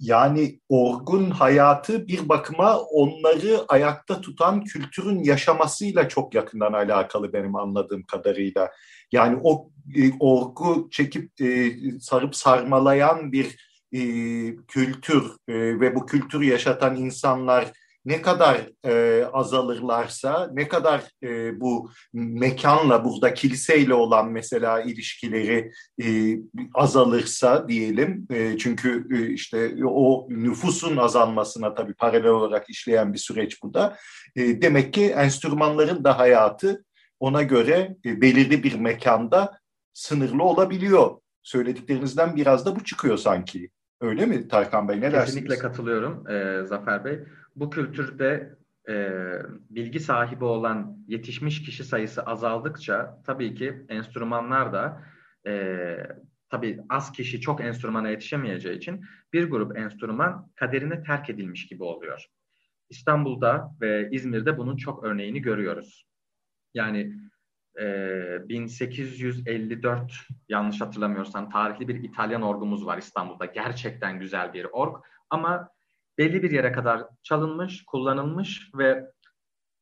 Yani 0.00 0.60
orgun 0.68 1.30
hayatı 1.30 2.08
bir 2.08 2.28
bakıma 2.28 2.78
onları 2.80 3.64
ayakta 3.68 4.20
tutan 4.20 4.64
kültürün 4.64 5.22
yaşamasıyla 5.22 6.08
çok 6.08 6.34
yakından 6.34 6.72
alakalı 6.72 7.32
benim 7.32 7.56
anladığım 7.56 8.02
kadarıyla. 8.02 8.70
Yani 9.12 9.40
o 9.42 9.70
e, 9.96 10.18
orgu 10.20 10.88
çekip 10.90 11.40
e, 11.40 11.72
sarıp 12.00 12.36
sarmalayan 12.36 13.32
bir 13.32 13.56
e, 13.92 14.00
kültür 14.68 15.24
e, 15.48 15.80
ve 15.80 15.94
bu 15.94 16.06
kültürü 16.06 16.44
yaşatan 16.44 16.96
insanlar 16.96 17.72
ne 18.04 18.22
kadar 18.22 18.70
e, 18.86 19.24
azalırlarsa, 19.32 20.50
ne 20.52 20.68
kadar 20.68 21.02
e, 21.22 21.60
bu 21.60 21.90
mekanla, 22.12 23.04
burada 23.04 23.34
kiliseyle 23.34 23.94
olan 23.94 24.32
mesela 24.32 24.80
ilişkileri 24.80 25.72
e, 26.02 26.38
azalırsa 26.74 27.68
diyelim, 27.68 28.26
e, 28.30 28.58
çünkü 28.58 29.06
e, 29.12 29.32
işte 29.32 29.72
o 29.84 30.26
nüfusun 30.30 30.96
azalmasına 30.96 31.74
tabii 31.74 31.94
paralel 31.94 32.30
olarak 32.30 32.70
işleyen 32.70 33.12
bir 33.12 33.18
süreç 33.18 33.62
bu 33.62 33.74
da. 33.74 33.96
E, 34.36 34.62
demek 34.62 34.94
ki 34.94 35.04
enstrümanların 35.04 36.04
da 36.04 36.18
hayatı 36.18 36.84
ona 37.20 37.42
göre 37.42 37.96
e, 38.06 38.20
belirli 38.20 38.62
bir 38.62 38.74
mekanda 38.74 39.58
sınırlı 39.92 40.42
olabiliyor. 40.42 41.10
Söylediklerinizden 41.42 42.36
biraz 42.36 42.66
da 42.66 42.76
bu 42.76 42.84
çıkıyor 42.84 43.16
sanki. 43.16 43.70
Öyle 44.00 44.26
mi 44.26 44.48
Tarkan 44.48 44.88
Bey? 44.88 45.00
Ne 45.00 45.10
Kesinlikle 45.10 45.48
dersiniz? 45.48 45.58
Katılıyorum 45.58 46.30
e, 46.30 46.64
Zafer 46.64 47.04
Bey. 47.04 47.18
Bu 47.56 47.70
kültürde 47.70 48.56
e, 48.88 49.12
bilgi 49.70 50.00
sahibi 50.00 50.44
olan 50.44 51.04
yetişmiş 51.08 51.62
kişi 51.62 51.84
sayısı 51.84 52.22
azaldıkça 52.22 53.22
tabii 53.26 53.54
ki 53.54 53.86
enstrümanlar 53.88 54.72
da 54.72 55.02
e, 55.46 55.96
tabii 56.48 56.80
az 56.88 57.12
kişi 57.12 57.40
çok 57.40 57.60
enstrümana 57.60 58.08
yetişemeyeceği 58.08 58.76
için 58.76 59.04
bir 59.32 59.50
grup 59.50 59.78
enstrüman 59.78 60.50
kaderine 60.54 61.02
terk 61.02 61.30
edilmiş 61.30 61.66
gibi 61.66 61.82
oluyor. 61.82 62.26
İstanbul'da 62.90 63.70
ve 63.80 64.08
İzmir'de 64.12 64.58
bunun 64.58 64.76
çok 64.76 65.04
örneğini 65.04 65.42
görüyoruz. 65.42 66.06
Yani 66.74 67.14
e, 67.80 68.48
1854 68.48 70.12
yanlış 70.48 70.80
hatırlamıyorsam 70.80 71.50
tarihli 71.50 71.88
bir 71.88 72.02
İtalyan 72.02 72.42
orgumuz 72.42 72.86
var 72.86 72.98
İstanbul'da. 72.98 73.44
Gerçekten 73.44 74.18
güzel 74.18 74.52
bir 74.52 74.64
org 74.64 74.96
ama 75.30 75.73
belli 76.18 76.42
bir 76.42 76.50
yere 76.50 76.72
kadar 76.72 77.02
çalınmış, 77.22 77.84
kullanılmış 77.84 78.70
ve 78.74 79.10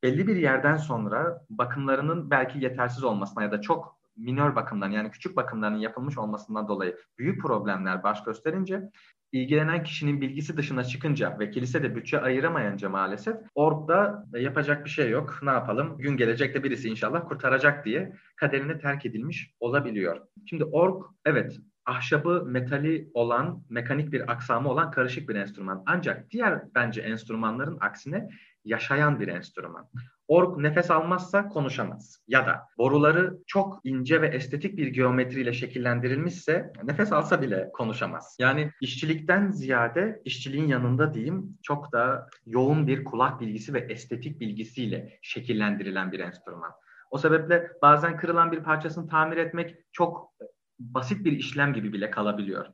belli 0.03 0.27
bir 0.27 0.37
yerden 0.37 0.77
sonra 0.77 1.45
bakımlarının 1.51 2.31
belki 2.31 2.59
yetersiz 2.59 3.05
olmasına 3.05 3.43
ya 3.43 3.53
da 3.53 3.61
çok 3.61 4.03
minör 4.17 4.57
bakımdan 4.57 4.91
yani 4.91 5.11
küçük 5.11 5.37
bakımların 5.37 5.79
yapılmış 5.79 6.19
olmasından 6.19 6.69
dolayı 6.69 6.97
büyük 7.19 7.43
problemler 7.43 8.03
baş 8.03 8.25
gösterince 8.25 8.91
ilgilenen 9.33 9.83
kişinin 9.83 10.21
bilgisi 10.21 10.57
dışına 10.57 10.85
çıkınca 10.85 11.39
ve 11.39 11.51
kilise 11.51 11.83
de 11.83 11.97
bütçe 11.97 12.21
ayıramayınca 12.21 12.89
maalesef 12.89 13.37
orada 13.55 14.25
yapacak 14.33 14.85
bir 14.85 14.91
şey 14.91 15.11
yok. 15.11 15.39
Ne 15.43 15.51
yapalım? 15.51 15.99
Gün 15.99 16.17
gelecek 16.17 16.55
de 16.55 16.65
birisi 16.65 16.89
inşallah 16.89 17.29
kurtaracak 17.29 17.85
diye 17.85 18.13
kaderine 18.37 18.79
terk 18.79 19.07
edilmiş 19.07 19.55
olabiliyor. 19.61 20.21
Şimdi 20.47 20.65
org 20.65 21.05
evet 21.25 21.59
ahşabı 21.93 22.45
metali 22.47 23.11
olan, 23.15 23.63
mekanik 23.69 24.13
bir 24.13 24.33
aksamı 24.33 24.69
olan 24.69 24.91
karışık 24.91 25.29
bir 25.29 25.37
enstrüman. 25.37 25.83
Ancak 25.87 26.31
diğer 26.31 26.63
bence 26.75 27.01
enstrümanların 27.01 27.79
aksine 27.81 28.29
yaşayan 28.65 29.21
bir 29.21 29.29
enstrüman. 29.29 29.89
Org 30.29 30.59
nefes 30.59 30.91
almazsa 30.91 31.49
konuşamaz. 31.49 32.23
Ya 32.29 32.47
da 32.47 32.61
boruları 32.79 33.39
çok 33.47 33.81
ince 33.85 34.23
ve 34.23 34.27
estetik 34.27 34.77
bir 34.77 34.87
geometriyle 34.87 35.53
şekillendirilmişse 35.53 36.73
nefes 36.85 37.13
alsa 37.13 37.43
bile 37.43 37.71
konuşamaz. 37.73 38.37
Yani 38.41 38.71
işçilikten 38.81 39.51
ziyade 39.51 40.23
işçiliğin 40.25 40.67
yanında 40.67 41.15
diyeyim 41.15 41.59
çok 41.63 41.93
da 41.93 42.29
yoğun 42.47 42.87
bir 42.87 43.05
kulak 43.05 43.41
bilgisi 43.41 43.75
ve 43.75 43.79
estetik 43.79 44.41
bilgisiyle 44.41 45.19
şekillendirilen 45.23 46.13
bir 46.13 46.21
enstrüman. 46.21 46.71
O 47.11 47.19
sebeple 47.19 47.71
bazen 47.83 48.17
kırılan 48.17 48.53
bir 48.53 48.61
parçasını 48.61 49.09
tamir 49.09 49.37
etmek 49.37 49.77
çok 49.93 50.33
basit 50.79 51.25
bir 51.25 51.33
işlem 51.33 51.75
gibi 51.75 51.93
bile 51.93 52.11
kalabiliyor. 52.11 52.67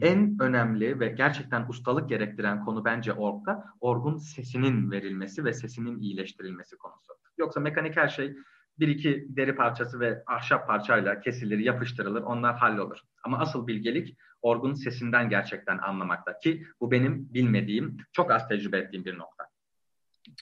En 0.00 0.36
önemli 0.40 1.00
ve 1.00 1.08
gerçekten 1.08 1.66
ustalık 1.68 2.08
gerektiren 2.08 2.64
konu 2.64 2.84
bence 2.84 3.12
orgda 3.12 3.64
orgun 3.80 4.16
sesinin 4.16 4.90
verilmesi 4.90 5.44
ve 5.44 5.52
sesinin 5.52 6.00
iyileştirilmesi 6.00 6.76
konusu. 6.76 7.12
Yoksa 7.38 7.60
mekanik 7.60 7.96
her 7.96 8.08
şey 8.08 8.36
bir 8.78 8.88
iki 8.88 9.26
deri 9.28 9.56
parçası 9.56 10.00
ve 10.00 10.22
ahşap 10.26 10.66
parçayla 10.66 11.20
kesilir, 11.20 11.58
yapıştırılır, 11.58 12.22
onlar 12.22 12.56
hallolur. 12.56 12.98
Ama 13.22 13.38
asıl 13.38 13.66
bilgelik 13.66 14.16
orgun 14.42 14.74
sesinden 14.74 15.28
gerçekten 15.28 15.78
anlamakta 15.78 16.38
ki 16.38 16.66
bu 16.80 16.90
benim 16.90 17.34
bilmediğim, 17.34 17.96
çok 18.12 18.30
az 18.30 18.48
tecrübe 18.48 18.78
ettiğim 18.78 19.04
bir 19.04 19.18
nokta. 19.18 19.44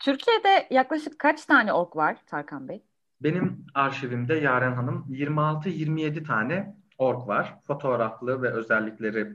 Türkiye'de 0.03 0.67
yaklaşık 0.71 1.19
kaç 1.19 1.45
tane 1.45 1.73
ork 1.73 1.97
var 1.97 2.17
Tarkan 2.27 2.69
Bey? 2.69 2.83
Benim 3.21 3.67
arşivimde 3.75 4.35
Yaren 4.35 4.73
Hanım 4.73 5.07
26-27 5.11 6.25
tane 6.25 6.77
ork 6.99 7.29
var. 7.29 7.55
Fotoğraflı 7.67 8.43
ve 8.43 8.51
özellikleri 8.51 9.33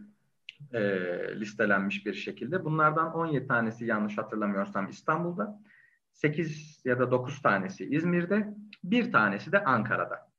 e, 0.74 0.82
listelenmiş 1.39 2.05
bir 2.05 2.14
şekilde. 2.14 2.66
Bunlardan 2.66 3.14
17 3.14 3.47
tanesi 3.47 3.86
yanlış 3.86 4.18
hatırlamıyorsam 4.18 4.89
İstanbul'da. 4.89 5.60
8 6.14 6.82
ya 6.86 6.99
da 6.99 7.12
9 7.12 7.41
tanesi 7.41 7.86
İzmir'de, 7.86 8.53
bir 8.84 9.12
tanesi 9.12 9.51
de 9.51 9.64
Ankara'da. 9.64 10.30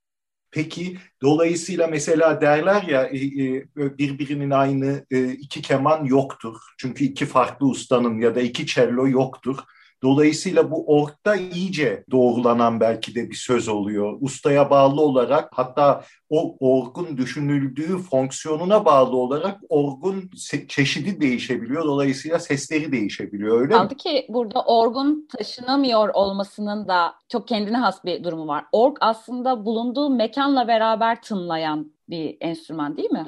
Peki 0.51 0.97
dolayısıyla 1.21 1.87
mesela 1.87 2.41
derler 2.41 2.83
ya 2.83 3.03
e, 3.03 3.17
e, 3.17 3.97
birbirinin 3.97 4.49
aynı 4.49 5.05
e, 5.11 5.31
iki 5.31 5.61
keman 5.61 6.05
yoktur. 6.05 6.57
Çünkü 6.77 7.03
iki 7.03 7.25
farklı 7.25 7.67
ustanın 7.67 8.19
ya 8.19 8.35
da 8.35 8.41
iki 8.41 8.65
cello 8.65 9.07
yoktur. 9.07 9.57
Dolayısıyla 10.03 10.71
bu 10.71 10.97
orkta 10.97 11.35
iyice 11.35 12.03
doğrulanan 12.11 12.79
belki 12.79 13.15
de 13.15 13.29
bir 13.29 13.35
söz 13.35 13.67
oluyor. 13.67 14.17
Ustaya 14.21 14.69
bağlı 14.69 15.01
olarak 15.01 15.49
hatta 15.51 16.03
o 16.29 16.55
orgun 16.59 17.17
düşünüldüğü 17.17 17.97
fonksiyonuna 17.97 18.85
bağlı 18.85 19.17
olarak 19.17 19.59
orgun 19.69 20.29
çeşidi 20.67 21.21
değişebiliyor. 21.21 21.83
Dolayısıyla 21.85 22.39
sesleri 22.39 22.91
değişebiliyor 22.91 23.61
öyle 23.61 23.73
Kaldı 23.73 23.93
mi? 23.93 23.97
ki 23.97 24.25
burada 24.29 24.63
orgun 24.63 25.27
taşınamıyor 25.37 26.09
olmasının 26.13 26.87
da 26.87 27.13
çok 27.29 27.47
kendine 27.47 27.77
has 27.77 28.05
bir 28.05 28.23
durumu 28.23 28.47
var. 28.47 28.65
Org 28.71 28.97
aslında 29.01 29.65
bulunduğu 29.65 30.09
mekanla 30.09 30.67
beraber 30.67 31.21
tınlayan 31.21 31.91
bir 32.09 32.37
enstrüman 32.41 32.97
değil 32.97 33.11
mi? 33.11 33.25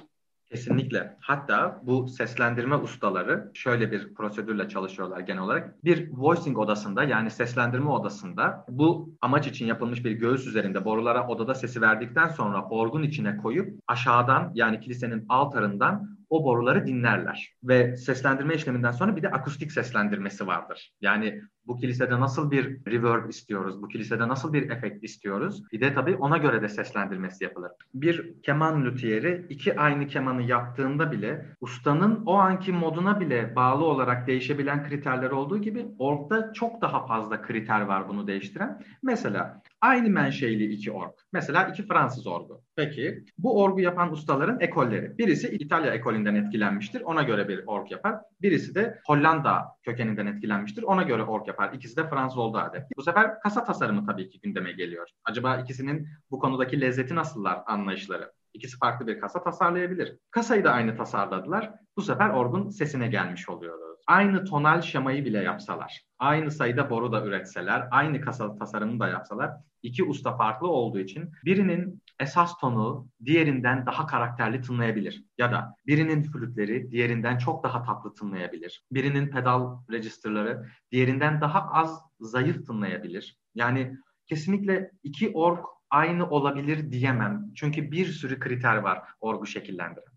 Kesinlikle. 0.54 1.18
Hatta 1.20 1.82
bu 1.84 2.08
seslendirme 2.08 2.76
ustaları 2.76 3.52
şöyle 3.54 3.92
bir 3.92 4.14
prosedürle 4.14 4.70
çalışıyorlar 4.70 5.20
genel 5.20 5.42
olarak. 5.42 5.84
Bir 5.84 6.10
voicing 6.12 6.58
odasında 6.58 7.04
yani 7.04 7.32
seslendirme 7.32 7.90
odasında 7.90 8.66
bu 8.70 9.16
amaç 9.22 9.48
için 9.48 9.66
yapılmış 9.66 10.06
bir 10.06 10.12
göğüs 10.12 10.48
üzerinde 10.48 10.86
borulara 10.86 11.28
odada 11.28 11.56
sesi 11.56 11.82
verdikten 11.82 12.28
sonra 12.28 12.66
orgun 12.70 13.04
içine 13.04 13.38
koyup 13.38 13.80
aşağıdan 13.88 14.52
yani 14.54 14.80
kilisenin 14.80 15.26
altarından 15.30 16.13
o 16.34 16.44
boruları 16.44 16.88
dinlerler. 16.88 17.54
Ve 17.64 17.98
seslendirme 17.98 18.56
işleminden 18.56 18.92
sonra 18.92 19.16
bir 19.16 19.24
de 19.24 19.30
akustik 19.30 19.72
seslendirmesi 19.72 20.48
vardır. 20.48 20.94
Yani 21.02 21.42
bu 21.68 21.78
kilisede 21.78 22.20
nasıl 22.20 22.52
bir 22.52 22.86
reverb 22.88 23.30
istiyoruz, 23.30 23.82
bu 23.82 23.88
kilisede 23.88 24.28
nasıl 24.28 24.54
bir 24.54 24.70
efekt 24.70 25.04
istiyoruz. 25.04 25.64
Bir 25.72 25.82
de 25.82 25.94
tabii 25.94 26.16
ona 26.16 26.38
göre 26.38 26.62
de 26.62 26.70
seslendirmesi 26.70 27.44
yapılır. 27.44 27.72
Bir 27.94 28.42
keman 28.42 28.86
lütiyeri 28.86 29.46
iki 29.50 29.80
aynı 29.80 30.08
kemanı 30.08 30.42
yaptığında 30.42 31.12
bile 31.12 31.56
ustanın 31.62 32.24
o 32.26 32.34
anki 32.34 32.72
moduna 32.72 33.20
bile 33.20 33.56
bağlı 33.56 33.86
olarak 33.86 34.28
değişebilen 34.28 34.90
kriterler 34.90 35.32
olduğu 35.32 35.58
gibi 35.58 35.86
orkta 36.00 36.54
çok 36.54 36.82
daha 36.82 37.06
fazla 37.06 37.42
kriter 37.42 37.82
var 37.82 38.10
bunu 38.10 38.28
değiştiren. 38.28 38.82
Mesela 39.04 39.62
aynı 39.82 40.10
menşeili 40.10 40.74
iki 40.74 40.92
org. 40.92 41.14
Mesela 41.34 41.64
iki 41.68 41.88
Fransız 41.88 42.28
orgu. 42.28 42.63
Peki 42.76 43.26
bu 43.38 43.62
orgu 43.62 43.80
yapan 43.80 44.12
ustaların 44.12 44.60
ekolleri. 44.60 45.18
Birisi 45.18 45.50
İtalya 45.50 45.94
ekolünden 45.94 46.36
etkilenmiştir. 46.36 47.02
Ona 47.02 47.24
göre 47.24 47.48
bir 47.48 47.64
org 47.68 47.92
yapar. 47.92 48.16
Birisi 48.42 48.76
de 48.76 49.00
Hollanda 49.06 49.66
kökeninden 49.84 50.26
etkilenmiştir. 50.26 50.84
Ona 50.84 51.04
göre 51.04 51.24
org 51.24 51.48
yapar. 51.48 51.74
İkisi 51.74 51.98
de 51.98 52.10
Fransız 52.10 52.38
olduğu 52.38 52.58
halde. 52.58 52.88
Bu 52.98 53.04
sefer 53.04 53.40
kasa 53.40 53.64
tasarımı 53.64 54.06
tabii 54.06 54.30
ki 54.30 54.40
gündeme 54.42 54.72
geliyor. 54.72 55.10
Acaba 55.26 55.58
ikisinin 55.58 56.08
bu 56.32 56.40
konudaki 56.40 56.82
lezzeti 56.82 57.16
nasıllar 57.16 57.62
anlayışları? 57.66 58.32
İkisi 58.54 58.78
farklı 58.78 59.08
bir 59.08 59.20
kasa 59.20 59.44
tasarlayabilir. 59.44 60.18
Kasayı 60.32 60.64
da 60.64 60.72
aynı 60.72 60.98
tasarladılar. 60.98 61.72
Bu 61.98 62.02
sefer 62.02 62.30
orgun 62.30 62.70
sesine 62.70 63.08
gelmiş 63.08 63.50
oluyoruz. 63.50 64.00
Aynı 64.08 64.46
tonal 64.46 64.82
şemayı 64.82 65.26
bile 65.26 65.44
yapsalar, 65.44 66.02
aynı 66.20 66.52
sayıda 66.52 66.90
boru 66.90 67.12
da 67.12 67.26
üretseler, 67.26 67.88
aynı 67.92 68.22
kasa 68.22 68.56
tasarımını 68.56 69.00
da 69.00 69.08
yapsalar, 69.08 69.52
iki 69.84 70.04
usta 70.04 70.38
farklı 70.38 70.68
olduğu 70.68 71.00
için 71.00 71.32
birinin 71.46 72.03
esas 72.20 72.58
tonu 72.58 73.08
diğerinden 73.26 73.86
daha 73.86 74.08
karakterli 74.08 74.62
tınlayabilir. 74.62 75.24
Ya 75.38 75.52
da 75.52 75.76
birinin 75.88 76.24
flütleri 76.24 76.92
diğerinden 76.92 77.38
çok 77.38 77.64
daha 77.64 77.84
tatlı 77.84 78.14
tınlayabilir. 78.16 78.84
Birinin 78.92 79.28
pedal 79.28 79.78
registerları 79.92 80.70
diğerinden 80.92 81.42
daha 81.42 81.70
az 81.72 82.02
zayıf 82.20 82.68
tınlayabilir. 82.68 83.38
Yani 83.56 83.98
kesinlikle 84.28 84.92
iki 85.04 85.30
org 85.30 85.66
aynı 85.90 86.30
olabilir 86.30 86.92
diyemem. 86.92 87.52
Çünkü 87.56 87.92
bir 87.92 88.06
sürü 88.06 88.40
kriter 88.40 88.78
var 88.78 89.02
orgu 89.22 89.46
şekillendiren. 89.46 90.14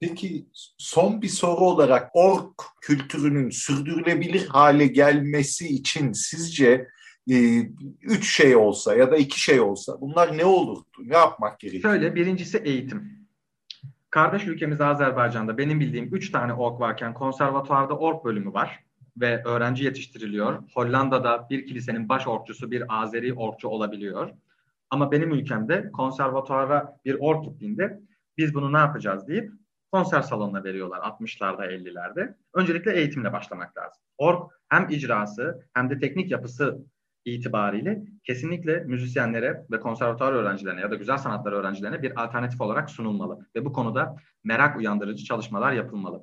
Peki 0.00 0.46
son 0.78 1.22
bir 1.22 1.28
soru 1.28 1.60
olarak 1.60 2.10
ork 2.14 2.62
kültürünün 2.80 3.50
sürdürülebilir 3.50 4.46
hale 4.46 4.86
gelmesi 4.86 5.68
için 5.68 6.12
sizce 6.12 6.88
e, 7.30 7.60
üç 8.02 8.36
şey 8.36 8.56
olsa 8.56 8.94
ya 8.94 9.10
da 9.10 9.16
iki 9.16 9.40
şey 9.40 9.60
olsa 9.60 10.00
bunlar 10.00 10.38
ne 10.38 10.44
olurdu? 10.44 10.86
Ne 10.98 11.16
yapmak 11.16 11.60
gerekiyor? 11.60 11.82
Şöyle 11.82 12.14
birincisi 12.14 12.58
eğitim. 12.58 13.22
Kardeş 14.10 14.46
ülkemiz 14.46 14.80
Azerbaycan'da 14.80 15.58
benim 15.58 15.80
bildiğim 15.80 16.14
üç 16.14 16.30
tane 16.30 16.54
ork 16.54 16.80
varken 16.80 17.14
konservatuarda 17.14 17.98
ork 17.98 18.24
bölümü 18.24 18.52
var 18.52 18.84
ve 19.16 19.42
öğrenci 19.44 19.84
yetiştiriliyor. 19.84 20.62
Hollanda'da 20.74 21.46
bir 21.50 21.66
kilisenin 21.66 22.08
baş 22.08 22.26
orkçusu 22.26 22.70
bir 22.70 23.02
Azeri 23.02 23.34
orkçu 23.34 23.68
olabiliyor. 23.68 24.30
Ama 24.90 25.12
benim 25.12 25.32
ülkemde 25.32 25.92
konservatuara 25.92 26.98
bir 27.04 27.16
ork 27.20 27.44
gittiğinde 27.44 28.00
biz 28.38 28.54
bunu 28.54 28.72
ne 28.72 28.78
yapacağız 28.78 29.28
deyip 29.28 29.52
konser 29.92 30.22
salonuna 30.22 30.64
veriyorlar 30.64 30.98
60'larda 30.98 31.66
50'lerde. 31.66 32.34
Öncelikle 32.54 32.96
eğitimle 32.96 33.32
başlamak 33.32 33.76
lazım. 33.76 34.02
Ork 34.18 34.52
hem 34.68 34.88
icrası 34.90 35.66
hem 35.74 35.90
de 35.90 35.98
teknik 35.98 36.30
yapısı 36.30 36.84
itibariyle 37.24 38.02
kesinlikle 38.24 38.84
müzisyenlere 38.84 39.66
ve 39.70 39.80
konservatuar 39.80 40.32
öğrencilerine 40.32 40.80
ya 40.80 40.90
da 40.90 40.94
güzel 40.94 41.18
sanatlar 41.18 41.52
öğrencilerine 41.52 42.02
bir 42.02 42.24
alternatif 42.24 42.60
olarak 42.60 42.90
sunulmalı. 42.90 43.46
Ve 43.56 43.64
bu 43.64 43.72
konuda 43.72 44.16
merak 44.44 44.76
uyandırıcı 44.76 45.24
çalışmalar 45.24 45.72
yapılmalı. 45.72 46.22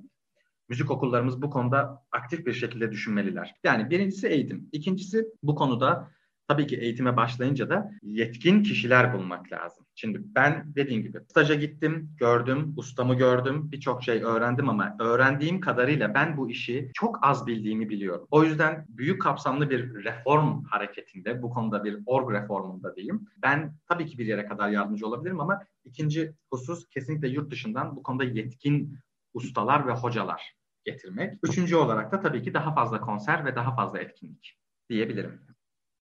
Müzik 0.70 0.91
okullarımız 0.91 1.41
bu 1.41 1.50
konuda 1.50 2.04
aktif 2.12 2.45
bir 2.45 2.54
şekilde 2.54 2.91
düşünmeliler. 2.91 3.56
Yani 3.64 3.89
birincisi 3.89 4.28
eğitim. 4.28 4.70
İkincisi 4.72 5.26
bu 5.43 5.56
konuda 5.56 6.12
tabii 6.47 6.68
ki 6.68 6.78
eğitime 6.78 7.18
başlayınca 7.18 7.70
da 7.70 7.91
yetkin 8.02 8.64
kişiler 8.64 9.14
bulmak 9.14 9.52
lazım. 9.52 9.86
Şimdi 10.02 10.22
ben 10.36 10.76
dediğim 10.76 11.04
gibi 11.04 11.20
staja 11.30 11.56
gittim, 11.56 12.10
gördüm, 12.18 12.74
ustamı 12.78 13.16
gördüm, 13.16 13.72
birçok 13.72 14.04
şey 14.04 14.24
öğrendim 14.24 14.70
ama 14.70 14.95
öğrendiğim 15.00 15.60
kadarıyla 15.60 16.14
ben 16.14 16.38
bu 16.38 16.50
işi 16.50 16.91
çok 16.93 17.20
az 17.22 17.47
bildiğimi 17.47 17.89
biliyorum. 17.89 18.28
O 18.32 18.43
yüzden 18.43 18.86
büyük 18.89 19.22
kapsamlı 19.22 19.70
bir 19.70 20.04
reform 20.04 20.64
hareketinde, 20.64 21.41
bu 21.41 21.50
konuda 21.50 21.84
bir 21.84 22.00
org 22.06 22.32
reformunda 22.32 22.95
diyeyim. 22.95 23.28
Ben 23.43 23.74
tabii 23.88 24.06
ki 24.06 24.18
bir 24.18 24.26
yere 24.26 24.45
kadar 24.45 24.70
yardımcı 24.70 25.08
olabilirim 25.08 25.39
ama 25.39 25.64
ikinci 25.86 26.34
husus 26.52 26.89
kesinlikle 26.89 27.28
yurt 27.28 27.52
dışından 27.52 27.95
bu 27.95 28.04
konuda 28.04 28.24
yetkin 28.24 28.97
ustalar 29.34 29.88
ve 29.88 29.91
hocalar 29.91 30.56
getirmek. 30.86 31.34
Üçüncü 31.43 31.76
olarak 31.76 32.12
da 32.12 32.20
tabii 32.20 32.43
ki 32.43 32.54
daha 32.54 32.74
fazla 32.74 33.02
konser 33.02 33.45
ve 33.45 33.56
daha 33.56 33.76
fazla 33.76 34.00
etkinlik 34.00 34.58
diyebilirim. 34.89 35.49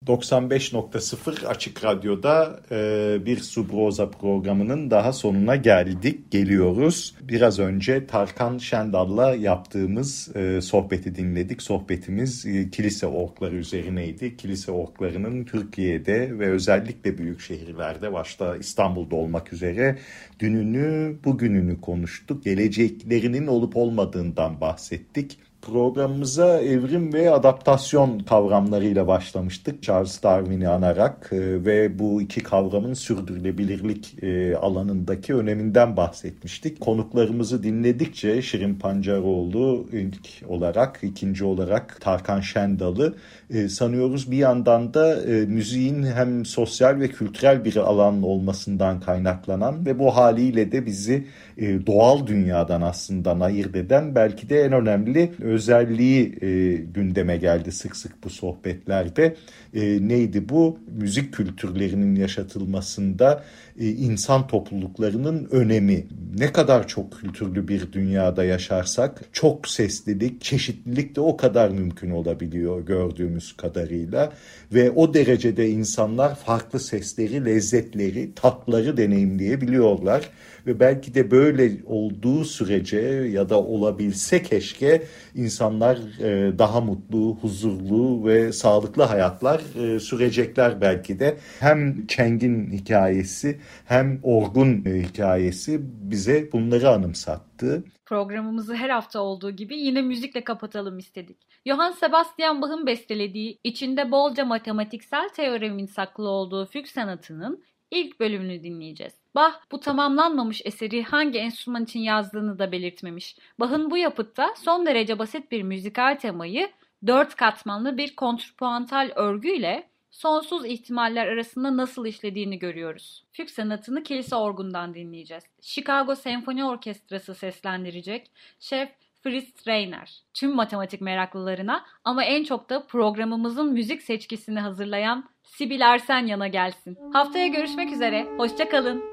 95.0 0.07 1.47
Açık 1.47 1.83
Radyo'da 1.83 2.59
e, 2.71 3.17
bir 3.25 3.37
Subroza 3.37 4.09
programının 4.11 4.91
daha 4.91 5.13
sonuna 5.13 5.55
geldik, 5.55 6.31
geliyoruz. 6.31 7.15
Biraz 7.21 7.59
önce 7.59 8.07
Tarkan 8.07 8.57
Şendal'la 8.57 9.35
yaptığımız 9.35 10.35
e, 10.35 10.61
sohbeti 10.61 11.15
dinledik. 11.15 11.61
Sohbetimiz 11.61 12.45
e, 12.45 12.69
kilise 12.69 13.07
orkları 13.07 13.55
üzerineydi. 13.55 14.37
Kilise 14.37 14.71
orklarının 14.71 15.43
Türkiye'de 15.43 16.39
ve 16.39 16.49
özellikle 16.49 17.17
büyük 17.17 17.41
şehirlerde, 17.41 18.13
başta 18.13 18.57
İstanbul'da 18.57 19.15
olmak 19.15 19.53
üzere 19.53 19.97
dününü, 20.39 21.17
bugününü 21.25 21.81
konuştuk. 21.81 22.43
Geleceklerinin 22.43 23.47
olup 23.47 23.77
olmadığından 23.77 24.61
bahsettik 24.61 25.37
Programımıza 25.65 26.61
evrim 26.61 27.13
ve 27.13 27.31
adaptasyon 27.31 28.19
kavramlarıyla 28.19 29.07
başlamıştık. 29.07 29.83
Charles 29.83 30.23
Darwin'i 30.23 30.67
anarak 30.67 31.29
e, 31.31 31.65
ve 31.65 31.99
bu 31.99 32.21
iki 32.21 32.43
kavramın 32.43 32.93
sürdürülebilirlik 32.93 34.23
e, 34.23 34.55
alanındaki 34.55 35.35
öneminden 35.35 35.97
bahsetmiştik. 35.97 36.79
Konuklarımızı 36.79 37.63
dinledikçe 37.63 38.41
Şirin 38.41 38.75
Pancaroğlu 38.75 39.87
ilk 39.91 40.27
olarak, 40.47 40.99
ikinci 41.03 41.45
olarak 41.45 42.01
Tarkan 42.01 42.41
Şendal'ı 42.41 43.15
e, 43.49 43.69
sanıyoruz. 43.69 44.31
Bir 44.31 44.37
yandan 44.37 44.93
da 44.93 45.17
müziğin 45.47 46.03
hem 46.03 46.45
sosyal 46.45 46.99
ve 46.99 47.07
kültürel 47.07 47.65
bir 47.65 47.75
alan 47.75 48.23
olmasından 48.23 48.99
kaynaklanan 48.99 49.85
ve 49.85 49.99
bu 49.99 50.15
haliyle 50.15 50.71
de 50.71 50.85
bizi 50.85 51.27
doğal 51.57 52.27
dünyadan 52.27 52.81
aslında 52.81 53.31
ayırt 53.45 53.75
eden 53.75 54.15
belki 54.15 54.49
de 54.49 54.61
en 54.61 54.71
önemli 54.71 55.31
özelliği 55.41 56.35
e, 56.41 56.73
gündeme 56.75 57.37
geldi 57.37 57.71
sık 57.71 57.95
sık 57.95 58.23
bu 58.23 58.29
sohbetlerde. 58.29 59.35
E, 59.73 60.07
neydi 60.07 60.49
bu? 60.49 60.79
Müzik 60.91 61.33
kültürlerinin 61.33 62.15
yaşatılmasında 62.15 63.43
e, 63.79 63.89
insan 63.89 64.47
topluluklarının 64.47 65.47
önemi. 65.51 66.07
Ne 66.37 66.51
kadar 66.51 66.87
çok 66.87 67.19
kültürlü 67.19 67.67
bir 67.67 67.91
dünyada 67.91 68.43
yaşarsak 68.43 69.21
çok 69.31 69.67
seslilik, 69.67 70.41
çeşitlilik 70.41 71.15
de 71.15 71.21
o 71.21 71.37
kadar 71.37 71.69
mümkün 71.69 72.11
olabiliyor 72.11 72.85
gördüğümüz 72.85 73.57
kadarıyla. 73.57 74.33
Ve 74.73 74.91
o 74.91 75.13
derecede 75.13 75.69
insanlar 75.69 76.35
farklı 76.35 76.79
sesleri, 76.79 77.45
lezzetleri, 77.45 78.35
tatları 78.35 78.97
deneyimleyebiliyorlar 78.97 80.29
ve 80.67 80.79
belki 80.79 81.13
de 81.13 81.31
böyle 81.31 81.71
olduğu 81.85 82.45
sürece 82.45 82.99
ya 83.31 83.49
da 83.49 83.63
olabilse 83.63 84.43
keşke 84.43 85.03
insanlar 85.35 85.97
e, 86.19 86.59
daha 86.59 86.81
mutlu, 86.81 87.37
huzurlu 87.41 88.25
ve 88.25 88.51
sağlıklı 88.51 89.03
hayatlar 89.03 89.61
e, 89.75 89.99
sürecekler 89.99 90.81
belki 90.81 91.19
de. 91.19 91.37
Hem 91.59 92.07
Cheng'in 92.07 92.71
hikayesi 92.71 93.59
hem 93.85 94.19
Orgun 94.23 94.85
e, 94.85 95.01
hikayesi 95.01 95.79
bize 95.83 96.51
bunları 96.51 96.89
anımsattı. 96.89 97.83
Programımızı 98.05 98.75
her 98.75 98.89
hafta 98.89 99.19
olduğu 99.19 99.51
gibi 99.51 99.77
yine 99.77 100.01
müzikle 100.01 100.43
kapatalım 100.43 100.97
istedik. 100.97 101.37
Johann 101.67 101.91
Sebastian 101.91 102.61
Bach'ın 102.61 102.85
bestelediği, 102.85 103.59
içinde 103.63 104.11
bolca 104.11 104.45
matematiksel 104.45 105.29
teoremin 105.29 105.85
saklı 105.85 106.29
olduğu 106.29 106.65
füg 106.65 106.85
sanatının 106.85 107.63
ilk 107.91 108.19
bölümünü 108.19 108.63
dinleyeceğiz. 108.63 109.22
Bach 109.35 109.53
bu 109.71 109.79
tamamlanmamış 109.79 110.61
eseri 110.65 111.03
hangi 111.03 111.39
enstrüman 111.39 111.83
için 111.83 111.99
yazdığını 111.99 112.59
da 112.59 112.71
belirtmemiş. 112.71 113.35
Bach'ın 113.59 113.91
bu 113.91 113.97
yapıtta 113.97 114.53
son 114.55 114.85
derece 114.85 115.19
basit 115.19 115.51
bir 115.51 115.63
müzikal 115.63 116.15
temayı 116.15 116.69
dört 117.07 117.35
katmanlı 117.35 117.97
bir 117.97 118.15
kontrpuantal 118.15 119.11
örgüyle 119.15 119.87
sonsuz 120.11 120.65
ihtimaller 120.65 121.27
arasında 121.27 121.77
nasıl 121.77 122.05
işlediğini 122.05 122.59
görüyoruz. 122.59 123.23
Füg 123.31 123.49
sanatını 123.49 124.03
kilise 124.03 124.35
orgundan 124.35 124.93
dinleyeceğiz. 124.93 125.43
Chicago 125.61 126.15
Senfoni 126.15 126.65
Orkestrası 126.65 127.35
seslendirecek. 127.35 128.31
Şef 128.59 128.89
Fritz 129.23 129.67
Reiner. 129.67 130.21
Tüm 130.33 130.55
matematik 130.55 131.01
meraklılarına 131.01 131.85
ama 132.03 132.23
en 132.23 132.43
çok 132.43 132.69
da 132.69 132.87
programımızın 132.87 133.73
müzik 133.73 134.01
seçkisini 134.01 134.59
hazırlayan 134.59 135.29
Sibil 135.43 135.81
Ersen 135.81 136.27
yana 136.27 136.47
gelsin. 136.47 136.97
Haftaya 137.13 137.47
görüşmek 137.47 137.91
üzere. 137.91 138.27
Hoşçakalın. 138.37 139.12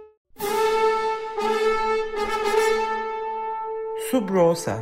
Subrosa 4.11 4.79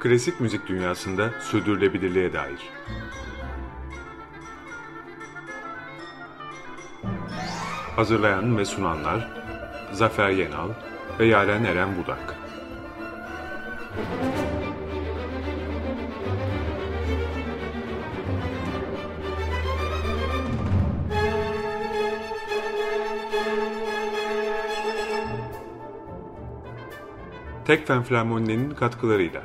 Klasik 0.00 0.40
müzik 0.40 0.68
dünyasında 0.68 1.30
sürdürülebilirliğe 1.40 2.32
dair. 2.32 2.70
Hazırlayan 7.96 8.58
ve 8.58 8.64
sunanlar 8.64 9.28
Zafer 9.92 10.30
Yenal 10.30 10.68
ve 11.18 11.26
Yaren 11.26 11.64
Eren 11.64 11.88
Budak. 11.98 12.34
Tekfen 27.68 28.02
Flamonne'nin 28.02 28.70
katkılarıyla. 28.70 29.42